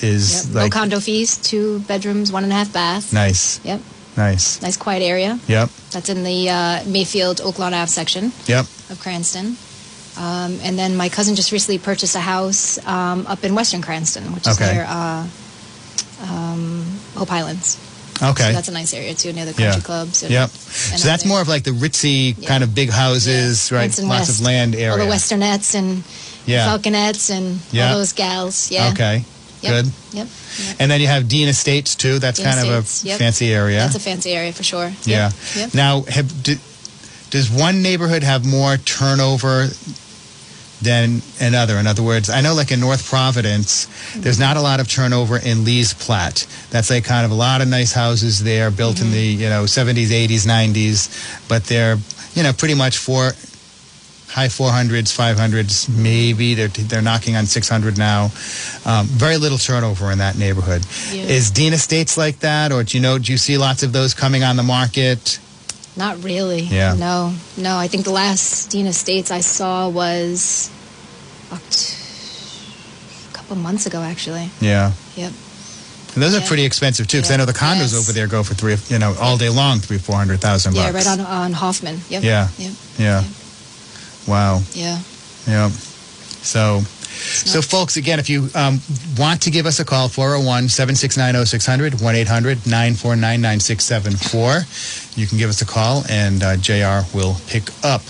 is 0.00 0.46
Yep. 0.46 0.54
like 0.54 0.72
no 0.72 0.78
condo 0.78 1.00
fees, 1.00 1.36
two 1.38 1.80
bedrooms, 1.80 2.30
one 2.32 2.44
and 2.44 2.52
a 2.52 2.56
half 2.56 2.72
bath. 2.72 3.12
nice, 3.12 3.60
Yep. 3.64 3.80
nice. 4.16 4.60
Nice 4.62 4.76
quiet 4.76 5.02
area. 5.02 5.38
Yep, 5.48 5.70
That's 5.92 6.08
in 6.08 6.22
the 6.24 6.48
uh, 6.50 6.84
Mayfield 6.86 7.38
Oaklawn 7.38 7.72
Ave 7.72 7.86
section 7.90 8.32
yep. 8.46 8.66
of 8.90 8.98
Cranston. 9.00 9.56
Um, 10.16 10.58
and 10.62 10.78
then 10.78 10.96
my 10.96 11.08
cousin 11.08 11.34
just 11.34 11.50
recently 11.50 11.78
purchased 11.78 12.14
a 12.14 12.20
house 12.20 12.78
um, 12.86 13.26
up 13.26 13.42
in 13.44 13.54
Western 13.54 13.82
Cranston, 13.82 14.32
which 14.34 14.46
is 14.46 14.60
Okay. 14.60 14.72
near 14.74 14.84
uh, 14.88 15.26
um, 16.22 16.84
Hope 17.14 17.28
Highlands. 17.28 17.78
Okay. 18.22 18.44
So 18.46 18.52
that's 18.52 18.68
a 18.68 18.72
nice 18.72 18.94
area 18.94 19.14
too, 19.14 19.32
near 19.32 19.44
the 19.44 19.52
country 19.52 19.64
Yeah. 19.64 19.80
clubs. 19.80 20.22
And, 20.22 20.30
Yep. 20.30 20.50
and 20.92 21.00
So 21.00 21.08
that's 21.08 21.24
there. 21.24 21.28
more 21.30 21.40
of 21.40 21.48
like 21.48 21.64
the 21.64 21.72
ritzy 21.72 22.36
Yeah. 22.38 22.48
kind 22.48 22.62
of 22.62 22.74
big 22.74 22.90
houses, 22.90 23.70
Yeah. 23.70 23.78
right? 23.78 23.98
Lots 23.98 24.28
West. 24.28 24.30
of 24.30 24.40
land 24.42 24.74
area. 24.76 24.92
All 24.92 24.98
the 24.98 25.12
Westernettes 25.12 25.74
and 25.74 26.04
Yeah. 26.46 26.68
Falconettes 26.68 27.30
and 27.30 27.58
Yeah. 27.72 27.90
all 27.92 27.98
those 27.98 28.12
gals. 28.12 28.70
Yeah. 28.70 28.90
Okay. 28.90 29.24
Yep. 29.62 29.72
Good. 29.72 29.86
Yep. 30.12 30.28
yep. 30.68 30.76
And 30.78 30.90
then 30.90 31.00
you 31.00 31.08
have 31.08 31.26
Dean 31.26 31.48
Estates 31.48 31.94
too. 31.96 32.18
That's 32.20 32.38
Dean 32.38 32.46
kind 32.46 32.58
Estates, 32.58 33.00
of 33.00 33.06
a 33.06 33.08
yep. 33.08 33.18
fancy 33.18 33.52
area. 33.52 33.78
That's 33.80 33.94
a 33.96 34.00
fancy 34.00 34.30
area 34.32 34.52
for 34.52 34.62
sure. 34.62 34.92
Yeah. 35.04 35.32
Now, 35.72 36.02
have, 36.02 36.42
do, 36.42 36.56
does 37.30 37.50
one 37.50 37.82
neighborhood 37.82 38.22
have 38.22 38.44
more 38.44 38.76
turnover 38.76 39.70
than 40.84 41.22
another? 41.40 41.78
In 41.78 41.86
other 41.86 42.02
words, 42.02 42.30
I 42.30 42.40
know 42.40 42.54
like 42.54 42.70
in 42.70 42.80
North 42.80 43.08
Providence, 43.08 43.88
there's 44.16 44.38
not 44.38 44.56
a 44.56 44.60
lot 44.60 44.80
of 44.80 44.88
turnover 44.88 45.38
in 45.38 45.64
Lee's 45.64 45.94
Platte. 45.94 46.46
That's 46.70 46.90
like 46.90 47.04
kind 47.04 47.24
of 47.24 47.32
a 47.32 47.34
lot 47.34 47.60
of 47.60 47.68
nice 47.68 47.92
houses 47.92 48.44
there 48.44 48.70
built 48.70 49.00
in 49.00 49.10
the, 49.10 49.20
you 49.20 49.48
know, 49.48 49.64
70s, 49.64 50.08
80s, 50.08 50.46
90s, 50.46 51.48
but 51.48 51.64
they're, 51.64 51.96
you 52.34 52.42
know, 52.42 52.52
pretty 52.52 52.74
much 52.74 52.98
for 52.98 53.32
high 54.34 54.48
400s, 54.48 55.14
500s, 55.14 55.88
maybe 55.88 56.54
they're 56.54 56.66
they're 56.66 57.00
knocking 57.00 57.36
on 57.36 57.46
600 57.46 57.96
now. 57.96 58.24
Um, 58.84 59.06
very 59.06 59.36
little 59.36 59.58
turnover 59.58 60.10
in 60.10 60.18
that 60.18 60.36
neighborhood. 60.36 60.84
Yeah. 61.12 61.22
Is 61.22 61.52
Dean 61.52 61.72
Estates 61.72 62.18
like 62.18 62.40
that, 62.40 62.72
or 62.72 62.82
do 62.82 62.98
you 62.98 63.02
know? 63.02 63.18
Do 63.18 63.30
you 63.30 63.38
see 63.38 63.56
lots 63.58 63.84
of 63.84 63.92
those 63.92 64.12
coming 64.12 64.42
on 64.42 64.56
the 64.56 64.64
market? 64.64 65.38
Not 65.96 66.22
really. 66.24 66.60
Yeah. 66.62 66.94
No, 66.94 67.32
no. 67.56 67.76
I 67.76 67.86
think 67.88 68.04
the 68.04 68.10
last 68.10 68.70
Dean 68.70 68.86
Estates 68.86 69.30
I 69.30 69.40
saw 69.40 69.88
was 69.88 70.70
Oct- 71.50 73.30
a 73.30 73.34
couple 73.34 73.56
months 73.56 73.86
ago, 73.86 74.00
actually. 74.02 74.50
Yeah. 74.60 74.92
Yep. 75.16 75.32
And 76.14 76.22
those 76.22 76.34
are 76.34 76.40
pretty 76.42 76.64
expensive 76.64 77.06
too, 77.08 77.18
because 77.18 77.30
I 77.32 77.36
know 77.36 77.44
the 77.44 77.52
condos 77.52 77.92
Yes. 77.92 77.94
over 77.94 78.12
there 78.12 78.26
go 78.28 78.42
for 78.44 78.54
three, 78.54 78.76
you 78.88 78.98
know, 78.98 79.14
all 79.20 79.36
day 79.36 79.48
long, 79.50 79.80
three, 79.80 79.98
four 79.98 80.16
hundred 80.16 80.40
thousand 80.40 80.74
Yeah, 80.74 80.92
bucks. 80.92 81.06
right 81.06 81.18
on 81.18 81.26
on 81.26 81.52
Hoffman. 81.52 82.00
Yep. 82.08 82.22
Yeah. 82.22 82.48
Yep. 82.58 82.72
Yeah. 82.98 83.24
Wow. 84.26 84.62
Yeah. 84.74 84.98
Yeah. 85.46 85.70
So, 86.42 86.82
so 87.14 87.62
folks, 87.62 87.96
again, 87.96 88.18
if 88.18 88.28
you 88.28 88.48
um, 88.54 88.80
want 89.18 89.42
to 89.42 89.50
give 89.50 89.66
us 89.66 89.80
a 89.80 89.84
call, 89.84 90.08
401 90.08 90.68
769 90.68 91.46
0600, 91.46 92.00
1 92.00 92.14
800 92.14 92.66
949 92.66 93.40
9674. 93.40 95.20
You 95.20 95.26
can 95.26 95.38
give 95.38 95.50
us 95.50 95.62
a 95.62 95.66
call, 95.66 96.04
and 96.08 96.42
uh, 96.42 96.56
JR 96.56 97.06
will 97.16 97.36
pick 97.46 97.68
up. 97.84 98.02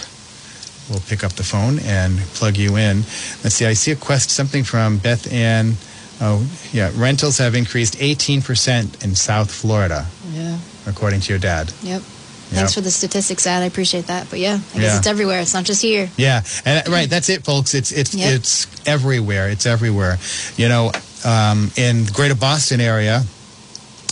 We'll 0.90 1.00
pick 1.00 1.24
up 1.24 1.32
the 1.32 1.44
phone 1.44 1.78
and 1.80 2.18
plug 2.34 2.56
you 2.56 2.76
in. 2.76 2.98
Let's 3.42 3.54
see, 3.54 3.66
I 3.66 3.72
see 3.72 3.90
a 3.92 3.96
quest, 3.96 4.30
something 4.30 4.64
from 4.64 4.98
Beth 4.98 5.32
Ann. 5.32 5.74
Oh, 6.20 6.46
yeah. 6.72 6.92
Rentals 6.94 7.38
have 7.38 7.54
increased 7.54 7.96
18% 7.96 9.02
in 9.04 9.14
South 9.14 9.50
Florida, 9.50 10.06
Yeah. 10.30 10.58
according 10.86 11.20
to 11.20 11.32
your 11.32 11.38
dad. 11.40 11.72
Yep. 11.82 12.02
Thanks 12.54 12.74
for 12.74 12.80
the 12.80 12.90
statistics, 12.90 13.46
Ad. 13.46 13.62
I 13.62 13.66
appreciate 13.66 14.06
that. 14.06 14.28
But 14.30 14.38
yeah, 14.38 14.54
I 14.54 14.58
guess 14.78 14.82
Yeah. 14.92 14.98
it's 14.98 15.06
everywhere. 15.06 15.40
It's 15.40 15.54
not 15.54 15.64
just 15.64 15.82
here. 15.82 16.10
Yeah, 16.16 16.42
and 16.64 16.86
right, 16.88 17.08
that's 17.10 17.28
it, 17.28 17.44
folks. 17.44 17.74
It's 17.74 17.92
it's 17.92 18.14
Yep. 18.14 18.32
it's 18.34 18.66
everywhere. 18.86 19.48
It's 19.50 19.66
everywhere. 19.66 20.18
You 20.56 20.68
know, 20.68 20.92
um, 21.24 21.70
in 21.76 22.04
the 22.06 22.12
Greater 22.12 22.34
Boston 22.34 22.80
area, 22.80 23.24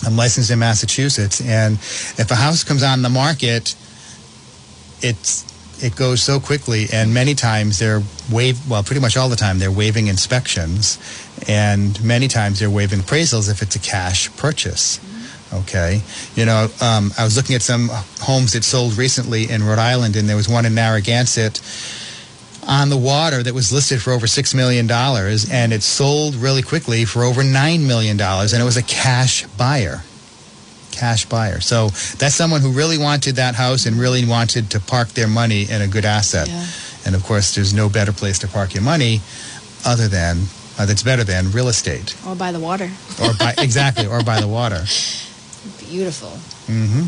I'm 0.04 0.16
licensed 0.16 0.50
in 0.50 0.58
Massachusetts, 0.58 1.40
and 1.40 1.74
if 2.18 2.30
a 2.30 2.34
house 2.36 2.64
comes 2.64 2.82
on 2.82 3.02
the 3.02 3.10
market, 3.10 3.74
it's 5.00 5.44
it 5.80 5.96
goes 5.96 6.22
so 6.22 6.38
quickly, 6.38 6.86
and 6.92 7.12
many 7.12 7.34
times 7.34 7.78
they're 7.78 8.02
waive. 8.30 8.58
Well, 8.68 8.82
pretty 8.84 9.00
much 9.00 9.16
all 9.16 9.28
the 9.28 9.36
time 9.36 9.58
they're 9.58 9.70
waiving 9.72 10.06
inspections, 10.06 10.98
and 11.48 12.02
many 12.04 12.28
times 12.28 12.60
they're 12.60 12.70
waiving 12.70 13.00
appraisals 13.00 13.50
if 13.50 13.62
it's 13.62 13.74
a 13.74 13.80
cash 13.80 14.30
purchase. 14.36 15.00
Okay, 15.52 16.00
you 16.34 16.46
know, 16.46 16.68
um, 16.80 17.10
I 17.18 17.24
was 17.24 17.36
looking 17.36 17.54
at 17.54 17.60
some 17.62 17.88
homes 18.20 18.54
that 18.54 18.64
sold 18.64 18.96
recently 18.96 19.50
in 19.50 19.62
Rhode 19.62 19.78
Island, 19.78 20.16
and 20.16 20.26
there 20.28 20.36
was 20.36 20.48
one 20.48 20.64
in 20.64 20.74
Narragansett 20.74 21.60
on 22.66 22.88
the 22.88 22.96
water 22.96 23.42
that 23.42 23.52
was 23.52 23.72
listed 23.72 24.00
for 24.00 24.12
over 24.12 24.26
six 24.26 24.54
million 24.54 24.86
dollars, 24.86 25.50
and 25.50 25.72
it 25.72 25.82
sold 25.82 26.36
really 26.36 26.62
quickly 26.62 27.04
for 27.04 27.22
over 27.24 27.42
nine 27.44 27.86
million 27.86 28.16
dollars, 28.16 28.52
and 28.54 28.62
it 28.62 28.64
was 28.64 28.76
a 28.78 28.82
cash 28.82 29.44
buyer. 29.58 30.02
Cash 30.90 31.26
buyer. 31.26 31.60
So 31.60 31.88
that's 32.18 32.34
someone 32.34 32.60
who 32.60 32.70
really 32.72 32.98
wanted 32.98 33.36
that 33.36 33.54
house 33.54 33.86
and 33.86 33.96
really 33.96 34.24
wanted 34.26 34.70
to 34.70 34.80
park 34.80 35.08
their 35.08 35.26
money 35.28 35.62
in 35.70 35.82
a 35.82 35.86
good 35.88 36.04
asset. 36.04 36.48
Yeah. 36.48 36.66
And 37.04 37.14
of 37.14 37.24
course, 37.24 37.54
there's 37.54 37.74
no 37.74 37.88
better 37.88 38.12
place 38.12 38.38
to 38.40 38.48
park 38.48 38.74
your 38.74 38.82
money 38.84 39.20
other 39.84 40.06
than 40.08 40.42
uh, 40.78 40.86
that's 40.86 41.02
better 41.02 41.24
than 41.24 41.50
real 41.50 41.68
estate, 41.68 42.14
Or 42.26 42.34
by 42.36 42.52
the 42.52 42.60
water. 42.60 42.90
or 43.22 43.34
by 43.38 43.54
exactly, 43.58 44.06
or 44.06 44.22
by 44.22 44.40
the 44.40 44.48
water. 44.48 44.84
Beautiful. 45.92 46.30
Mm-hmm. 46.72 47.04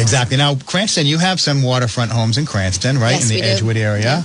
Exactly. 0.00 0.36
Now, 0.36 0.54
Cranston, 0.54 1.06
you 1.06 1.18
have 1.18 1.40
some 1.40 1.62
waterfront 1.62 2.10
homes 2.12 2.36
in 2.38 2.44
Cranston, 2.46 2.98
right, 2.98 3.12
Yes, 3.12 3.22
in 3.22 3.28
the 3.28 3.34
we 3.36 3.40
do. 3.40 3.46
Edgewood 3.48 3.76
area. 3.76 4.02
Yeah. 4.04 4.22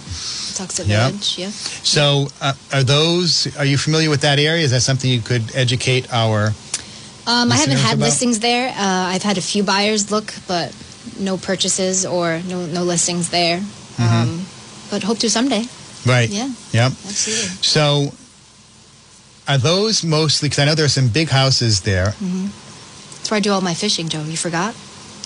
Village. 0.58 1.38
Yeah. 1.38 1.50
So, 1.84 2.28
uh, 2.41 2.54
are 2.74 2.84
those? 2.84 3.48
Are 3.58 3.66
you 3.66 3.78
familiar 3.78 4.10
with 4.10 4.22
that 4.22 4.39
area? 4.39 4.64
Is 4.64 4.72
that 4.72 4.82
something 4.82 5.08
you 5.10 5.22
could 5.22 5.56
educate 5.56 6.12
our? 6.12 6.48
Um, 7.28 7.52
I 7.52 7.56
haven't 7.58 7.78
had 7.78 7.93
about- 7.98 8.06
listings 8.06 8.39
there. 8.39 8.70
Uh, 8.70 9.14
I've 9.14 9.22
had 9.24 9.38
a 9.38 9.41
few 9.41 9.62
buyers 9.64 10.10
look, 10.10 10.34
but 10.48 10.74
no 11.20 11.38
purchases 11.38 12.06
or 12.08 12.41
no 12.50 12.66
no 12.66 12.84
listings 12.84 13.30
there. 13.30 13.60
Mm-hmm. 13.60 14.14
Um, 14.14 14.45
but 14.89 15.04
hope 15.04 15.20
to 15.20 15.30
someday. 15.30 15.64
Right. 16.08 16.30
Yeah. 16.30 16.50
Yep. 16.74 16.91
Absolutely. 17.06 17.50
So, 17.62 18.12
are 19.48 19.60
those 19.60 20.04
mostly? 20.04 20.50
Because 20.50 20.60
I 20.64 20.66
know 20.66 20.74
there 20.76 20.86
are 20.86 20.89
some 21.02 21.10
big 21.10 21.30
houses 21.30 21.82
there. 21.82 22.16
That's 23.28 23.32
where 23.32 23.38
I 23.39 23.41
do 23.41 23.51
all 23.51 23.59
my 23.59 23.73
fishing, 23.73 24.07
Joe. 24.07 24.23
You 24.23 24.38
forgot? 24.38 24.73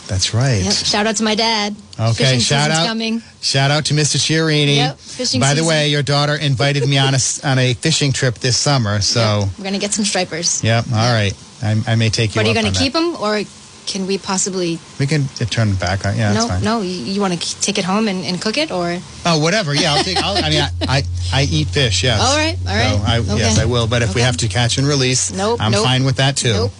That's 0.07 0.33
right. 0.33 0.63
Yep. 0.63 0.73
Shout 0.73 1.05
out 1.05 1.17
to 1.17 1.23
my 1.23 1.35
dad. 1.35 1.75
Okay, 1.99 2.13
Fishing 2.23 2.39
shout 2.39 2.71
out. 2.71 2.87
coming. 2.87 3.21
Shout 3.41 3.69
out 3.69 3.85
to 3.85 3.93
Mr. 3.93 4.17
Chiarini. 4.17 4.77
Yep, 4.77 4.97
fishing 4.97 5.39
By 5.39 5.53
the 5.53 5.63
way, 5.63 5.89
your 5.89 6.01
daughter 6.01 6.33
invited 6.33 6.89
me 6.89 6.97
on 6.97 7.13
a 7.13 7.19
on 7.43 7.59
a 7.59 7.75
fishing 7.75 8.11
trip 8.11 8.39
this 8.39 8.57
summer. 8.57 9.01
So, 9.01 9.19
Yep. 9.45 9.49
We're 9.59 9.63
gonna 9.65 9.77
get 9.77 9.93
some 9.93 10.03
stripers. 10.03 10.63
yep. 10.63 10.85
All 10.91 11.13
right. 11.13 11.33
I, 11.61 11.79
I 11.85 11.93
may 11.95 12.09
take 12.09 12.31
you. 12.31 12.39
But 12.39 12.45
are 12.45 12.49
you 12.49 12.55
gonna 12.55 12.69
on 12.69 12.73
that. 12.73 12.79
keep 12.79 12.93
them, 12.93 13.15
or 13.21 13.39
can 13.85 14.07
we 14.07 14.17
possibly? 14.17 14.79
We 14.99 15.05
can 15.05 15.25
uh, 15.39 15.45
turn 15.45 15.69
it 15.69 15.79
back 15.79 16.03
on. 16.07 16.17
Yeah, 16.17 16.29
no, 16.33 16.47
that's 16.47 16.53
fine. 16.53 16.63
no. 16.63 16.81
You, 16.81 16.89
you 16.89 17.21
want 17.21 17.39
to 17.39 17.61
take 17.61 17.77
it 17.77 17.85
home 17.85 18.07
and, 18.07 18.25
and 18.25 18.41
cook 18.41 18.57
it, 18.57 18.71
or? 18.71 18.97
Oh, 19.27 19.37
whatever. 19.39 19.75
Yeah, 19.75 19.93
I'll 19.93 20.03
take. 20.03 20.17
I'll, 20.17 20.43
I 20.43 20.49
mean, 20.49 20.61
I, 20.63 20.71
I 20.97 21.03
I 21.33 21.41
eat 21.43 21.67
fish. 21.67 22.03
Yes. 22.03 22.19
All 22.19 22.35
right, 22.35 22.57
all 22.67 22.75
right. 22.75 22.97
So 22.97 23.03
I, 23.05 23.19
Okay. 23.35 23.37
Yes, 23.43 23.59
I 23.59 23.65
will. 23.65 23.85
But 23.87 24.01
if 24.01 24.15
we 24.15 24.21
have 24.21 24.37
to 24.37 24.47
catch 24.47 24.79
and 24.79 24.87
release, 24.87 25.31
Nope, 25.31 25.59
I'm 25.61 25.71
nope. 25.71 25.85
fine 25.85 26.03
with 26.03 26.15
that 26.17 26.35
too. 26.37 26.53
Nope. 26.53 26.71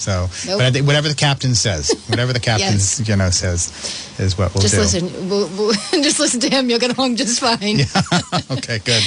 So, 0.00 0.28
Nope. 0.46 0.58
but 0.60 0.64
I 0.66 0.70
think 0.70 0.86
whatever 0.86 1.08
the 1.08 1.14
captain 1.14 1.54
says, 1.54 1.92
whatever 2.08 2.32
the 2.32 2.40
captain 2.40 2.72
Yes. 2.72 3.06
you 3.06 3.16
know 3.16 3.28
says, 3.28 3.68
is 4.18 4.38
what 4.38 4.54
we'll 4.54 4.62
just 4.62 4.74
do. 4.74 4.80
listen. 4.80 5.28
We'll, 5.28 5.46
we'll, 5.58 5.72
just 6.02 6.18
listen 6.18 6.40
to 6.40 6.48
him. 6.48 6.70
You'll 6.70 6.78
get 6.80 6.96
along 6.96 7.16
just 7.16 7.38
fine. 7.40 7.58
Yeah. 7.84 8.56
okay, 8.56 8.78
good. 8.78 9.02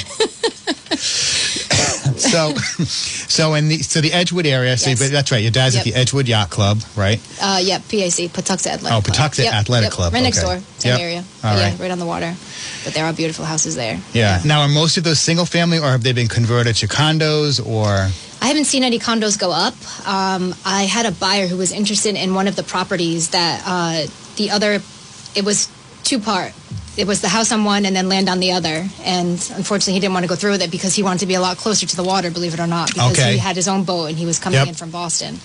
so, 2.17 2.53
so 2.55 3.53
in 3.55 3.67
the 3.69 3.79
so 3.79 4.01
the 4.01 4.13
Edgewood 4.13 4.45
area. 4.45 4.77
So, 4.77 4.91
Yes. 4.91 4.99
but 4.99 5.11
that's 5.11 5.31
right. 5.31 5.41
Your 5.41 5.51
dad's 5.51 5.75
at 5.75 5.83
the 5.83 5.93
Edgewood 5.95 6.27
Yacht 6.27 6.49
Club, 6.49 6.79
right? 6.95 7.19
Uh, 7.41 7.59
yeah, 7.61 7.79
PAC, 7.79 8.29
Pawtuxet 8.31 8.67
Athletic 8.67 8.91
Oh, 8.97 9.01
Club. 9.01 9.05
Pawtuxet 9.31 9.43
Yep, 9.45 9.53
Athletic 9.53 9.85
yep, 9.87 9.93
Club, 9.93 10.13
Right 10.13 10.21
next 10.23 10.41
door, 10.41 10.59
same 10.77 10.91
Yep. 10.93 10.99
area. 10.99 11.23
All 11.43 11.55
right. 11.55 11.73
Yeah, 11.73 11.81
right 11.81 11.91
on 11.91 11.99
the 11.99 12.05
water. 12.05 12.35
But 12.83 12.93
there 12.93 13.05
are 13.05 13.13
beautiful 13.13 13.45
houses 13.45 13.75
there. 13.75 13.99
Yeah. 14.13 14.41
Now, 14.45 14.61
are 14.61 14.67
most 14.69 14.97
of 14.97 15.03
those 15.03 15.19
single 15.19 15.45
family, 15.45 15.79
or 15.79 15.89
have 15.91 16.03
they 16.03 16.13
been 16.13 16.27
converted 16.27 16.75
to 16.77 16.87
condos, 16.87 17.65
or? 17.65 18.09
I 18.43 18.47
haven't 18.47 18.65
seen 18.65 18.83
any 18.83 18.99
condos 18.99 19.39
go 19.39 19.51
up. 19.51 19.73
Um, 20.05 20.53
I 20.65 20.83
had 20.83 21.05
a 21.05 21.13
buyer 21.13 21.47
who 21.47 21.55
was 21.55 21.71
interested 21.71 22.15
in 22.15 22.35
one 22.35 22.49
of 22.49 22.57
the 22.57 22.63
properties 22.63 23.29
that 23.29 23.63
uh, 23.65 24.05
the 24.35 24.51
other, 24.51 24.81
it 25.33 25.45
was 25.45 25.69
two 26.03 26.19
part. 26.19 26.51
It 26.97 27.07
was 27.07 27.21
the 27.21 27.29
house 27.29 27.53
on 27.53 27.63
one 27.63 27.85
and 27.85 27.95
then 27.95 28.09
land 28.09 28.27
on 28.27 28.41
the 28.41 28.51
other. 28.51 28.85
And 29.05 29.39
unfortunately, 29.55 29.93
he 29.93 29.99
didn't 30.01 30.13
want 30.13 30.25
to 30.25 30.27
go 30.27 30.35
through 30.35 30.51
with 30.51 30.61
it 30.61 30.71
because 30.71 30.93
he 30.93 31.03
wanted 31.03 31.19
to 31.21 31.25
be 31.25 31.35
a 31.35 31.41
lot 31.41 31.55
closer 31.55 31.85
to 31.87 31.95
the 31.95 32.03
water, 32.03 32.29
believe 32.31 32.53
it 32.53 32.59
or 32.59 32.67
not, 32.67 32.89
because 32.89 33.17
Okay. 33.17 33.31
he 33.33 33.37
had 33.37 33.55
his 33.55 33.69
own 33.69 33.85
boat 33.85 34.07
and 34.09 34.17
he 34.17 34.25
was 34.25 34.39
coming 34.39 34.59
Yep. 34.59 34.67
in 34.67 34.73
from 34.75 34.89
Boston. 34.91 35.39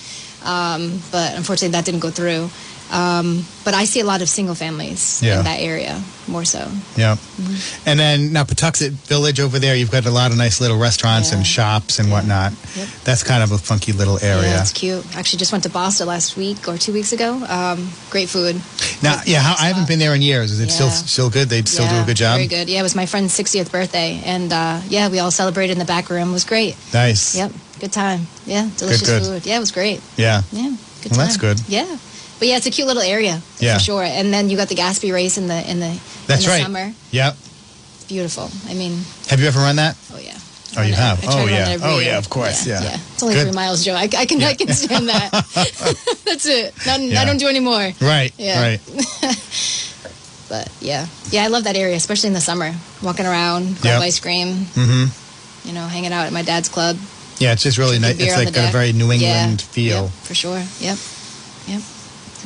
Um, 0.44 1.00
but 1.12 1.36
unfortunately, 1.36 1.68
that 1.78 1.84
didn't 1.84 2.00
go 2.00 2.10
through. 2.10 2.50
Um, 2.90 3.44
but 3.64 3.74
I 3.74 3.84
see 3.84 4.00
a 4.00 4.04
lot 4.04 4.22
of 4.22 4.28
single 4.28 4.54
families 4.54 5.20
Yeah. 5.22 5.38
in 5.38 5.44
that 5.44 5.60
area, 5.60 6.02
more 6.26 6.44
so. 6.46 6.60
Yeah. 6.96 7.16
Mm-hmm. 7.16 7.88
And 7.88 8.00
then 8.00 8.32
now 8.32 8.44
Pawtuxet 8.44 8.92
Village 9.06 9.40
over 9.40 9.58
there, 9.58 9.76
you've 9.76 9.90
got 9.90 10.06
a 10.06 10.10
lot 10.10 10.30
of 10.30 10.38
nice 10.38 10.58
little 10.60 10.78
restaurants 10.78 11.30
Yeah. 11.30 11.36
and 11.36 11.46
shops 11.46 11.98
and 11.98 12.08
Yeah. 12.08 12.14
whatnot. 12.14 12.52
Yep. 12.76 12.88
That's 13.04 13.22
kind 13.22 13.42
of 13.42 13.52
a 13.52 13.58
funky 13.58 13.92
little 13.92 14.18
area. 14.22 14.50
Yeah, 14.50 14.62
it's 14.62 14.72
cute. 14.72 15.04
Actually, 15.14 15.38
just 15.40 15.52
went 15.52 15.64
to 15.64 15.70
Boston 15.70 16.06
last 16.06 16.36
week 16.36 16.66
or 16.66 16.78
two 16.78 16.92
weeks 16.94 17.12
ago. 17.12 17.44
Um, 17.46 17.90
great 18.10 18.30
food. 18.30 18.56
now, 19.02 19.16
Good- 19.18 19.28
yeah, 19.28 19.40
how, 19.40 19.54
I 19.62 19.68
haven't 19.68 19.86
been 19.88 19.98
there 19.98 20.14
in 20.14 20.22
years. 20.22 20.50
Is 20.50 20.60
it 20.60 20.70
still 20.70 20.90
still 20.90 21.28
good? 21.30 21.48
They 21.50 21.62
still 21.64 21.88
do 21.88 21.96
a 22.00 22.04
good 22.04 22.16
job. 22.16 22.36
Very 22.36 22.46
good. 22.48 22.68
Yeah, 22.70 22.80
it 22.80 22.84
was 22.84 22.94
my 22.94 23.04
friend's 23.06 23.32
60th 23.36 23.70
birthday, 23.70 24.22
and 24.24 24.50
uh, 24.52 24.80
yeah, 24.88 25.08
we 25.08 25.18
all 25.18 25.30
celebrated 25.30 25.72
in 25.72 25.78
the 25.78 25.84
back 25.84 26.08
room. 26.08 26.30
It 26.30 26.32
was 26.32 26.44
great. 26.44 26.74
Nice. 26.94 27.34
Yep, 27.36 27.52
good 27.80 27.92
time. 27.92 28.26
Yeah, 28.46 28.68
delicious 28.78 29.06
good. 29.06 29.22
food. 29.22 29.46
Yeah, 29.46 29.56
it 29.56 29.60
was 29.60 29.72
great. 29.72 30.00
Yeah. 30.16 30.40
Yeah, 30.52 30.70
good 31.02 31.12
Well, 31.12 31.18
time. 31.18 31.26
that's 31.26 31.36
good. 31.36 31.60
Yeah, 31.68 31.86
but 32.38 32.48
yeah, 32.48 32.56
it's 32.56 32.66
a 32.66 32.70
cute 32.70 32.86
little 32.86 33.02
area 33.02 33.40
Yeah. 33.58 33.74
for 33.78 33.80
sure. 33.84 34.02
And 34.02 34.32
then 34.32 34.48
you 34.48 34.56
got 34.56 34.68
the 34.68 34.74
Gaspee 34.74 35.12
race 35.12 35.38
in 35.38 35.46
the 35.48 35.70
in 35.70 35.80
the 35.80 35.98
That's 36.26 36.42
in 36.44 36.46
the 36.50 36.54
right. 36.56 36.62
summer. 36.62 36.92
Yep. 37.10 37.36
It's 37.96 38.04
beautiful. 38.08 38.50
I 38.68 38.74
mean, 38.74 39.00
Have 39.28 39.40
you 39.40 39.46
ever 39.48 39.60
run 39.60 39.76
that? 39.76 39.96
oh 40.12 40.18
yeah. 40.18 40.34
Oh, 40.76 40.82
you 40.82 40.92
I 40.92 40.92
run 40.92 40.92
it- 40.92 40.94
have? 40.96 41.24
Oh, 41.26 41.46
yeah. 41.46 41.76
Oh, 41.82 41.98
year. 41.98 42.10
yeah, 42.12 42.18
of 42.18 42.28
course, 42.28 42.66
yeah. 42.66 42.82
yeah 42.82 42.98
It's 43.14 43.22
only 43.22 43.34
Good. 43.34 43.44
three 43.48 43.52
miles, 43.56 43.82
Joe. 43.84 43.94
I, 43.94 44.02
I 44.16 44.26
can 44.26 44.42
I 44.42 44.52
can 44.54 44.68
stand 44.68 45.08
that. 45.08 45.30
That's 46.26 46.44
it. 46.46 46.74
Not, 46.86 47.00
Yeah. 47.00 47.22
I 47.22 47.24
don't 47.24 47.38
do 47.38 47.48
any 47.48 47.60
more. 47.60 47.90
Right. 48.00 48.32
Yeah. 48.38 48.60
Right. 48.62 48.80
But 50.48 50.70
yeah, 50.80 51.06
yeah, 51.30 51.44
I 51.44 51.48
love 51.48 51.64
that 51.64 51.76
area, 51.76 51.94
especially 51.96 52.28
in 52.28 52.32
the 52.32 52.40
summer. 52.40 52.72
Walking 53.02 53.26
around, 53.26 53.66
grab 53.82 54.00
Yep. 54.00 54.02
ice 54.02 54.18
cream, 54.18 54.64
Mm-hmm. 54.72 55.68
you 55.68 55.74
know, 55.74 55.86
hanging 55.86 56.10
out 56.12 56.24
at 56.26 56.32
my 56.32 56.40
dad's 56.42 56.70
club. 56.70 56.96
Yeah, 57.38 57.52
it's 57.52 57.62
just 57.62 57.76
really 57.76 57.98
nice. 57.98 58.18
It's 58.18 58.34
like 58.34 58.54
got 58.54 58.70
a 58.70 58.72
very 58.72 58.92
New 58.94 59.12
Yeah, 59.12 59.42
England 59.42 59.60
feel. 59.60 60.04
Yep, 60.04 60.10
for 60.24 60.34
sure. 60.34 60.62
Yep. 60.80 60.96
Yep. 61.68 61.82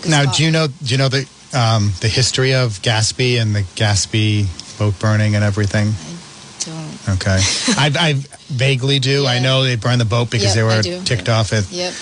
It's 0.02 0.06
a 0.06 0.10
good 0.10 0.10
Now, 0.10 0.22
spot. 0.22 0.36
do 0.36 0.44
you 0.44 0.50
know 0.50 0.66
do 0.68 0.74
you 0.86 0.98
know 0.98 1.08
the 1.08 1.28
um, 1.54 1.92
the 2.00 2.08
history 2.08 2.54
of 2.54 2.80
Gaspee 2.82 3.40
and 3.40 3.54
the 3.54 3.62
Gaspee 3.76 4.46
boat 4.78 4.98
burning 4.98 5.34
and 5.34 5.44
everything? 5.44 5.88
I 5.88 6.64
Don't. 6.64 7.16
Okay, 7.16 7.38
I, 7.76 7.90
I 7.98 8.12
vaguely 8.48 8.98
do. 9.00 9.26
I 9.26 9.38
know 9.40 9.64
they 9.64 9.76
burned 9.76 10.00
the 10.00 10.04
boat 10.06 10.30
because 10.30 10.54
Yep, 10.54 10.84
they 10.84 10.96
were 10.98 11.04
ticked 11.04 11.28
off 11.28 11.52
at 11.52 11.70
Yep. 11.70 11.92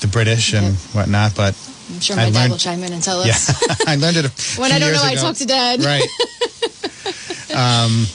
the 0.00 0.06
British 0.08 0.52
and 0.52 0.66
Yep. 0.66 0.94
whatnot. 0.94 1.34
But 1.34 1.54
I'm 1.90 2.00
sure 2.00 2.16
I 2.16 2.24
my 2.26 2.30
dad 2.30 2.34
learned- 2.34 2.50
will 2.52 2.58
chime 2.58 2.82
in 2.84 2.92
and 2.92 3.02
tell 3.02 3.20
us. 3.22 3.26
yeah. 3.26 3.74
I 3.86 3.96
learned 3.96 4.16
it 4.18 4.24
a 4.26 4.30
when 4.60 4.70
I 4.72 4.78
don't 4.78 4.92
know, 4.92 5.02
I 5.02 5.12
ago. 5.12 5.20
talk 5.22 5.36
to 5.36 5.46
dad. 5.46 5.84
Right. 5.84 6.04
Um, 7.54 8.06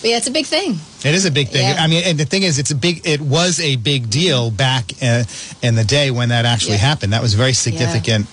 But 0.00 0.10
yeah, 0.10 0.16
it's 0.18 0.28
a 0.28 0.30
big 0.30 0.46
thing. 0.46 0.78
It 1.04 1.14
is 1.14 1.24
a 1.24 1.30
big 1.30 1.48
thing. 1.48 1.62
Yeah. 1.66 1.82
I 1.82 1.86
mean, 1.88 2.04
and 2.04 2.18
the 2.18 2.24
thing 2.24 2.42
is, 2.44 2.58
it's 2.58 2.70
a 2.70 2.74
big. 2.76 3.00
It 3.06 3.20
was 3.20 3.58
a 3.58 3.76
big 3.76 4.10
deal 4.10 4.50
back 4.50 4.92
uh, 5.02 5.24
in 5.62 5.74
the 5.74 5.82
day 5.84 6.10
when 6.10 6.28
that 6.28 6.44
actually 6.44 6.72
Yeah. 6.74 6.86
happened. 6.86 7.12
That 7.12 7.22
was 7.22 7.34
very 7.34 7.52
significant 7.54 8.26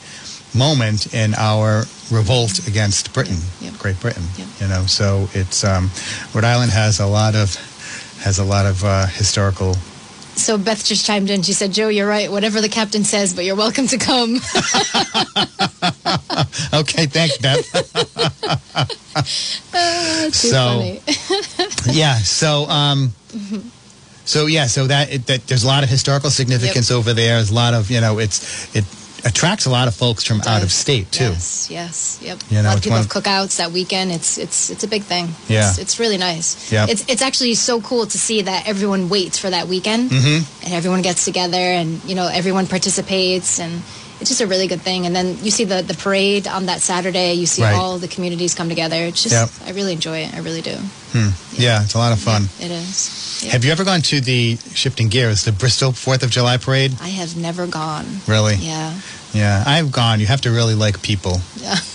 moment 0.55 1.13
in 1.13 1.33
our 1.35 1.83
revolt 2.11 2.67
against 2.67 3.13
Britain. 3.13 3.37
Yep. 3.61 3.73
Great 3.79 3.99
Britain. 3.99 4.23
Yep. 4.37 4.47
You 4.61 4.67
know, 4.67 4.85
so 4.85 5.27
it's 5.33 5.63
um, 5.63 5.89
Rhode 6.33 6.43
Island 6.45 6.71
has 6.71 6.99
a 6.99 7.07
lot 7.07 7.35
of 7.35 7.55
has 8.21 8.39
a 8.39 8.43
lot 8.45 8.65
of 8.65 8.83
uh, 8.83 9.05
historical. 9.07 9.75
So 10.35 10.57
Beth 10.57 10.83
just 10.83 11.05
chimed 11.05 11.29
in. 11.29 11.41
She 11.43 11.53
said, 11.53 11.71
"Joe, 11.73 11.89
you're 11.89 12.07
right. 12.07 12.31
Whatever 12.31 12.59
the 12.61 12.69
captain 12.69 13.03
says, 13.03 13.33
but 13.33 13.45
you're 13.45 13.55
welcome 13.55 13.87
to 13.87 13.97
come." 13.97 14.39
Okay, 16.73 17.05
thanks, 17.05 17.37
Beth. 17.37 17.69
Too 20.25 20.31
So- 20.31 20.79
funny. 20.79 21.01
yeah. 21.97 22.15
So. 22.17 22.65
Um, 22.67 23.13
So 24.25 24.45
yeah, 24.47 24.67
so 24.67 24.87
that, 24.87 25.11
it, 25.11 25.27
that 25.27 25.45
there's 25.47 25.63
a 25.65 25.67
lot 25.67 25.83
of 25.83 25.89
historical 25.89 26.29
significance 26.29 26.89
over 26.91 27.13
there. 27.13 27.35
There's 27.35 27.51
a 27.51 27.53
lot 27.53 27.73
of 27.73 27.91
you 27.91 27.99
know, 27.99 28.19
it's 28.19 28.73
it 28.73 28.85
attracts 29.25 29.65
a 29.65 29.69
lot 29.69 29.87
of 29.87 29.95
folks 29.95 30.23
from 30.23 30.41
out 30.41 30.63
of 30.63 30.71
state 30.71 31.11
too. 31.11 31.23
Yes, 31.25 31.69
yes, 31.71 32.19
yep. 32.21 32.39
You 32.49 32.57
know, 32.57 32.63
a 32.63 32.67
lot 32.69 32.77
of 32.77 32.83
people 32.83 32.97
have 32.97 33.07
cookouts 33.07 33.57
that 33.57 33.71
weekend. 33.71 34.11
It's 34.11 34.37
it's 34.37 34.69
it's 34.69 34.83
a 34.83 34.87
big 34.87 35.03
thing. 35.03 35.29
Yeah. 35.47 35.69
it's, 35.69 35.77
it's 35.79 35.99
really 35.99 36.17
nice. 36.17 36.71
Yeah, 36.71 36.85
it's 36.89 37.03
it's 37.09 37.21
actually 37.21 37.53
so 37.55 37.81
cool 37.81 38.05
to 38.05 38.17
see 38.17 38.41
that 38.43 38.67
everyone 38.67 39.09
waits 39.09 39.37
for 39.39 39.49
that 39.49 39.67
weekend, 39.67 40.11
Mm-hmm. 40.11 40.65
and 40.65 40.73
everyone 40.73 41.01
gets 41.01 41.25
together, 41.25 41.57
and 41.57 42.03
you 42.03 42.15
know 42.15 42.27
everyone 42.27 42.67
participates, 42.67 43.59
and 43.59 43.81
it's 44.23 44.29
just 44.31 44.41
a 44.41 44.47
really 44.47 44.67
good 44.67 44.81
thing. 44.81 45.05
And 45.05 45.13
then 45.15 45.37
you 45.43 45.51
see 45.51 45.65
the 45.65 45.81
the 45.83 45.93
parade 45.93 46.47
on 46.47 46.65
that 46.67 46.79
Saturday. 46.81 47.33
You 47.33 47.45
see 47.45 47.61
Right. 47.61 47.75
all 47.75 47.99
the 47.99 48.07
communities 48.07 48.55
come 48.55 48.69
together. 48.69 48.95
It's 48.95 49.21
just 49.21 49.35
Yep. 49.35 49.49
I 49.67 49.71
really 49.77 49.91
enjoy 49.93 50.19
it. 50.25 50.33
I 50.33 50.39
really 50.39 50.61
do. 50.61 50.75
Hmm. 51.11 51.29
Yeah, 51.59 51.83
it's 51.83 51.93
a 51.93 51.97
lot 51.97 52.13
of 52.13 52.19
fun. 52.19 52.47
It 52.59 52.71
is. 52.71 53.41
Yeah. 53.43 53.51
Have 53.51 53.65
you 53.65 53.71
ever 53.71 53.83
gone 53.83 54.01
to 54.03 54.21
the 54.21 54.57
shifting 54.73 55.09
gears, 55.09 55.43
the 55.43 55.51
Bristol 55.51 55.91
Fourth 55.91 56.23
of 56.23 56.29
July 56.31 56.55
parade? 56.57 56.95
I 57.01 57.09
have 57.09 57.35
never 57.35 57.67
gone. 57.67 58.05
Really? 58.27 58.55
Yeah. 58.55 58.93
Yeah, 59.33 59.63
I've 59.67 59.91
gone. 59.91 60.19
You 60.21 60.27
have 60.27 60.41
to 60.41 60.51
really 60.51 60.75
like 60.75 61.01
people. 61.01 61.41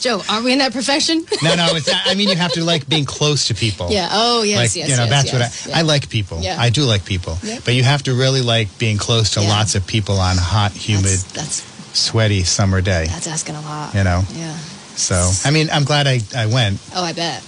Joe, 0.00 0.22
aren't 0.28 0.44
we 0.44 0.52
in 0.52 0.58
that 0.60 0.72
profession? 0.72 1.24
No, 1.42 1.54
no, 1.54 1.68
it's. 1.76 1.90
I 1.92 2.14
mean, 2.14 2.28
you 2.28 2.36
have 2.36 2.52
to 2.52 2.64
like 2.64 2.88
being 2.88 3.04
close 3.04 3.48
to 3.48 3.54
people. 3.54 3.90
yeah. 3.90 4.08
Oh 4.10 4.42
yes, 4.42 4.56
like 4.58 4.76
yes, 4.76 4.88
you 4.90 4.96
know, 4.96 5.04
yes, 5.04 5.10
that's 5.10 5.32
yes. 5.32 5.66
what 5.66 5.68
I. 5.68 5.70
Yeah. 5.70 5.78
I 5.78 5.82
like 5.82 6.08
people. 6.08 6.40
Yeah. 6.40 6.56
I 6.58 6.70
do 6.70 6.84
like 6.84 7.04
people. 7.04 7.36
Yeah. 7.42 7.58
But 7.64 7.74
you 7.74 7.82
have 7.84 8.02
to 8.04 8.14
really 8.14 8.40
like 8.40 8.78
being 8.78 8.96
close 8.96 9.32
to 9.34 9.40
Yeah. 9.42 9.48
lots 9.48 9.74
of 9.74 9.86
people 9.86 10.18
on 10.18 10.36
hot, 10.38 10.72
humid, 10.72 11.04
That's, 11.04 11.32
that's 11.32 11.98
sweaty 11.98 12.44
summer 12.44 12.80
day. 12.80 13.06
that's 13.08 13.26
asking 13.26 13.56
a 13.56 13.60
lot. 13.60 13.94
You 13.94 14.04
know. 14.04 14.22
Yeah. 14.32 14.56
So, 14.96 15.30
I 15.44 15.50
mean, 15.50 15.68
I'm 15.70 15.84
glad 15.84 16.06
I, 16.06 16.20
I 16.36 16.46
went. 16.46 16.78
Oh, 16.94 17.04
I 17.04 17.12
bet. 17.12 17.42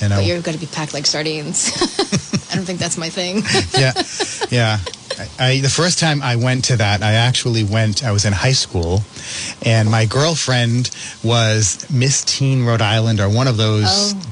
You 0.00 0.08
know. 0.08 0.16
But 0.16 0.24
you're 0.26 0.40
going 0.42 0.56
to 0.58 0.60
be 0.60 0.70
packed 0.70 0.92
like 0.94 1.06
sardines. 1.06 1.70
I 2.52 2.54
don't 2.56 2.64
think 2.64 2.78
that's 2.78 2.96
my 2.98 3.08
thing. 3.10 3.42
yeah, 3.78 3.92
yeah. 4.50 4.78
I, 5.38 5.60
the 5.60 5.70
first 5.70 5.98
time 5.98 6.22
I 6.22 6.36
went 6.36 6.64
to 6.66 6.76
that, 6.76 7.02
I 7.02 7.12
actually 7.14 7.64
went. 7.64 8.04
I 8.04 8.12
was 8.12 8.24
in 8.24 8.32
high 8.34 8.52
school, 8.52 9.00
and 9.64 9.90
my 9.90 10.04
girlfriend 10.06 10.90
was 11.24 11.86
Miss 11.90 12.22
Teen 12.24 12.64
Rhode 12.64 12.82
Island 12.82 13.20
or 13.20 13.28
one 13.28 13.48
of 13.48 13.56
those. 13.56 13.84
Oh. 14.14 14.22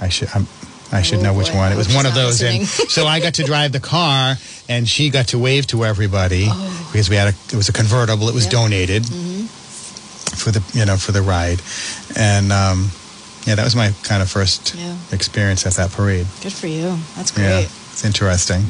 I 0.00 0.08
should. 0.08 0.28
I'm, 0.34 0.46
I 0.90 1.00
should 1.02 1.20
Oh, 1.20 1.22
know 1.22 1.34
which 1.34 1.50
boy. 1.52 1.58
one. 1.58 1.72
It 1.72 1.76
was 1.76 1.94
one 1.94 2.06
of 2.06 2.14
those, 2.14 2.42
and 2.42 2.66
so 2.66 3.06
I 3.06 3.20
got 3.20 3.34
to 3.34 3.44
drive 3.44 3.72
the 3.72 3.80
car, 3.80 4.34
and 4.68 4.88
she 4.88 5.10
got 5.10 5.28
to 5.28 5.38
wave 5.38 5.66
to 5.68 5.84
everybody 5.84 6.46
Oh. 6.48 6.88
because 6.92 7.08
we 7.08 7.16
had 7.16 7.28
a. 7.28 7.36
It 7.52 7.54
was 7.54 7.68
a 7.68 7.72
convertible. 7.72 8.28
It 8.28 8.34
was 8.34 8.44
Yeah. 8.46 8.52
Mm-hmm. 8.52 8.62
donated 8.64 9.06
for 10.38 10.50
the 10.50 10.62
you 10.78 10.84
know 10.84 10.96
for 10.96 11.12
the 11.12 11.22
ride, 11.22 11.62
and 12.16 12.50
um, 12.52 12.90
yeah, 13.46 13.54
that 13.54 13.64
was 13.64 13.76
my 13.76 13.92
kind 14.02 14.22
of 14.22 14.30
first 14.30 14.74
Yeah. 14.74 14.96
experience 15.12 15.64
at 15.66 15.74
that 15.74 15.92
parade. 15.92 16.26
Good 16.42 16.52
for 16.52 16.66
you. 16.66 16.98
That's 17.16 17.30
great. 17.30 17.44
Yeah, 17.44 17.60
great. 17.60 17.70
it's 17.92 18.04
interesting. 18.04 18.62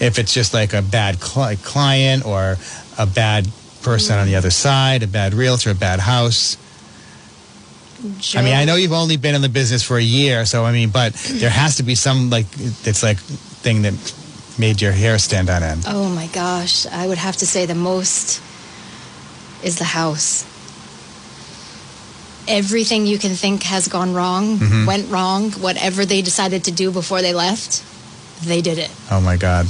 If 0.00 0.18
it's 0.18 0.34
just 0.34 0.52
like 0.52 0.74
a 0.74 0.82
bad 0.82 1.18
cli- 1.18 1.56
client 1.56 2.26
or 2.26 2.58
a 2.98 3.06
bad 3.06 3.48
person 3.80 4.18
on 4.18 4.26
the 4.26 4.34
mm. 4.34 4.38
other 4.38 4.50
side, 4.50 5.02
a 5.02 5.06
bad 5.06 5.32
realtor, 5.32 5.70
a 5.70 5.74
bad 5.74 5.98
house. 5.98 6.58
I 8.36 8.42
mean, 8.42 8.52
I 8.52 8.66
know 8.66 8.76
you've 8.76 8.92
only 8.92 9.16
been 9.16 9.34
in 9.34 9.40
the 9.40 9.48
business 9.48 9.82
for 9.82 9.96
a 9.96 10.02
year, 10.02 10.44
so 10.44 10.66
I 10.66 10.72
mean, 10.72 10.90
but 10.90 11.14
there 11.40 11.48
has 11.48 11.76
to 11.76 11.82
be 11.82 11.94
some 11.94 12.28
like 12.28 12.46
it's 12.84 13.02
like 13.02 13.18
thing 13.64 13.82
that 13.82 13.94
made 14.58 14.82
your 14.82 14.92
hair 14.92 15.18
stand 15.18 15.48
on 15.48 15.62
end. 15.62 15.84
Oh 15.86 16.10
my 16.10 16.26
gosh. 16.28 16.84
I 16.86 17.06
would 17.06 17.18
have 17.18 17.36
to 17.38 17.46
say 17.46 17.64
the 17.64 17.74
most 17.74 18.42
is 19.64 19.78
the 19.78 19.84
house. 19.84 20.44
Everything 22.48 23.06
you 23.06 23.18
can 23.18 23.32
think 23.32 23.62
has 23.64 23.88
gone 23.88 24.14
wrong, 24.14 24.58
Mm-hmm. 24.58 24.86
went 24.86 25.10
wrong. 25.10 25.50
Whatever 25.52 26.04
they 26.04 26.22
decided 26.22 26.64
to 26.64 26.72
do 26.72 26.90
before 26.90 27.22
they 27.22 27.34
left, 27.34 27.82
they 28.44 28.60
did 28.62 28.78
it. 28.78 28.90
Oh 29.10 29.20
my 29.20 29.36
God. 29.36 29.66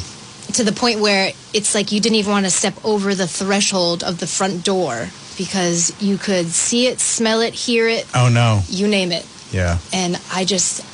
To 0.54 0.64
the 0.64 0.72
point 0.72 1.00
where 1.00 1.32
it's 1.52 1.74
like 1.74 1.92
you 1.92 2.00
didn't 2.00 2.16
even 2.16 2.32
want 2.32 2.44
to 2.46 2.50
step 2.50 2.74
over 2.84 3.14
the 3.14 3.26
threshold 3.26 4.02
of 4.04 4.18
the 4.20 4.26
front 4.26 4.64
door 4.64 5.08
because 5.36 5.92
you 6.02 6.16
could 6.18 6.46
see 6.48 6.86
it, 6.86 7.00
smell 7.00 7.40
it, 7.42 7.52
hear 7.54 7.88
it, 7.88 8.06
Oh 8.14 8.28
no. 8.28 8.62
you 8.68 8.88
name 8.88 9.12
it. 9.12 9.26
Yeah. 9.52 9.78
And 9.92 10.18
I 10.32 10.44
just, 10.44 10.84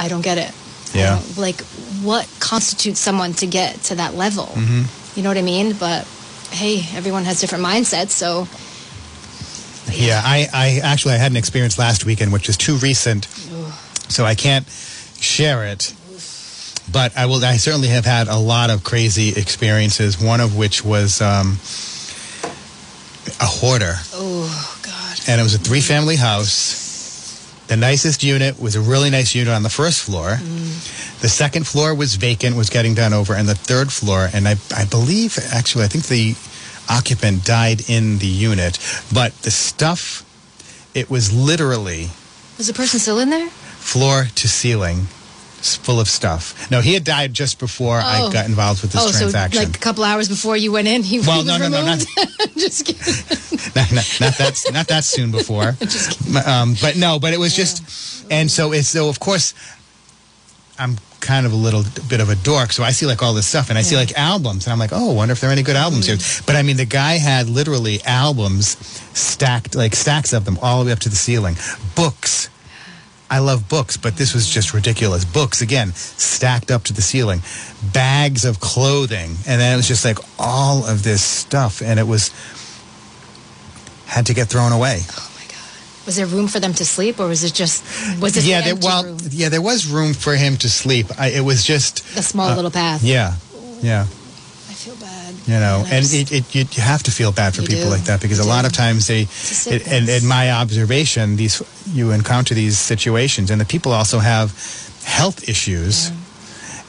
I 0.00 0.08
don't 0.08 0.22
get 0.22 0.38
it. 0.38 0.50
Yeah. 0.94 1.20
like, 1.36 1.60
what 2.02 2.28
constitutes 2.40 3.00
someone 3.00 3.32
to 3.34 3.46
get 3.46 3.76
to 3.84 3.94
that 3.96 4.14
level? 4.14 4.44
Mm-hmm. 4.46 5.16
You 5.16 5.22
know 5.22 5.30
what 5.30 5.38
I 5.38 5.42
mean? 5.42 5.72
But 5.74 6.06
hey, 6.50 6.80
everyone 6.96 7.24
has 7.24 7.40
different 7.40 7.64
mindsets. 7.64 8.10
So 8.10 8.46
Yeah, 9.94 10.20
I, 10.24 10.48
I 10.52 10.80
actually 10.82 11.14
I 11.14 11.18
had 11.18 11.30
an 11.30 11.36
experience 11.36 11.78
last 11.78 12.04
weekend 12.04 12.32
which 12.32 12.48
is 12.48 12.56
too 12.56 12.76
recent, 12.76 13.26
so 14.08 14.24
I 14.24 14.34
can't 14.34 14.66
share 15.20 15.64
it. 15.66 15.94
But 16.90 17.16
I 17.16 17.26
will. 17.26 17.44
I 17.44 17.56
certainly 17.56 17.88
have 17.88 18.04
had 18.04 18.28
a 18.28 18.36
lot 18.36 18.68
of 18.70 18.82
crazy 18.84 19.30
experiences. 19.30 20.20
One 20.20 20.40
of 20.40 20.56
which 20.56 20.84
was 20.84 21.20
um, 21.22 21.58
a 23.40 23.46
hoarder, 23.46 23.94
oh 24.12 24.80
god, 24.82 25.18
and 25.28 25.40
it 25.40 25.44
was 25.44 25.54
a 25.54 25.58
three-family 25.58 26.16
house. 26.16 26.80
The 27.68 27.76
nicest 27.76 28.22
unit 28.22 28.60
was 28.60 28.74
a 28.74 28.80
really 28.80 29.08
nice 29.10 29.34
unit 29.34 29.54
on 29.54 29.62
the 29.62 29.70
first 29.70 30.02
floor. 30.02 30.36
The 31.20 31.28
second 31.28 31.66
floor 31.66 31.94
was 31.94 32.16
vacant, 32.16 32.56
was 32.56 32.68
getting 32.68 32.94
done 32.94 33.14
over, 33.14 33.32
and 33.34 33.48
the 33.48 33.54
third 33.54 33.92
floor, 33.92 34.28
and 34.34 34.46
I, 34.48 34.56
I 34.76 34.84
believe 34.84 35.38
actually, 35.54 35.84
I 35.84 35.88
think 35.88 36.06
the 36.06 36.34
occupant 36.88 37.44
died 37.44 37.88
in 37.88 38.18
the 38.18 38.26
unit, 38.26 38.78
but 39.12 39.32
the 39.42 39.50
stuff, 39.50 40.24
it 40.94 41.10
was 41.10 41.32
literally 41.32 42.08
was 42.58 42.66
the 42.66 42.74
person 42.74 42.98
still 43.00 43.18
in 43.18 43.30
there? 43.30 43.48
floor 43.48 44.26
to 44.34 44.48
ceiling. 44.48 45.06
full 45.62 46.00
of 46.00 46.08
stuff. 46.08 46.68
No, 46.72 46.80
he 46.80 46.92
had 46.94 47.04
died 47.04 47.32
just 47.34 47.60
before 47.60 47.98
I 47.98 48.22
Oh. 48.22 48.30
got 48.32 48.46
involved 48.46 48.82
with 48.82 48.92
this 48.92 49.00
oh, 49.00 49.10
so 49.12 49.28
like 49.28 49.54
a 49.54 49.78
couple 49.78 50.02
hours 50.02 50.28
before 50.28 50.56
you 50.56 50.72
went 50.72 50.88
in, 50.88 51.04
he, 51.04 51.20
Well, 51.20 51.44
no, 51.44 51.52
was 51.58 51.62
no, 51.62 51.68
no, 51.68 51.78
removed? 51.84 52.08
Just 52.58 52.84
kidding. 52.84 53.14
not, 53.76 53.92
not, 53.92 54.20
not 54.20 54.38
that 54.38 54.64
not 54.72 54.88
that 54.88 55.04
soon 55.04 55.30
before. 55.30 55.72
Just 55.80 56.18
um, 56.46 56.74
but 56.80 56.96
no, 56.96 57.18
but 57.20 57.32
it 57.32 57.38
was 57.38 57.54
just, 57.54 58.26
and 58.30 58.50
so 58.50 58.72
it's 58.72 58.88
so 58.88 59.08
of 59.08 59.20
course, 59.20 59.54
I'm 60.82 60.96
kind 61.20 61.46
of 61.46 61.52
a 61.52 61.56
little 61.56 61.84
bit 62.08 62.20
of 62.20 62.28
a 62.28 62.34
dork, 62.34 62.72
so 62.72 62.82
I 62.82 62.90
see 62.90 63.06
like 63.06 63.22
all 63.22 63.34
this 63.34 63.46
stuff, 63.46 63.68
and 63.68 63.78
I 63.78 63.82
see 63.82 63.94
like 63.94 64.12
albums, 64.18 64.66
and 64.66 64.72
I'm 64.72 64.80
like, 64.80 64.90
oh, 64.92 65.12
I 65.12 65.14
wonder 65.14 65.32
if 65.32 65.40
there 65.40 65.48
are 65.48 65.52
any 65.52 65.62
good 65.62 65.76
albums 65.76 66.06
hmm. 66.06 66.14
here. 66.14 66.42
But 66.44 66.56
I 66.56 66.62
mean, 66.62 66.76
the 66.76 66.84
guy 66.84 67.18
had 67.18 67.48
literally 67.48 68.02
albums 68.02 68.76
stacked, 69.16 69.76
like 69.76 69.94
stacks 69.94 70.32
of 70.32 70.44
them, 70.44 70.58
all 70.60 70.80
the 70.80 70.86
way 70.86 70.92
up 70.92 70.98
to 71.00 71.08
the 71.08 71.16
ceiling. 71.16 71.56
Books. 71.94 72.50
I 73.30 73.38
love 73.38 73.68
books, 73.68 73.96
but 73.96 74.16
this 74.16 74.34
was 74.34 74.46
just 74.46 74.74
ridiculous. 74.74 75.24
Books 75.24 75.62
again, 75.62 75.92
stacked 75.94 76.70
up 76.70 76.82
to 76.84 76.92
the 76.92 77.00
ceiling, 77.00 77.40
bags 77.94 78.44
of 78.44 78.58
clothing, 78.60 79.36
and 79.46 79.60
then 79.60 79.72
it 79.72 79.76
was 79.76 79.88
just 79.88 80.04
like 80.04 80.18
all 80.38 80.84
of 80.84 81.04
this 81.04 81.22
stuff, 81.22 81.80
and 81.80 82.00
it 82.00 82.06
was 82.06 82.30
had 84.06 84.26
to 84.26 84.34
get 84.34 84.48
thrown 84.48 84.72
away. 84.72 85.00
Was 86.06 86.16
there 86.16 86.26
room 86.26 86.48
for 86.48 86.58
them 86.60 86.72
to 86.74 86.84
sleep, 86.84 87.20
or 87.20 87.28
was 87.28 87.44
it 87.44 87.54
just 87.54 87.84
was 88.20 88.36
it 88.36 88.44
yeah, 88.44 88.60
the 88.60 88.74
there, 88.74 88.80
well, 88.82 89.04
room? 89.04 89.18
yeah, 89.30 89.48
there 89.48 89.62
was 89.62 89.86
room 89.86 90.14
for 90.14 90.34
him 90.34 90.56
to 90.56 90.68
sleep. 90.68 91.06
I, 91.18 91.28
it 91.30 91.44
was 91.44 91.62
just 91.64 92.02
the 92.16 92.22
small 92.22 92.54
little 92.56 92.72
path? 92.72 93.02
yeah, 93.04 93.34
yeah, 93.82 94.02
I 94.02 94.74
feel 94.74 94.96
bad. 94.96 95.34
you 95.46 95.54
know, 95.60 95.82
Man, 95.82 95.92
I 95.92 95.94
and 95.96 96.02
just- 96.04 96.14
it, 96.14 96.32
it, 96.32 96.54
you, 96.54 96.64
you 96.72 96.82
have 96.82 97.02
to 97.04 97.10
feel 97.12 97.30
bad 97.30 97.54
for 97.54 97.62
people 97.62 97.84
do. 97.84 97.90
like 97.90 98.04
that 98.04 98.20
because 98.20 98.40
a 98.40 98.42
You 98.42 98.48
lot 98.48 98.64
of 98.66 98.72
times 98.72 99.06
they, 99.06 99.22
it, 99.70 99.86
and 99.86 100.08
in 100.08 100.26
my 100.26 100.50
observation, 100.50 101.36
these 101.36 101.62
you 101.94 102.10
encounter 102.10 102.52
these 102.54 102.78
situations, 102.78 103.50
and 103.52 103.60
the 103.60 103.64
people 103.66 103.92
also 103.92 104.18
have 104.18 104.50
health 105.04 105.48
issues, 105.48 106.08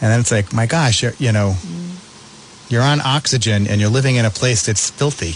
and 0.01 0.09
then 0.11 0.19
it's 0.19 0.31
like, 0.31 0.51
my 0.53 0.65
gosh, 0.65 1.03
you're, 1.03 1.13
you 1.19 1.31
know, 1.31 1.53
Mm. 1.61 2.71
you're 2.71 2.81
on 2.81 2.99
oxygen 3.01 3.67
and 3.67 3.79
you're 3.79 3.91
living 3.93 4.15
in 4.15 4.25
a 4.25 4.31
place 4.31 4.65
that's 4.65 4.89
filthy, 4.89 5.35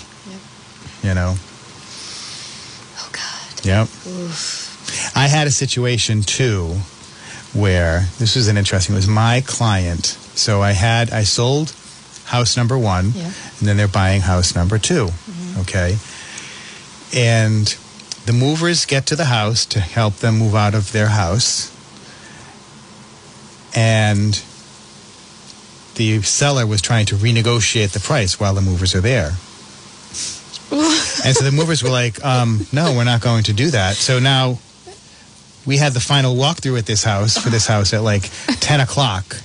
you 1.08 1.14
know. 1.14 1.36
Yep. 3.68 3.88
Oof. 4.08 5.14
I 5.16 5.28
had 5.28 5.46
a 5.48 5.52
situation 5.52 6.22
too 6.24 6.78
where 7.54 8.08
this 8.20 8.36
was 8.36 8.48
an 8.48 8.58
interesting. 8.58 8.96
It 8.96 8.98
was 9.00 9.08
my 9.08 9.42
client. 9.46 10.06
So 10.36 10.62
I 10.62 10.72
had 10.72 11.12
I 11.12 11.24
sold 11.24 11.74
house 12.26 12.56
number 12.58 12.78
one, 12.78 13.12
Yeah. 13.16 13.26
and 13.60 13.68
then 13.68 13.78
they're 13.78 13.88
buying 13.88 14.22
house 14.22 14.56
number 14.56 14.78
2 14.78 15.06
mm-hmm. 15.08 15.60
Okay, 15.62 15.98
and 17.18 17.76
the 18.26 18.34
movers 18.34 18.86
get 18.86 19.06
to 19.08 19.16
the 19.16 19.26
house 19.26 19.66
to 19.68 19.80
help 19.80 20.16
them 20.18 20.38
move 20.40 20.54
out 20.56 20.76
of 20.76 20.92
their 20.92 21.08
house, 21.08 21.72
and 23.76 24.42
the 25.96 26.22
seller 26.22 26.66
was 26.68 26.82
trying 26.82 27.06
to 27.08 27.16
renegotiate 27.16 27.92
the 27.94 28.00
price 28.00 28.40
while 28.40 28.54
the 28.54 28.62
movers 28.62 28.94
are 28.94 29.02
there. 29.02 29.32
And 30.72 31.36
so 31.36 31.44
the 31.44 31.52
movers 31.52 31.84
were 31.84 31.90
like, 31.90 32.24
um, 32.24 32.66
no, 32.74 32.94
we're 32.96 33.04
not 33.04 33.22
going 33.22 33.44
to 33.44 33.54
do 33.54 33.70
that. 33.72 33.96
So 33.96 34.20
now 34.20 34.60
we 35.66 35.78
had 35.78 35.94
the 35.94 36.00
final 36.00 36.36
walkthrough 36.36 36.80
at 36.80 36.86
this 36.86 37.04
house 37.04 37.38
for 37.38 37.50
this 37.50 37.68
house 37.68 37.94
at 37.94 38.02
like 38.02 38.30
10 38.60 38.80
o'clock. 38.80 39.38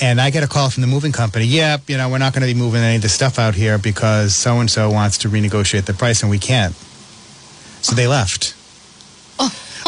And 0.00 0.20
I 0.20 0.30
get 0.30 0.42
a 0.42 0.48
call 0.48 0.70
from 0.70 0.80
the 0.80 0.86
moving 0.88 1.12
company. 1.12 1.44
Yep, 1.44 1.88
you 1.88 1.96
know, 1.96 2.08
we're 2.08 2.18
not 2.18 2.32
going 2.32 2.46
to 2.46 2.52
be 2.52 2.58
moving 2.58 2.82
any 2.82 2.96
of 2.96 3.02
the 3.02 3.08
stuff 3.08 3.38
out 3.38 3.54
here 3.54 3.78
because 3.78 4.34
so 4.34 4.58
and 4.58 4.70
so 4.70 4.90
wants 4.90 5.18
to 5.18 5.28
renegotiate 5.28 5.84
the 5.84 5.94
price 5.94 6.22
and 6.22 6.30
we 6.30 6.38
can't. 6.38 6.74
So 6.74 7.94
they 7.94 8.08
left. 8.08 8.54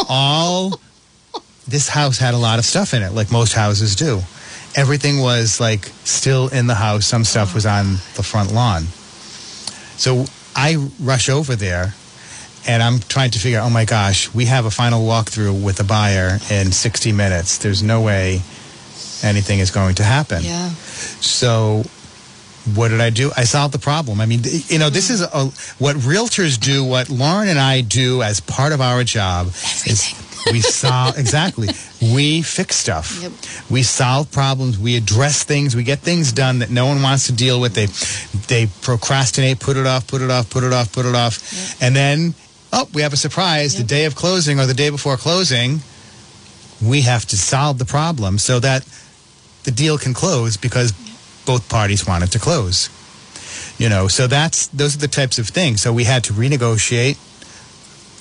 All 0.08 0.80
this 1.66 1.88
house 1.88 2.18
had 2.18 2.34
a 2.34 2.38
lot 2.38 2.58
of 2.60 2.64
stuff 2.64 2.94
in 2.94 3.02
it, 3.02 3.12
like 3.12 3.32
most 3.32 3.52
houses 3.52 3.96
do. 3.96 4.20
Everything 4.76 5.20
was 5.20 5.58
like 5.60 5.86
still 6.04 6.48
in 6.48 6.68
the 6.68 6.74
house. 6.74 7.06
Some 7.06 7.24
stuff 7.24 7.54
was 7.54 7.66
on 7.66 7.94
the 8.14 8.22
front 8.22 8.52
lawn. 8.52 8.84
So 9.96 10.24
I 10.54 10.76
rush 11.00 11.28
over 11.28 11.56
there 11.56 11.94
and 12.66 12.82
I'm 12.82 12.98
trying 12.98 13.30
to 13.32 13.38
figure 13.38 13.60
out, 13.60 13.66
oh 13.66 13.70
my 13.70 13.84
gosh, 13.84 14.32
we 14.34 14.46
have 14.46 14.64
a 14.64 14.70
final 14.70 15.04
walkthrough 15.06 15.62
with 15.62 15.76
the 15.76 15.84
buyer 15.84 16.38
in 16.50 16.72
60 16.72 17.12
minutes. 17.12 17.58
There's 17.58 17.82
no 17.82 18.00
way 18.00 18.42
anything 19.22 19.60
is 19.60 19.70
going 19.70 19.96
to 19.96 20.04
happen. 20.04 20.42
Yeah. 20.42 20.70
So 20.70 21.84
what 22.74 22.88
did 22.88 23.00
I 23.00 23.10
do? 23.10 23.30
I 23.36 23.44
solved 23.44 23.72
the 23.72 23.78
problem. 23.78 24.20
I 24.20 24.26
mean, 24.26 24.40
you 24.42 24.78
know, 24.78 24.90
this 24.90 25.10
is 25.10 25.22
a, 25.22 25.46
what 25.78 25.96
realtors 25.96 26.58
do, 26.58 26.84
what 26.84 27.08
Lauren 27.08 27.48
and 27.48 27.58
I 27.58 27.80
do 27.80 28.22
as 28.22 28.40
part 28.40 28.72
of 28.72 28.80
our 28.80 29.04
job 29.04 29.48
is 29.48 30.14
we 30.50 30.60
solve 30.60 31.18
exactly. 31.18 31.68
We 32.00 32.42
fix 32.42 32.76
stuff. 32.76 33.20
Yep. 33.22 33.32
We 33.70 33.82
solve 33.82 34.30
problems. 34.30 34.78
We 34.78 34.96
address 34.96 35.44
things. 35.44 35.74
We 35.74 35.82
get 35.82 36.00
things 36.00 36.32
done 36.32 36.60
that 36.60 36.70
no 36.70 36.86
one 36.86 37.02
wants 37.02 37.26
to 37.26 37.32
deal 37.32 37.60
with. 37.60 37.74
They 37.74 37.86
they 38.46 38.70
procrastinate, 38.82 39.60
put 39.60 39.76
it 39.76 39.86
off, 39.86 40.06
put 40.06 40.22
it 40.22 40.30
off, 40.30 40.50
put 40.50 40.64
it 40.64 40.72
off, 40.72 40.92
put 40.92 41.06
it 41.06 41.14
off, 41.14 41.80
and 41.82 41.94
then 41.94 42.34
oh, 42.72 42.88
we 42.92 43.02
have 43.02 43.12
a 43.12 43.16
surprise 43.16 43.76
the 43.76 43.84
day 43.84 44.04
of 44.04 44.14
closing 44.14 44.60
or 44.60 44.66
the 44.66 44.74
day 44.74 44.90
before 44.90 45.16
closing. 45.16 45.80
We 46.82 47.02
have 47.02 47.24
to 47.26 47.36
solve 47.36 47.78
the 47.78 47.86
problem 47.86 48.38
so 48.38 48.60
that 48.60 48.86
the 49.64 49.70
deal 49.70 49.98
can 49.98 50.14
close 50.14 50.56
because 50.56 50.92
both 51.46 51.68
parties 51.68 52.06
wanted 52.06 52.32
to 52.32 52.38
close. 52.38 52.90
You 53.78 53.88
know, 53.88 54.08
so 54.08 54.26
that's 54.26 54.68
those 54.68 54.94
are 54.94 54.98
the 54.98 55.08
types 55.08 55.38
of 55.38 55.48
things. 55.48 55.82
So 55.82 55.92
we 55.92 56.04
had 56.04 56.24
to 56.24 56.32
renegotiate. 56.32 57.18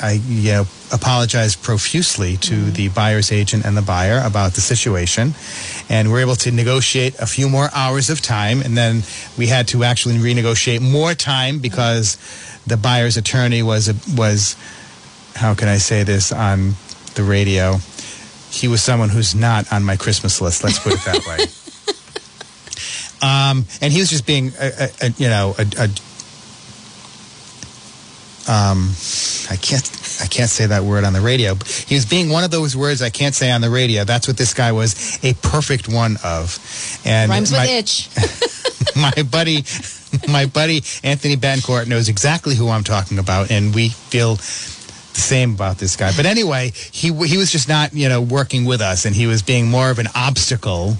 I 0.01 0.13
you 0.13 0.51
know, 0.51 0.67
apologized 0.91 1.63
profusely 1.63 2.37
to 2.37 2.71
the 2.71 2.89
buyer's 2.89 3.31
agent 3.31 3.65
and 3.65 3.77
the 3.77 3.81
buyer 3.81 4.21
about 4.23 4.53
the 4.53 4.61
situation, 4.61 5.33
and 5.89 6.11
we're 6.11 6.21
able 6.21 6.35
to 6.37 6.51
negotiate 6.51 7.15
a 7.19 7.25
few 7.25 7.49
more 7.49 7.69
hours 7.73 8.09
of 8.09 8.21
time, 8.21 8.61
and 8.61 8.77
then 8.77 9.03
we 9.37 9.47
had 9.47 9.67
to 9.69 9.83
actually 9.83 10.15
renegotiate 10.15 10.81
more 10.81 11.13
time 11.13 11.59
because 11.59 12.17
the 12.67 12.77
buyer's 12.77 13.17
attorney 13.17 13.63
was 13.63 13.93
was 14.15 14.55
how 15.35 15.53
can 15.53 15.67
I 15.67 15.77
say 15.77 16.03
this 16.03 16.31
on 16.31 16.75
the 17.15 17.23
radio? 17.23 17.77
He 18.49 18.67
was 18.67 18.81
someone 18.81 19.09
who's 19.09 19.35
not 19.35 19.71
on 19.71 19.83
my 19.83 19.97
Christmas 19.97 20.39
list. 20.39 20.63
Let's 20.63 20.79
put 20.79 20.93
it 20.93 21.03
that 21.05 21.25
way. 21.27 21.45
Um, 23.21 23.65
and 23.81 23.91
he 23.91 23.99
was 23.99 24.09
just 24.09 24.27
being, 24.27 24.51
a, 24.59 24.67
a, 24.67 24.89
a, 25.07 25.09
you 25.17 25.27
know, 25.29 25.55
a, 25.57 25.65
a 25.79 25.89
um, 28.47 28.91
I 29.49 29.55
can't, 29.55 29.89
I 30.21 30.27
can't 30.27 30.49
say 30.49 30.67
that 30.67 30.83
word 30.83 31.03
on 31.03 31.13
the 31.13 31.21
radio. 31.21 31.55
He 31.87 31.95
was 31.95 32.05
being 32.05 32.29
one 32.29 32.43
of 32.43 32.51
those 32.51 32.75
words 32.75 33.01
I 33.01 33.09
can't 33.09 33.33
say 33.33 33.51
on 33.51 33.61
the 33.61 33.69
radio. 33.69 34.03
That's 34.03 34.27
what 34.27 34.37
this 34.37 34.53
guy 34.53 34.71
was 34.71 35.19
a 35.23 35.33
perfect 35.35 35.87
one 35.87 36.17
of. 36.23 36.59
And 37.05 37.29
Rhymes 37.29 37.51
with 37.51 37.59
my, 37.59 37.65
itch. 37.65 38.09
my 38.95 39.23
buddy, 39.23 39.63
my 40.29 40.45
buddy 40.45 40.83
Anthony 41.03 41.35
Betancourt 41.35 41.87
knows 41.87 42.09
exactly 42.09 42.55
who 42.55 42.69
I'm 42.69 42.83
talking 42.83 43.19
about, 43.19 43.51
and 43.51 43.73
we 43.73 43.89
feel 43.89 44.35
the 44.35 44.41
same 45.21 45.53
about 45.53 45.77
this 45.77 45.95
guy. 45.95 46.11
But 46.15 46.25
anyway, 46.25 46.71
he 46.91 47.13
he 47.25 47.37
was 47.37 47.51
just 47.51 47.67
not 47.67 47.93
you 47.93 48.09
know 48.09 48.21
working 48.21 48.65
with 48.65 48.81
us, 48.81 49.05
and 49.05 49.15
he 49.15 49.27
was 49.27 49.41
being 49.41 49.67
more 49.69 49.89
of 49.89 49.99
an 49.99 50.07
obstacle. 50.15 50.97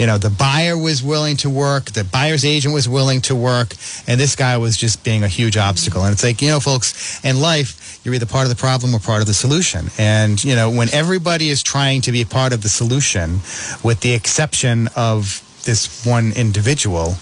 You 0.00 0.06
know, 0.06 0.16
the 0.16 0.30
buyer 0.30 0.78
was 0.78 1.02
willing 1.02 1.36
to 1.44 1.50
work, 1.50 1.90
the 1.90 2.04
buyer's 2.04 2.42
agent 2.42 2.72
was 2.72 2.88
willing 2.88 3.20
to 3.20 3.34
work, 3.34 3.74
and 4.06 4.18
this 4.18 4.34
guy 4.34 4.56
was 4.56 4.74
just 4.74 5.04
being 5.04 5.22
a 5.24 5.28
huge 5.28 5.58
obstacle. 5.58 6.02
And 6.04 6.10
it's 6.14 6.24
like, 6.24 6.40
you 6.40 6.48
know, 6.48 6.58
folks, 6.58 7.22
in 7.22 7.38
life, 7.38 8.00
you're 8.02 8.14
either 8.14 8.24
part 8.24 8.44
of 8.44 8.48
the 8.48 8.56
problem 8.56 8.94
or 8.94 8.98
part 8.98 9.20
of 9.20 9.26
the 9.26 9.34
solution. 9.34 9.90
And, 9.98 10.42
you 10.42 10.56
know, 10.56 10.70
when 10.70 10.88
everybody 10.94 11.50
is 11.50 11.62
trying 11.62 12.00
to 12.00 12.12
be 12.12 12.24
part 12.24 12.54
of 12.54 12.62
the 12.62 12.70
solution, 12.70 13.40
with 13.84 14.00
the 14.00 14.14
exception 14.14 14.88
of 14.96 15.44
this 15.66 16.06
one 16.06 16.32
individual, 16.32 17.16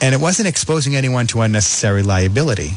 and 0.00 0.14
it 0.14 0.18
wasn't 0.18 0.48
exposing 0.48 0.96
anyone 0.96 1.26
to 1.26 1.42
unnecessary 1.42 2.02
liability. 2.02 2.70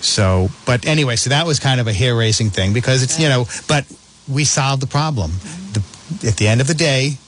So, 0.00 0.48
but 0.64 0.86
anyway, 0.86 1.16
so 1.16 1.28
that 1.28 1.46
was 1.46 1.60
kind 1.60 1.78
of 1.78 1.88
a 1.88 1.92
hair 1.92 2.16
raising 2.16 2.48
thing 2.48 2.72
because 2.72 3.02
it's, 3.02 3.20
you 3.20 3.28
know, 3.28 3.44
but 3.68 3.84
we 4.26 4.44
solved 4.44 4.80
the 4.80 4.86
problem. 4.86 5.32
The, 5.74 5.82
at 6.26 6.38
the 6.38 6.48
end 6.48 6.62
of 6.62 6.68
the 6.68 6.74
day, 6.74 7.18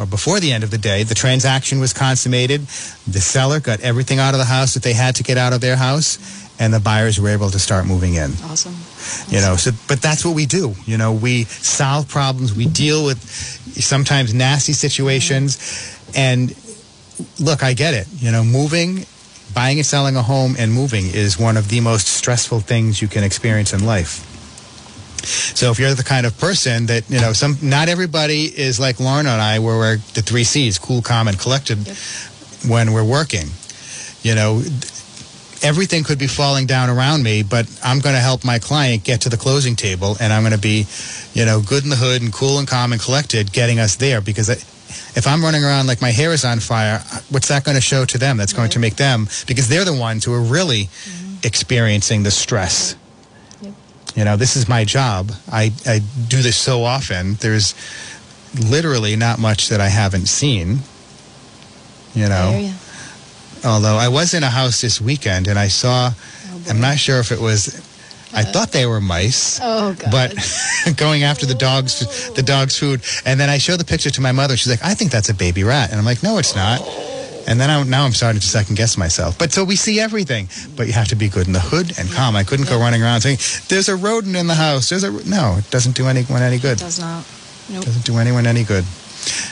or 0.00 0.06
before 0.06 0.40
the 0.40 0.50
end 0.50 0.64
of 0.64 0.70
the 0.70 0.78
day, 0.78 1.02
the 1.02 1.14
transaction 1.14 1.78
was 1.78 1.92
consummated. 1.92 2.62
The 3.06 3.20
seller 3.20 3.60
got 3.60 3.80
everything 3.80 4.18
out 4.18 4.32
of 4.32 4.38
the 4.38 4.46
house 4.46 4.72
that 4.72 4.82
they 4.82 4.94
had 4.94 5.16
to 5.16 5.22
get 5.22 5.36
out 5.36 5.52
of 5.52 5.60
their 5.60 5.76
house, 5.76 6.18
and 6.58 6.72
the 6.72 6.80
buyers 6.80 7.20
were 7.20 7.28
able 7.28 7.50
to 7.50 7.58
start 7.58 7.84
moving 7.84 8.14
in. 8.14 8.30
Awesome. 8.44 8.74
You 9.28 9.42
know, 9.42 9.56
so 9.56 9.72
but 9.88 10.00
that's 10.00 10.24
what 10.24 10.34
we 10.34 10.46
do. 10.46 10.74
You 10.86 10.96
know, 10.96 11.12
we 11.12 11.44
solve 11.44 12.08
problems, 12.08 12.54
we 12.54 12.66
deal 12.66 13.04
with 13.04 13.22
sometimes 13.22 14.32
nasty 14.32 14.72
situations, 14.72 15.58
and 16.16 16.54
look, 17.38 17.62
I 17.62 17.74
get 17.74 17.92
it. 17.92 18.06
You 18.16 18.32
know, 18.32 18.42
moving, 18.42 19.04
buying 19.54 19.78
and 19.78 19.86
selling 19.86 20.16
a 20.16 20.22
home 20.22 20.56
and 20.58 20.72
moving 20.72 21.04
is 21.04 21.38
one 21.38 21.58
of 21.58 21.68
the 21.68 21.80
most 21.80 22.08
stressful 22.08 22.60
things 22.60 23.02
you 23.02 23.08
can 23.08 23.22
experience 23.22 23.74
in 23.74 23.84
life. 23.84 24.29
So 25.26 25.70
if 25.70 25.78
you're 25.78 25.94
the 25.94 26.04
kind 26.04 26.26
of 26.26 26.38
person 26.38 26.86
that 26.86 27.08
you 27.10 27.20
know, 27.20 27.32
some 27.32 27.56
not 27.62 27.88
everybody 27.88 28.44
is 28.44 28.80
like 28.80 29.00
Lauren 29.00 29.26
and 29.26 29.40
I, 29.40 29.58
where 29.58 29.76
we're 29.76 29.96
the 30.14 30.22
three 30.22 30.44
C's: 30.44 30.78
cool, 30.78 31.02
calm, 31.02 31.28
and 31.28 31.38
collected 31.38 31.78
when 32.66 32.92
we're 32.92 33.04
working. 33.04 33.48
You 34.22 34.34
know, 34.34 34.62
everything 35.62 36.04
could 36.04 36.18
be 36.18 36.26
falling 36.26 36.66
down 36.66 36.90
around 36.90 37.22
me, 37.22 37.42
but 37.42 37.66
I'm 37.82 38.00
going 38.00 38.14
to 38.14 38.20
help 38.20 38.44
my 38.44 38.58
client 38.58 39.04
get 39.04 39.22
to 39.22 39.28
the 39.28 39.36
closing 39.36 39.76
table, 39.76 40.16
and 40.20 40.32
I'm 40.32 40.42
going 40.42 40.52
to 40.52 40.58
be, 40.58 40.86
you 41.34 41.44
know, 41.44 41.60
good 41.60 41.84
in 41.84 41.90
the 41.90 41.96
hood 41.96 42.22
and 42.22 42.32
cool 42.32 42.58
and 42.58 42.68
calm 42.68 42.92
and 42.92 43.00
collected, 43.00 43.52
getting 43.52 43.78
us 43.78 43.96
there. 43.96 44.20
Because 44.20 44.48
if 44.48 45.26
I'm 45.26 45.42
running 45.42 45.64
around 45.64 45.86
like 45.86 46.00
my 46.00 46.10
hair 46.10 46.32
is 46.32 46.44
on 46.44 46.60
fire, 46.60 47.02
what's 47.30 47.48
that 47.48 47.64
going 47.64 47.76
to 47.76 47.80
show 47.80 48.04
to 48.04 48.18
them? 48.18 48.36
That's 48.36 48.52
going 48.52 48.70
to 48.70 48.78
make 48.78 48.96
them 48.96 49.26
because 49.46 49.68
they're 49.68 49.84
the 49.84 49.94
ones 49.94 50.24
who 50.24 50.34
are 50.34 50.42
really 50.42 50.84
mm-hmm. 50.84 51.46
experiencing 51.46 52.22
the 52.22 52.30
stress. 52.30 52.96
You 54.16 54.24
know, 54.24 54.36
this 54.36 54.56
is 54.56 54.68
my 54.68 54.84
job. 54.84 55.32
I, 55.50 55.72
I 55.86 56.00
do 56.28 56.42
this 56.42 56.56
so 56.56 56.84
often. 56.84 57.34
There's 57.34 57.74
literally 58.58 59.16
not 59.16 59.38
much 59.38 59.68
that 59.68 59.80
I 59.80 59.88
haven't 59.88 60.26
seen. 60.26 60.78
You 62.14 62.28
know, 62.28 62.50
I 62.52 62.58
ya. 62.58 62.72
although 63.64 63.96
I 63.96 64.08
was 64.08 64.34
in 64.34 64.42
a 64.42 64.50
house 64.50 64.80
this 64.80 65.00
weekend 65.00 65.46
and 65.46 65.58
I 65.58 65.68
saw 65.68 66.10
oh, 66.10 66.62
i'm 66.68 66.80
not 66.80 66.98
sure 66.98 67.20
if 67.20 67.30
it 67.30 67.40
was, 67.40 67.80
I 68.34 68.40
uh, 68.40 68.44
thought 68.46 68.72
they 68.72 68.84
were 68.84 69.00
mice. 69.00 69.60
Oh, 69.62 69.94
God. 69.94 70.10
But 70.10 70.96
going 70.96 71.22
after 71.22 71.46
the 71.46 71.54
dog's 71.54 72.00
the 72.34 72.42
oh. 72.42 72.44
dog's 72.44 72.76
food, 72.76 73.02
and 73.24 73.38
then 73.38 73.48
I 73.48 73.58
show 73.58 73.76
the 73.76 73.84
picture 73.84 74.10
to 74.10 74.20
my 74.20 74.32
mother. 74.32 74.56
She's 74.56 74.70
like, 74.70 74.84
"I 74.84 74.94
think 74.94 75.12
that's 75.12 75.28
a 75.28 75.34
baby 75.34 75.62
rat," 75.62 75.90
and 75.90 75.98
I'm 76.00 76.04
like, 76.04 76.22
"No, 76.22 76.38
it's 76.38 76.56
not." 76.56 76.80
And 77.50 77.60
then 77.60 77.68
I, 77.68 77.82
now 77.82 78.04
I'm 78.06 78.12
starting 78.12 78.40
to 78.40 78.46
second 78.46 78.76
guess 78.76 78.96
myself. 78.96 79.36
But 79.36 79.52
so 79.52 79.64
we 79.64 79.74
see 79.74 79.98
everything, 79.98 80.48
but 80.76 80.86
you 80.86 80.92
have 80.92 81.08
to 81.08 81.16
be 81.16 81.28
good 81.28 81.48
in 81.48 81.52
the 81.52 81.60
hood 81.60 81.98
and 81.98 82.08
calm. 82.12 82.36
I 82.36 82.44
couldn't 82.44 82.68
go 82.68 82.78
running 82.78 83.02
around 83.02 83.22
saying, 83.22 83.38
"There's 83.68 83.88
a 83.88 83.96
rodent 83.96 84.36
in 84.36 84.46
the 84.46 84.54
house." 84.54 84.88
There's 84.88 85.02
a 85.02 85.10
no. 85.28 85.56
It 85.58 85.68
doesn't 85.70 85.96
do 85.96 86.06
anyone 86.06 86.42
any 86.42 86.58
good. 86.58 86.78
Does 86.78 87.00
not. 87.00 87.26
Nope. 87.68 87.84
Doesn't 87.84 88.06
do 88.06 88.18
anyone 88.18 88.46
any 88.46 88.62
good. 88.62 88.84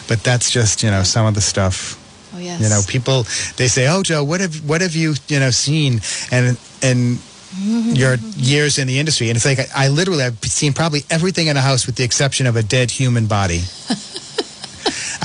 But 0.07 0.22
that's 0.22 0.51
just 0.51 0.82
you 0.82 0.90
know 0.90 1.03
some 1.03 1.26
of 1.26 1.34
the 1.34 1.40
stuff 1.42 1.99
Oh, 2.34 2.38
yes. 2.38 2.61
you 2.61 2.68
know, 2.68 2.80
people 2.86 3.24
they 3.57 3.68
say, 3.68 3.88
"Oh, 3.88 4.03
Joe, 4.03 4.22
what 4.22 4.40
have 4.40 4.68
what 4.68 4.80
have 4.80 4.94
you 4.94 5.14
you 5.28 5.40
know 5.40 5.51
seen?" 5.51 6.01
And 6.30 6.57
and 6.82 7.18
your 7.99 8.14
years 8.36 8.78
in 8.78 8.86
the 8.86 8.99
industry, 8.99 9.28
and 9.28 9.36
it's 9.36 9.46
like 9.46 9.59
I, 9.59 9.86
I 9.86 9.88
literally 9.88 10.22
I've 10.22 10.38
seen 10.44 10.72
probably 10.72 11.01
everything 11.11 11.49
in 11.49 11.57
a 11.57 11.61
house 11.61 11.86
with 11.86 11.96
the 11.96 12.05
exception 12.05 12.46
of 12.46 12.57
a 12.57 12.62
dead 12.62 12.90
human 12.90 13.26
body. 13.26 13.62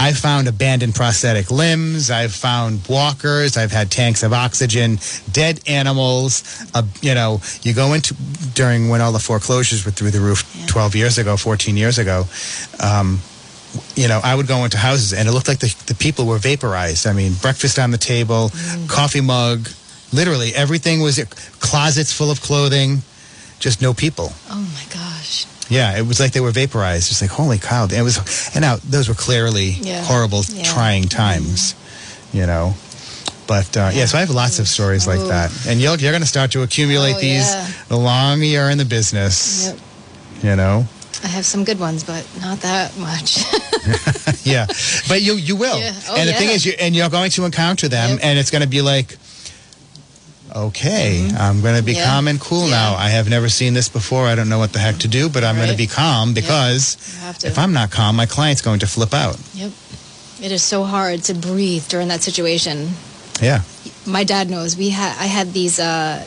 I've 0.03 0.17
found 0.17 0.49
abandoned 0.49 0.95
prosthetic 0.95 1.49
limbs. 1.49 2.11
I've 2.11 2.33
found 2.35 2.85
walkers. 2.89 3.55
I've 3.55 3.71
had 3.71 3.89
tanks 3.89 4.21
of 4.21 4.33
oxygen, 4.33 4.99
dead 5.31 5.61
animals. 5.65 6.43
Uh, 6.73 6.83
you 7.01 7.13
know, 7.15 7.39
you 7.61 7.73
go 7.73 7.93
into 7.93 8.13
during 8.53 8.89
when 8.89 8.99
all 8.99 9.13
the 9.13 9.19
foreclosures 9.19 9.85
were 9.85 9.91
through 9.91 10.11
the 10.11 10.19
roof 10.19 10.43
Yeah. 10.59 10.65
12 10.65 10.95
years 10.95 11.17
ago, 11.17 11.37
14 11.37 11.77
years 11.77 11.99
ago. 11.99 12.25
Um, 12.81 13.21
you 13.95 14.09
know, 14.09 14.19
I 14.21 14.35
would 14.35 14.45
go 14.45 14.65
into 14.65 14.77
houses 14.77 15.13
and 15.13 15.29
it 15.29 15.31
looked 15.31 15.47
like 15.47 15.59
the, 15.59 15.73
the 15.87 15.95
people 15.95 16.25
were 16.25 16.37
vaporized. 16.37 17.07
I 17.07 17.13
mean, 17.13 17.31
breakfast 17.41 17.79
on 17.79 17.91
the 17.91 17.97
table, 17.97 18.51
coffee 18.89 19.21
mug, 19.21 19.69
literally 20.11 20.53
everything 20.53 20.99
was 20.99 21.17
closets 21.61 22.11
full 22.11 22.29
of 22.29 22.41
clothing, 22.41 23.03
just 23.59 23.81
no 23.81 23.93
people. 23.93 24.33
Oh, 24.49 24.69
my 24.75 24.93
gosh. 24.93 25.12
Yeah, 25.73 25.97
it 25.97 26.05
was 26.07 26.19
like 26.19 26.31
they 26.33 26.39
were 26.41 26.51
vaporized. 26.51 27.09
Just 27.09 27.21
like 27.21 27.31
holy 27.31 27.57
cow! 27.59 27.85
It 27.91 28.01
was, 28.03 28.17
and 28.55 28.61
now 28.61 28.77
those 28.89 29.07
were 29.09 29.15
clearly 29.15 29.69
Yeah. 29.81 30.03
horrible, 30.03 30.43
Yeah. 30.47 30.63
trying 30.73 31.09
times. 31.09 31.75
You 32.31 32.45
know, 32.47 32.73
but 33.47 33.75
uh, 33.77 33.91
yeah. 33.93 34.05
So 34.05 34.17
I 34.17 34.21
have 34.21 34.29
lots 34.29 34.59
of 34.59 34.67
stories 34.67 35.05
like 35.07 35.19
Oh. 35.19 35.27
that, 35.27 35.51
and 35.67 35.81
you're 35.81 35.97
you're 35.97 36.11
going 36.11 36.23
to 36.23 36.27
start 36.37 36.51
to 36.51 36.61
accumulate 36.63 37.15
Oh, 37.17 37.19
these 37.21 37.47
yeah. 37.49 37.67
the 37.89 37.97
longer 37.97 38.45
you're 38.45 38.69
in 38.69 38.77
the 38.77 38.85
business. 38.85 39.65
Yep. 39.67 39.77
You 40.43 40.55
know, 40.55 40.85
I 41.23 41.27
have 41.27 41.45
some 41.45 41.63
good 41.63 41.79
ones, 41.79 42.03
but 42.03 42.25
not 42.41 42.59
that 42.61 42.97
much. 42.97 43.37
yeah, 44.43 44.65
but 45.07 45.21
you 45.21 45.35
you 45.35 45.55
will. 45.55 45.79
Yeah. 45.79 45.93
Oh, 46.09 46.15
and 46.17 46.27
the 46.29 46.33
thing 46.33 46.49
is, 46.49 46.65
you 46.65 46.73
and 46.79 46.95
you're 46.95 47.09
going 47.09 47.31
to 47.31 47.45
encounter 47.45 47.87
them, 47.89 48.09
Yep. 48.11 48.19
and 48.23 48.39
it's 48.39 48.51
going 48.51 48.63
to 48.63 48.69
be 48.69 48.81
like. 48.81 49.17
Okay, 50.55 51.29
I'm 51.37 51.61
going 51.61 51.75
to 51.77 51.83
be 51.83 51.93
Mm-hmm. 51.93 51.99
Yeah. 51.99 52.05
calm 52.05 52.27
and 52.27 52.39
cool 52.39 52.65
Yeah. 52.65 52.75
now. 52.91 52.95
I 52.95 53.09
have 53.09 53.27
never 53.29 53.49
seen 53.49 53.73
this 53.73 53.89
before. 53.89 54.27
I 54.27 54.35
don't 54.35 54.49
know 54.49 54.59
what 54.59 54.71
the 54.73 54.79
heck 54.79 54.97
to 54.99 55.07
do, 55.07 55.29
but 55.29 55.43
I'm 55.43 55.55
going 55.55 55.69
to 55.71 55.77
be 55.77 55.87
calm 55.87 56.33
because 56.33 56.95
if 57.43 57.57
I'm 57.57 57.73
not 57.73 57.89
calm, 57.91 58.15
my 58.15 58.25
client's 58.27 58.61
going 58.61 58.79
to 58.79 58.87
flip 58.87 59.13
out. 59.13 59.37
Yep. 59.55 59.71
It 60.41 60.51
is 60.51 60.61
so 60.61 60.83
hard 60.83 61.23
to 61.23 61.33
breathe 61.33 61.87
during 61.87 62.09
that 62.09 62.21
situation. 62.21 62.89
Yeah. 63.41 63.61
My 64.05 64.23
dad 64.23 64.49
knows. 64.49 64.77
We 64.77 64.89
had 64.89 65.17
I 65.19 65.25
had 65.25 65.53
these 65.53 65.79
uh 65.79 66.23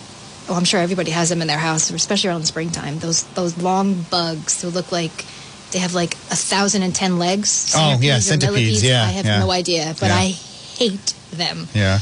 oh, 0.48 0.54
I'm 0.54 0.64
sure 0.64 0.80
everybody 0.80 1.10
has 1.12 1.28
them 1.28 1.40
in 1.42 1.46
their 1.48 1.58
house, 1.58 1.90
especially 1.90 2.30
around 2.30 2.44
springtime. 2.46 2.98
Those 2.98 3.22
those 3.34 3.56
long 3.58 4.02
bugs 4.10 4.60
who 4.62 4.68
look 4.70 4.90
like 4.90 5.24
they 5.72 5.78
have 5.80 5.94
like 5.94 6.14
a 6.32 6.36
thousand 6.36 6.82
and 6.82 6.94
ten 6.94 7.18
legs. 7.18 7.74
Oh, 7.76 7.98
yeah, 8.00 8.18
centipedes, 8.20 8.82
yeah, 8.82 9.02
I 9.04 9.08
have 9.08 9.26
yeah. 9.26 9.38
no 9.40 9.50
idea, 9.50 9.94
but 10.00 10.08
Yeah. 10.08 10.16
I 10.16 10.26
hate 10.78 11.14
them. 11.32 11.68
Yeah. 11.74 11.98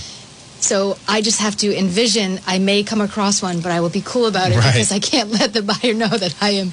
So 0.64 0.96
I 1.06 1.20
just 1.20 1.40
have 1.40 1.56
to 1.56 1.76
envision 1.76 2.40
I 2.46 2.58
may 2.58 2.82
come 2.84 3.02
across 3.02 3.42
one, 3.42 3.60
but 3.60 3.70
I 3.70 3.80
will 3.82 3.90
be 3.90 4.00
cool 4.04 4.26
about 4.26 4.50
it 4.50 4.56
Right. 4.56 4.72
because 4.72 4.92
I 4.92 4.98
can't 4.98 5.30
let 5.30 5.52
the 5.52 5.62
buyer 5.62 5.92
know 5.94 6.08
that 6.08 6.34
I 6.40 6.50
am 6.62 6.72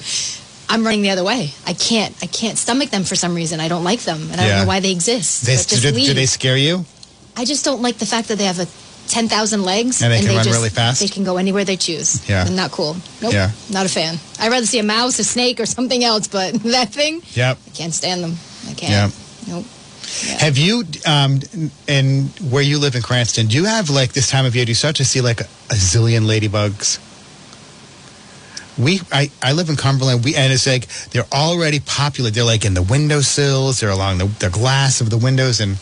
I'm 0.70 0.86
running 0.86 1.02
the 1.02 1.10
other 1.10 1.26
way. 1.26 1.52
I 1.68 1.74
can't 1.74 2.16
I 2.24 2.28
can't 2.28 2.58
stomach 2.58 2.90
them 2.90 3.04
for 3.04 3.16
some 3.16 3.36
reason. 3.36 3.60
I 3.60 3.68
don't 3.68 3.84
like 3.84 4.02
them 4.02 4.22
and 4.32 4.40
I 4.40 4.48
don't 4.48 4.60
know 4.62 4.68
why 4.68 4.80
they 4.80 4.92
exist. 4.92 5.46
They, 5.46 5.58
do, 5.58 5.92
do 5.92 6.14
they 6.14 6.26
scare 6.26 6.56
you? 6.58 6.86
I 7.36 7.44
just 7.44 7.66
don't 7.66 7.82
like 7.82 7.98
the 7.98 8.06
fact 8.06 8.30
that 8.30 8.38
they 8.38 8.46
have 8.46 8.60
a 8.60 8.68
10,000 9.08 9.64
legs 9.64 10.02
And 10.02 10.14
they 10.14 10.20
can 10.22 10.36
run 10.36 10.46
just, 10.46 10.56
really 10.56 10.70
fast? 10.70 11.02
They 11.02 11.08
can 11.08 11.26
go 11.26 11.36
anywhere 11.36 11.66
they 11.66 11.76
choose. 11.76 12.28
Yeah. 12.30 12.46
And 12.46 12.56
not 12.56 12.72
cool. 12.72 12.96
Nope. 13.22 13.34
Yeah. 13.34 13.52
Not 13.70 13.86
a 13.86 13.90
fan. 13.90 14.16
I'd 14.40 14.50
rather 14.52 14.66
see 14.66 14.80
a 14.80 14.84
mouse, 14.84 15.20
a 15.20 15.26
snake, 15.26 15.60
or 15.60 15.66
something 15.66 16.02
else, 16.04 16.28
but 16.30 16.54
that 16.78 16.90
thing, 16.94 17.22
Yep. 17.34 17.58
I 17.68 17.70
can't 17.72 17.94
stand 17.94 18.24
them. 18.24 18.36
I 18.70 18.74
can't. 18.74 19.12
Yep. 19.12 19.12
Nope. 19.50 19.66
Yeah. 20.26 20.38
Have 20.40 20.58
you, 20.58 20.84
um, 21.08 21.40
in 21.88 22.26
where 22.50 22.64
you 22.64 22.80
live 22.80 22.96
in 22.96 23.02
Cranston, 23.02 23.48
do 23.48 23.56
you 23.56 23.66
have 23.66 23.90
like 23.90 24.14
this 24.14 24.30
time 24.30 24.46
of 24.46 24.56
year, 24.56 24.66
do 24.66 24.72
you 24.72 24.76
start 24.76 24.96
to 24.98 25.06
see 25.06 25.22
like 25.22 25.42
a, 25.42 25.46
a 25.70 25.76
zillion 25.76 26.26
ladybugs? 26.26 27.00
We, 28.78 29.02
I, 29.12 29.30
I 29.44 29.52
live 29.54 29.70
in 29.70 29.76
Cumberland, 29.76 30.24
we, 30.24 30.36
and 30.36 30.52
it's 30.52 30.66
like 30.66 30.88
they're 31.12 31.28
already 31.32 31.80
popular. 31.80 32.30
They're 32.30 32.44
like 32.44 32.66
in 32.66 32.74
the 32.74 32.82
windowsills, 32.82 33.80
they're 33.80 33.90
along 33.90 34.20
the, 34.20 34.26
the 34.26 34.50
glass 34.50 35.02
of 35.02 35.10
the 35.10 35.18
windows, 35.18 35.60
and 35.60 35.74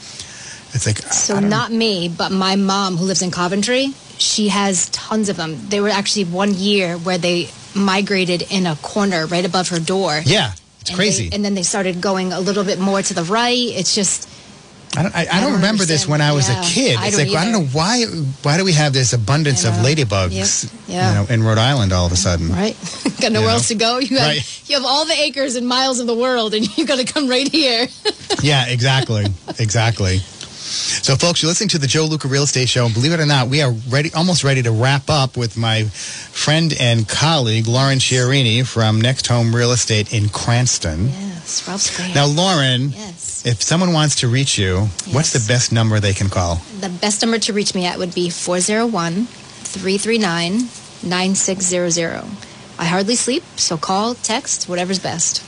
it's 0.71 0.86
like, 0.86 0.97
So 0.97 1.39
not 1.39 1.71
me, 1.71 2.09
but 2.09 2.32
my 2.32 2.55
mom 2.55 2.97
who 2.97 3.05
lives 3.05 3.21
in 3.21 3.32
Coventry, 3.32 3.93
she 4.17 4.49
has 4.49 4.89
tons 4.89 5.30
of 5.30 5.38
them. 5.38 5.69
They 5.69 5.80
were 5.82 5.89
actually 5.89 6.25
one 6.25 6.53
year 6.53 6.97
where 6.97 7.17
they 7.17 7.49
migrated 7.75 8.43
in 8.51 8.65
a 8.65 8.75
corner 8.77 9.25
right 9.27 9.45
above 9.45 9.69
her 9.69 9.80
door. 9.80 10.21
yeah, 10.25 10.53
it's 10.82 10.89
And 10.89 10.97
crazy. 10.97 11.30
they- 11.30 11.36
and 11.36 11.43
then 11.45 11.53
they 11.55 11.63
started 11.63 12.01
going 12.01 12.32
a 12.34 12.39
little 12.39 12.63
bit 12.63 12.80
more 12.80 13.01
to 13.01 13.13
the 13.13 13.23
right. 13.23 13.55
It's 13.57 13.93
just 13.95 14.27
I 14.97 15.03
don't, 15.03 15.15
I, 15.15 15.19
I 15.21 15.23
don't 15.25 15.41
don't 15.43 15.53
remember 15.53 15.86
this 15.86 16.07
when 16.07 16.19
I 16.19 16.32
was 16.32 16.49
Yeah, 16.49 16.61
a 16.61 16.65
kid. 16.65 16.97
I 16.97 17.07
It's 17.07 17.17
like 17.17 17.30
I 17.30 17.43
don't 17.45 17.51
know 17.53 17.65
why. 17.73 18.05
Why 18.41 18.57
do 18.57 18.65
we 18.65 18.73
have 18.73 18.91
this 18.91 19.13
abundance 19.13 19.63
of 19.63 19.73
ladybugs? 19.75 20.32
Yep. 20.34 20.71
Yeah. 20.88 21.09
You 21.09 21.15
know, 21.27 21.34
in 21.34 21.43
Rhode 21.43 21.59
Island 21.59 21.93
all 21.93 22.07
of 22.07 22.11
a 22.11 22.15
sudden. 22.15 22.49
right. 22.49 22.75
got 23.21 23.32
nowhere 23.32 23.49
know? 23.49 23.53
else 23.53 23.67
to 23.67 23.75
go. 23.75 23.99
You 23.99 24.17
have, 24.17 24.27
Right. 24.27 24.63
you 24.67 24.75
have 24.75 24.86
all 24.86 25.05
the 25.05 25.13
acres 25.13 25.55
and 25.55 25.67
miles 25.67 25.99
of 25.99 26.07
the 26.07 26.15
world, 26.15 26.55
and 26.55 26.65
you 26.77 26.88
got 26.88 26.97
to 26.97 27.05
come 27.05 27.27
right 27.30 27.47
here. 27.47 27.88
Yeah, 28.41 28.65
exactly, 28.67 29.25
exactly. 29.59 30.21
So, 30.70 31.15
folks, 31.15 31.41
you're 31.41 31.49
listening 31.49 31.70
to 31.70 31.80
the 31.80 31.88
Joe 31.88 32.05
Luca 32.05 32.28
Real 32.28 32.43
Estate 32.43 32.70
Show, 32.70 32.86
and 32.86 32.93
believe 32.93 33.11
it 33.11 33.20
or 33.20 33.26
not, 33.26 33.47
we 33.47 33.61
are 33.61 33.72
ready, 33.89 34.13
almost 34.13 34.43
ready 34.43 34.61
to 34.61 34.72
wrap 34.72 35.09
up 35.09 35.36
with 35.36 35.57
my 35.57 35.84
friend 35.86 36.74
and 36.80 37.07
colleague 37.07 37.67
Lauren 37.67 37.97
Chiarini 37.97 38.65
from 38.65 39.01
NextHome 39.01 39.53
Real 39.53 39.72
Estate 39.72 40.13
in 40.13 40.30
Cranston. 40.30 41.07
yes, 41.07 41.67
Rolfe 41.67 41.82
Square. 41.82 42.13
Now, 42.13 42.28
Lauren, 42.28 42.89
yes. 42.89 43.45
if 43.45 43.63
someone 43.63 43.93
wants 43.93 44.17
to 44.17 44.28
reach 44.28 44.57
you, 44.59 44.82
what's 45.11 45.34
the 45.34 45.43
best 45.51 45.72
number 45.72 45.99
they 45.99 46.13
can 46.13 46.30
call? 46.30 46.61
The 46.80 46.89
best 46.89 47.22
number 47.24 47.39
to 47.39 47.53
reach 47.53 47.74
me 47.74 47.86
at 47.86 47.97
would 47.97 48.13
be 48.13 48.30
401 48.30 49.26
339 49.26 50.70
9600. 51.01 52.24
I 52.78 52.86
hardly 52.86 53.15
sleep, 53.15 53.43
so 53.55 53.78
call, 53.78 54.13
text, 54.13 54.70
whatever's 54.70 54.99
best. 54.99 55.43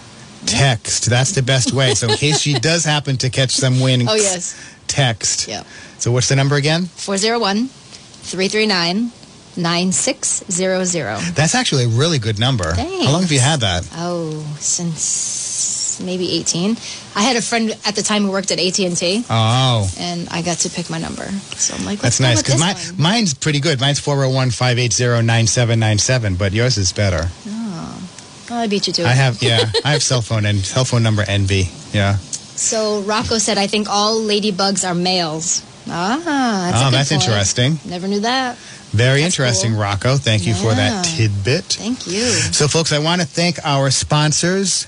Text. 0.47 1.05
That's 1.09 1.34
the 1.34 1.43
best 1.43 1.72
way. 1.72 1.93
So, 1.93 2.07
in 2.09 2.15
case 2.17 2.39
she 2.41 2.53
does 2.55 2.84
happen 2.84 3.17
to 3.17 3.30
catch 3.30 3.51
some 3.51 3.80
wind, 3.80 4.03
Oh, 4.09 4.15
yes. 4.15 4.55
Text. 4.91 5.47
Yeah. 5.47 5.63
So, 5.97 6.11
what's 6.11 6.29
the 6.29 6.35
number 6.35 6.55
again? 6.55 6.85
401 6.85 7.67
339 7.67 9.11
9600. 9.57 11.33
That's 11.35 11.55
actually 11.55 11.85
a 11.85 11.87
really 11.89 12.19
good 12.19 12.39
number. 12.39 12.73
How 12.73 13.11
long 13.11 13.21
have 13.21 13.31
you 13.31 13.39
had 13.39 13.61
that? 13.61 13.87
Oh, 13.95 14.31
since 14.59 15.99
maybe 16.03 16.31
18. 16.39 16.77
I 17.15 17.21
had 17.21 17.35
a 17.35 17.41
friend 17.41 17.71
at 17.85 17.95
the 17.95 18.01
time 18.01 18.23
who 18.23 18.31
worked 18.31 18.51
at 18.51 18.59
AT&T. 18.59 19.25
Oh. 19.29 19.91
and 19.99 20.27
I 20.29 20.41
got 20.41 20.57
to 20.59 20.69
pick 20.69 20.89
my 20.89 20.97
number. 20.99 21.25
So 21.57 21.75
I'm 21.75 21.85
like, 21.85 21.99
That's 21.99 22.19
nice 22.19 22.41
because 22.41 22.59
my, 22.59 22.73
one. 22.73 23.01
mine's 23.01 23.33
pretty 23.33 23.59
good. 23.59 23.79
Mine's 23.79 23.99
401 23.99 24.51
580 24.51 25.25
9797, 25.25 26.35
but 26.35 26.53
yours 26.53 26.77
is 26.77 26.91
better. 26.93 27.29
Oh, 27.47 28.55
I 28.55 28.67
beat 28.67 28.87
you 28.87 28.93
to 28.93 29.01
it. 29.03 29.07
I 29.07 29.13
have, 29.13 29.41
yeah, 29.41 29.71
I 29.85 29.91
have 29.93 30.03
cell 30.03 30.21
phone 30.21 30.45
and 30.45 30.59
cell 30.59 30.85
phone 30.85 31.03
number 31.03 31.23
envy. 31.27 31.69
Yeah. 31.93 32.17
So 32.55 33.01
Rocco 33.01 33.37
said, 33.37 33.57
I 33.57 33.67
think 33.67 33.89
all 33.89 34.19
ladybugs 34.19 34.87
are 34.87 34.95
males. 34.95 35.65
Ah, 35.87 36.69
that's 36.71 36.83
oh, 36.83 36.91
that's 36.91 37.09
point. 37.09 37.23
interesting. 37.23 37.79
Never 37.85 38.07
knew 38.07 38.19
that. 38.21 38.57
Very 38.91 39.21
That's 39.21 39.39
interesting, 39.39 39.71
cool. 39.71 39.81
Rocco. 39.81 40.17
Thank 40.17 40.45
you 40.45 40.53
for 40.53 40.73
that 40.73 41.05
tidbit. 41.05 41.63
Thank 41.63 42.07
you. 42.07 42.25
So, 42.51 42.67
folks, 42.67 42.91
I 42.91 42.99
want 42.99 43.21
to 43.21 43.27
thank 43.27 43.57
our 43.63 43.89
sponsors 43.89 44.85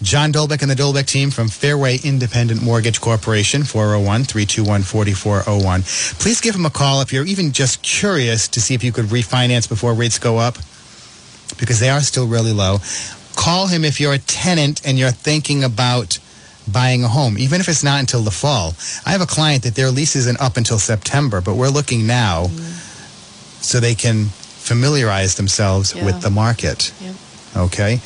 John 0.00 0.32
Dolbeck 0.32 0.62
and 0.62 0.70
the 0.70 0.76
Dolbeck 0.76 1.06
team 1.06 1.30
from 1.30 1.48
Fairway 1.48 1.98
Independent 2.04 2.62
Mortgage 2.62 3.00
Corporation, 3.00 3.64
401 3.64 4.24
321 4.24 4.82
4401. 4.82 5.82
Please 6.20 6.40
give 6.40 6.54
them 6.54 6.64
a 6.64 6.70
call 6.70 7.00
if 7.00 7.12
you're 7.12 7.26
even 7.26 7.50
just 7.50 7.82
curious 7.82 8.46
to 8.48 8.60
see 8.60 8.74
if 8.74 8.84
you 8.84 8.92
could 8.92 9.06
refinance 9.06 9.68
before 9.68 9.94
rates 9.94 10.18
go 10.18 10.38
up, 10.38 10.54
because 11.58 11.80
they 11.80 11.90
are 11.90 12.00
still 12.00 12.28
really 12.28 12.52
low. 12.52 12.78
Call 13.34 13.66
him 13.66 13.84
if 13.84 14.00
you're 14.00 14.12
a 14.12 14.18
tenant 14.18 14.80
and 14.86 14.98
you're 14.98 15.10
thinking 15.10 15.64
about 15.64 16.18
buying 16.72 17.04
a 17.04 17.08
home, 17.08 17.38
even 17.38 17.60
if 17.60 17.68
it's 17.68 17.82
not 17.84 18.00
until 18.00 18.22
the 18.22 18.30
fall. 18.30 18.74
I 19.06 19.10
have 19.10 19.20
a 19.20 19.26
client 19.26 19.62
that 19.64 19.74
their 19.74 19.90
lease 19.90 20.16
isn't 20.16 20.40
up 20.40 20.56
until 20.56 20.78
September, 20.78 21.40
but 21.40 21.54
we're 21.54 21.68
looking 21.68 22.06
now 22.06 22.48
so 23.60 23.80
they 23.80 23.94
can 23.94 24.26
familiarize 24.26 25.34
themselves 25.36 25.94
Yeah. 25.94 26.04
with 26.04 26.20
the 26.20 26.30
market. 26.30 26.92
Yep. 27.02 27.14
Okay. 27.56 28.00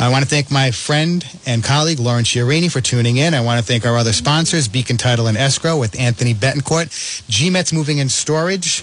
I 0.00 0.08
want 0.10 0.24
to 0.24 0.28
thank 0.28 0.50
my 0.50 0.70
friend 0.72 1.24
and 1.46 1.62
colleague, 1.62 2.00
Lauren 2.00 2.24
Chiarini, 2.24 2.70
for 2.70 2.80
tuning 2.80 3.16
in. 3.16 3.32
I 3.32 3.40
want 3.40 3.58
to 3.60 3.64
thank 3.64 3.86
our 3.86 3.96
other 3.96 4.12
sponsors, 4.12 4.66
Beacon 4.68 4.96
Title 4.96 5.28
and 5.28 5.36
Escrow 5.38 5.78
with 5.78 5.98
Anthony 5.98 6.34
Betancourt, 6.34 6.90
G 7.28 7.48
Metz 7.48 7.72
Moving 7.72 8.00
and 8.00 8.10
Storage, 8.10 8.82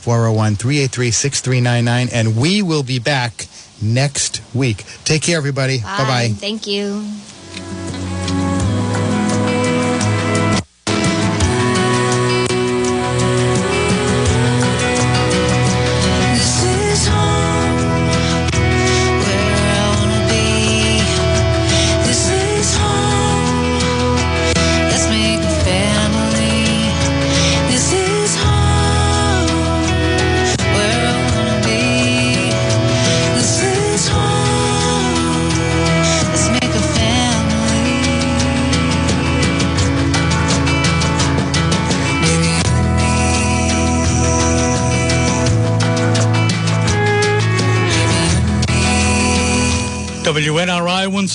401 0.00 0.54
383 0.56 1.10
6399. 1.10 2.08
And 2.12 2.36
we 2.36 2.62
will 2.62 2.84
be 2.84 3.00
back 3.00 3.46
next 3.82 4.40
week. 4.54 4.84
Take 5.04 5.22
care, 5.22 5.36
everybody. 5.36 5.80
Bye 5.80 6.04
bye. 6.04 6.28
Thank 6.32 6.66
you. 6.68 7.04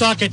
Woonsocket. 0.02 0.30